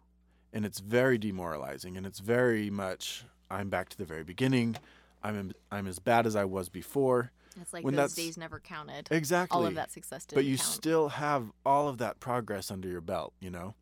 And 0.52 0.64
it's 0.66 0.80
very 0.80 1.16
demoralizing, 1.18 1.96
and 1.96 2.06
it's 2.06 2.18
very 2.18 2.68
much 2.70 3.24
I'm 3.50 3.68
back 3.70 3.88
to 3.90 3.98
the 3.98 4.04
very 4.04 4.24
beginning. 4.24 4.76
I'm 5.22 5.52
I'm 5.70 5.86
as 5.86 5.98
bad 5.98 6.26
as 6.26 6.36
I 6.36 6.44
was 6.44 6.68
before. 6.68 7.30
it's 7.60 7.72
like 7.72 7.84
When 7.84 7.94
those 7.96 8.14
days 8.14 8.36
never 8.36 8.60
counted 8.60 9.08
Exactly. 9.10 9.56
all 9.56 9.66
of 9.66 9.74
that 9.76 9.92
success 9.92 10.24
didn't 10.26 10.36
but 10.38 10.44
you 10.44 10.56
count. 10.56 10.68
still 10.68 11.08
have 11.10 11.52
all 11.64 11.88
of 11.88 11.98
that 11.98 12.18
progress 12.20 12.70
under 12.70 12.88
your 12.88 13.00
belt, 13.00 13.32
you 13.40 13.50
know? 13.50 13.74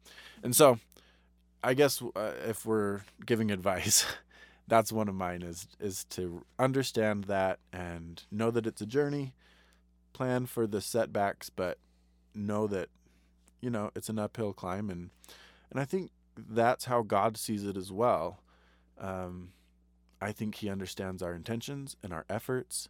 And 0.42 0.54
so 0.54 0.78
I 1.64 1.74
guess 1.74 2.02
uh, 2.14 2.32
if 2.46 2.64
we're 2.66 3.00
giving 3.24 3.50
advice, 3.58 4.04
that's 4.70 4.92
one 4.92 5.08
of 5.08 5.14
mine 5.14 5.42
is 5.42 5.66
is 5.80 6.04
to 6.04 6.46
understand 6.58 7.24
that 7.24 7.58
and 7.72 8.22
know 8.30 8.50
that 8.52 8.66
it's 8.66 8.80
a 8.80 8.86
journey, 8.86 9.34
plan 10.14 10.46
for 10.46 10.66
the 10.66 10.80
setbacks, 10.80 11.50
but 11.50 11.78
know 12.34 12.66
that 12.68 12.88
you 13.60 13.68
know, 13.68 13.90
it's 13.94 14.08
an 14.08 14.18
uphill 14.18 14.54
climb 14.54 14.88
and 14.88 15.10
and 15.70 15.80
I 15.80 15.84
think 15.84 16.12
that's 16.36 16.86
how 16.86 17.02
God 17.02 17.36
sees 17.36 17.64
it 17.64 17.76
as 17.76 17.92
well. 17.92 18.40
Um, 18.98 19.50
I 20.20 20.32
think 20.32 20.56
he 20.56 20.70
understands 20.70 21.22
our 21.22 21.34
intentions 21.34 21.96
and 22.02 22.12
our 22.12 22.24
efforts 22.30 22.88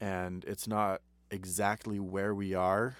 and 0.00 0.44
it's 0.46 0.66
not 0.66 1.02
exactly 1.30 2.00
where 2.00 2.34
we 2.34 2.54
are 2.54 2.96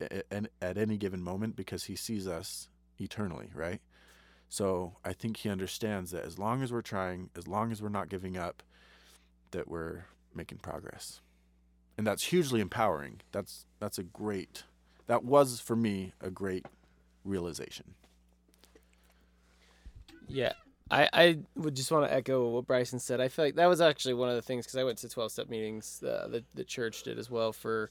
at, 0.00 0.48
at 0.60 0.78
any 0.78 0.98
given 0.98 1.22
moment 1.22 1.56
because 1.56 1.84
he 1.84 1.96
sees 1.96 2.28
us 2.28 2.68
eternally, 2.98 3.50
right? 3.54 3.80
So 4.54 4.92
I 5.04 5.12
think 5.12 5.38
he 5.38 5.48
understands 5.48 6.12
that 6.12 6.24
as 6.24 6.38
long 6.38 6.62
as 6.62 6.72
we're 6.72 6.80
trying, 6.80 7.28
as 7.36 7.48
long 7.48 7.72
as 7.72 7.82
we're 7.82 7.88
not 7.88 8.08
giving 8.08 8.36
up, 8.36 8.62
that 9.50 9.66
we're 9.66 10.04
making 10.32 10.58
progress. 10.58 11.20
And 11.98 12.06
that's 12.06 12.26
hugely 12.26 12.60
empowering. 12.60 13.20
That's 13.32 13.66
that's 13.80 13.98
a 13.98 14.04
great 14.04 14.62
that 15.08 15.24
was 15.24 15.58
for 15.58 15.74
me 15.74 16.12
a 16.20 16.30
great 16.30 16.66
realization. 17.24 17.94
Yeah. 20.28 20.52
I, 20.90 21.08
I 21.12 21.38
would 21.56 21.74
just 21.74 21.90
want 21.90 22.06
to 22.06 22.14
echo 22.14 22.48
what 22.50 22.66
Bryson 22.66 22.98
said. 22.98 23.20
I 23.20 23.28
feel 23.28 23.44
like 23.44 23.54
that 23.54 23.68
was 23.68 23.80
actually 23.80 24.14
one 24.14 24.28
of 24.28 24.36
the 24.36 24.42
things 24.42 24.66
because 24.66 24.76
I 24.76 24.84
went 24.84 24.98
to 24.98 25.08
12 25.08 25.32
step 25.32 25.48
meetings, 25.48 26.02
uh, 26.02 26.28
the, 26.30 26.44
the 26.54 26.64
church 26.64 27.02
did 27.02 27.18
as 27.18 27.30
well 27.30 27.52
for 27.52 27.90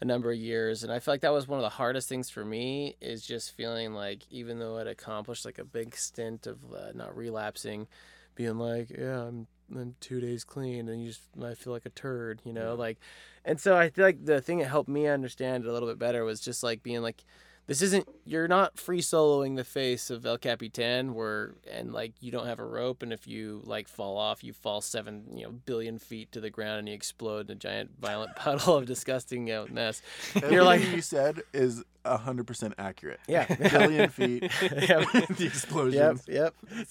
a 0.00 0.04
number 0.04 0.30
of 0.30 0.36
years. 0.36 0.82
And 0.82 0.92
I 0.92 0.98
feel 0.98 1.14
like 1.14 1.22
that 1.22 1.32
was 1.32 1.48
one 1.48 1.58
of 1.58 1.62
the 1.62 1.70
hardest 1.70 2.08
things 2.08 2.28
for 2.28 2.44
me 2.44 2.96
is 3.00 3.26
just 3.26 3.56
feeling 3.56 3.94
like 3.94 4.22
even 4.30 4.58
though 4.58 4.78
I'd 4.78 4.86
accomplished 4.86 5.44
like 5.44 5.58
a 5.58 5.64
big 5.64 5.96
stint 5.96 6.46
of 6.46 6.58
uh, 6.72 6.92
not 6.94 7.16
relapsing, 7.16 7.86
being 8.34 8.58
like, 8.58 8.90
yeah, 8.90 9.22
I'm, 9.22 9.46
I'm 9.74 9.94
two 10.00 10.20
days 10.20 10.44
clean 10.44 10.88
and 10.88 11.00
you 11.00 11.08
just, 11.08 11.22
I 11.42 11.54
feel 11.54 11.72
like 11.72 11.86
a 11.86 11.90
turd, 11.90 12.42
you 12.44 12.52
know, 12.52 12.74
like, 12.74 12.98
and 13.46 13.58
so 13.58 13.74
I 13.76 13.88
feel 13.88 14.04
like 14.04 14.24
the 14.24 14.42
thing 14.42 14.58
that 14.58 14.68
helped 14.68 14.88
me 14.88 15.06
understand 15.06 15.64
it 15.64 15.70
a 15.70 15.72
little 15.72 15.88
bit 15.88 15.98
better 15.98 16.24
was 16.24 16.40
just 16.40 16.62
like 16.62 16.82
being 16.82 17.00
like, 17.00 17.24
this 17.66 17.82
isn't 17.82 18.08
you're 18.24 18.48
not 18.48 18.78
free 18.78 19.00
soloing 19.00 19.56
the 19.56 19.64
face 19.64 20.10
of 20.10 20.24
El 20.26 20.38
Capitan 20.38 21.14
where 21.14 21.54
and 21.70 21.92
like 21.92 22.12
you 22.20 22.30
don't 22.30 22.46
have 22.46 22.58
a 22.58 22.64
rope 22.64 23.02
and 23.02 23.12
if 23.12 23.26
you 23.26 23.62
like 23.64 23.88
fall 23.88 24.16
off 24.18 24.44
you 24.44 24.52
fall 24.52 24.80
seven 24.80 25.24
you 25.34 25.44
know 25.44 25.50
billion 25.50 25.98
feet 25.98 26.30
to 26.32 26.40
the 26.40 26.50
ground 26.50 26.80
and 26.80 26.88
you 26.88 26.94
explode 26.94 27.50
in 27.50 27.56
a 27.56 27.58
giant 27.58 27.90
violent 28.00 28.34
puddle 28.36 28.76
of 28.76 28.86
disgusting 28.86 29.48
you 29.48 29.54
know, 29.54 29.66
mess. 29.70 30.02
You're 30.34 30.62
like 30.62 30.80
Everything 30.80 30.96
you 30.96 31.02
said 31.02 31.42
is 31.52 31.82
hundred 32.04 32.46
percent 32.46 32.74
accurate. 32.78 33.20
Yeah. 33.26 33.46
billion 33.46 34.10
feet. 34.10 34.42
Yep. 34.62 35.08
the 35.36 35.46
explosions. 35.46 36.24
Yep, 36.28 36.54
yep. 36.66 36.86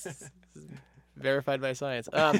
Verified 1.15 1.61
by 1.61 1.73
science. 1.73 2.09
Um, 2.13 2.39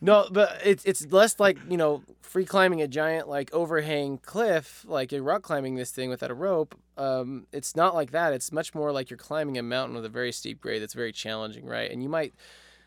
no, 0.00 0.26
but 0.30 0.60
it's 0.64 0.84
it's 0.84 1.06
less 1.10 1.38
like 1.38 1.58
you 1.68 1.76
know 1.76 2.02
free 2.22 2.44
climbing 2.44 2.82
a 2.82 2.88
giant 2.88 3.28
like 3.28 3.52
overhang 3.52 4.18
cliff, 4.18 4.84
like 4.88 5.12
you're 5.12 5.22
rock 5.22 5.42
climbing 5.42 5.76
this 5.76 5.90
thing 5.90 6.10
without 6.10 6.30
a 6.30 6.34
rope. 6.34 6.78
Um, 6.96 7.46
it's 7.52 7.76
not 7.76 7.94
like 7.94 8.10
that. 8.10 8.32
It's 8.32 8.52
much 8.52 8.74
more 8.74 8.92
like 8.92 9.10
you're 9.10 9.16
climbing 9.16 9.56
a 9.58 9.62
mountain 9.62 9.94
with 9.94 10.04
a 10.04 10.08
very 10.08 10.32
steep 10.32 10.60
grade 10.60 10.82
that's 10.82 10.94
very 10.94 11.12
challenging, 11.12 11.64
right? 11.64 11.90
And 11.90 12.02
you 12.02 12.08
might 12.08 12.34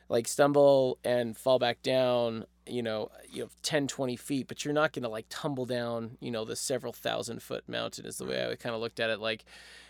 like 0.10 0.28
stumble 0.28 1.00
and 1.04 1.36
fall 1.38 1.60
back 1.60 1.82
down 1.82 2.46
you 2.66 2.82
know 2.82 3.10
you 3.30 3.42
know 3.42 3.50
10 3.62 3.88
20 3.88 4.16
feet 4.16 4.48
but 4.48 4.64
you're 4.64 4.74
not 4.74 4.94
going 4.94 5.04
to 5.04 5.10
like 5.10 5.26
tumble 5.30 5.66
down 5.66 6.18
you 6.20 6.32
know 6.32 6.46
the 6.46 6.56
several 6.56 6.94
thousand 6.94 7.42
foot 7.42 7.64
mountain 7.68 8.06
is 8.06 8.18
the 8.18 8.26
way 8.26 8.48
i 8.50 8.56
kind 8.56 8.76
of 8.76 8.82
looked 8.82 9.00
at 9.00 9.10
it 9.10 9.20
like 9.20 9.44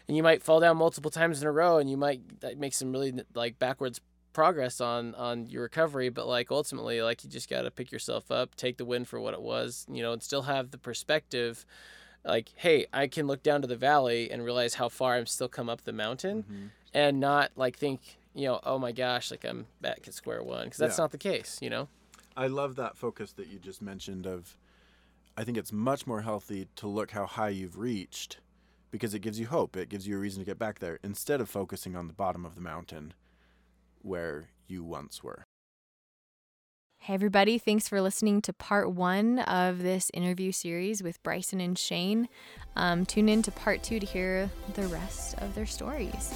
and 0.07 0.17
you 0.17 0.23
might 0.23 0.41
fall 0.41 0.59
down 0.59 0.77
multiple 0.77 1.11
times 1.11 1.41
in 1.41 1.47
a 1.47 1.51
row 1.51 1.77
and 1.77 1.89
you 1.89 1.97
might 1.97 2.21
like, 2.41 2.57
make 2.57 2.73
some 2.73 2.91
really 2.91 3.13
like 3.35 3.59
backwards 3.59 4.01
progress 4.33 4.81
on 4.81 5.13
on 5.15 5.47
your 5.47 5.61
recovery 5.63 6.09
but 6.09 6.27
like 6.27 6.49
ultimately 6.51 7.01
like 7.01 7.23
you 7.23 7.29
just 7.29 7.49
got 7.49 7.61
to 7.61 7.71
pick 7.71 7.91
yourself 7.91 8.31
up 8.31 8.55
take 8.55 8.77
the 8.77 8.85
win 8.85 9.05
for 9.05 9.19
what 9.19 9.33
it 9.33 9.41
was 9.41 9.85
you 9.89 10.01
know 10.01 10.11
and 10.11 10.23
still 10.23 10.43
have 10.43 10.71
the 10.71 10.77
perspective 10.77 11.65
like 12.25 12.51
hey 12.55 12.85
i 12.91 13.07
can 13.07 13.27
look 13.27 13.43
down 13.43 13.61
to 13.61 13.67
the 13.67 13.75
valley 13.75 14.31
and 14.31 14.43
realize 14.43 14.75
how 14.75 14.89
far 14.89 15.15
i'm 15.15 15.25
still 15.25 15.47
come 15.47 15.69
up 15.69 15.83
the 15.83 15.93
mountain 15.93 16.43
Mm-hmm. 16.43 16.65
and 16.93 17.19
not 17.19 17.51
like 17.55 17.77
think 17.77 18.17
you 18.33 18.47
know 18.47 18.59
oh 18.63 18.79
my 18.79 18.91
gosh 18.91 19.29
like 19.31 19.45
i'm 19.45 19.67
back 19.81 20.01
at 20.07 20.13
square 20.13 20.41
one 20.41 20.65
because 20.65 20.77
that's 20.79 20.97
Yeah. 20.97 21.03
not 21.03 21.11
the 21.11 21.17
case 21.19 21.59
you 21.61 21.69
know 21.69 21.87
I 22.35 22.47
love 22.47 22.77
that 22.77 22.97
focus 22.97 23.31
that 23.33 23.45
you 23.49 23.59
just 23.59 23.79
mentioned 23.79 24.25
of 24.25 24.57
I 25.37 25.43
think 25.43 25.55
it's 25.55 25.71
much 25.71 26.07
more 26.07 26.21
healthy 26.21 26.67
to 26.77 26.87
look 26.87 27.11
how 27.11 27.27
high 27.27 27.49
you've 27.49 27.77
reached 27.77 28.37
because 28.89 29.13
it 29.13 29.19
gives 29.19 29.39
you 29.39 29.45
hope. 29.47 29.77
It 29.77 29.87
gives 29.89 30.07
you 30.07 30.15
a 30.15 30.19
reason 30.19 30.39
to 30.41 30.45
get 30.45 30.57
back 30.57 30.79
there 30.79 30.97
instead 31.03 31.41
of 31.41 31.47
focusing 31.49 31.95
on 31.95 32.07
the 32.07 32.13
bottom 32.13 32.43
of 32.43 32.55
the 32.55 32.61
mountain 32.61 33.13
where 34.03 34.49
you 34.67 34.83
once 34.83 35.23
were. 35.23 35.43
Hey, 36.99 37.15
everybody. 37.15 37.57
Thanks 37.57 37.89
for 37.89 37.99
listening 37.99 38.41
to 38.43 38.53
part 38.53 38.89
one 38.93 39.39
of 39.39 39.79
this 39.83 40.09
interview 40.13 40.53
series 40.53 41.03
with 41.03 41.21
Bryson 41.21 41.59
and 41.59 41.77
Shane. 41.77 42.29
Um, 42.77 43.05
tune 43.05 43.27
in 43.27 43.41
to 43.41 43.51
part 43.51 43.83
two 43.83 43.99
to 43.99 44.05
hear 44.05 44.49
the 44.75 44.87
rest 44.87 45.37
of 45.39 45.53
their 45.53 45.65
stories. 45.65 46.33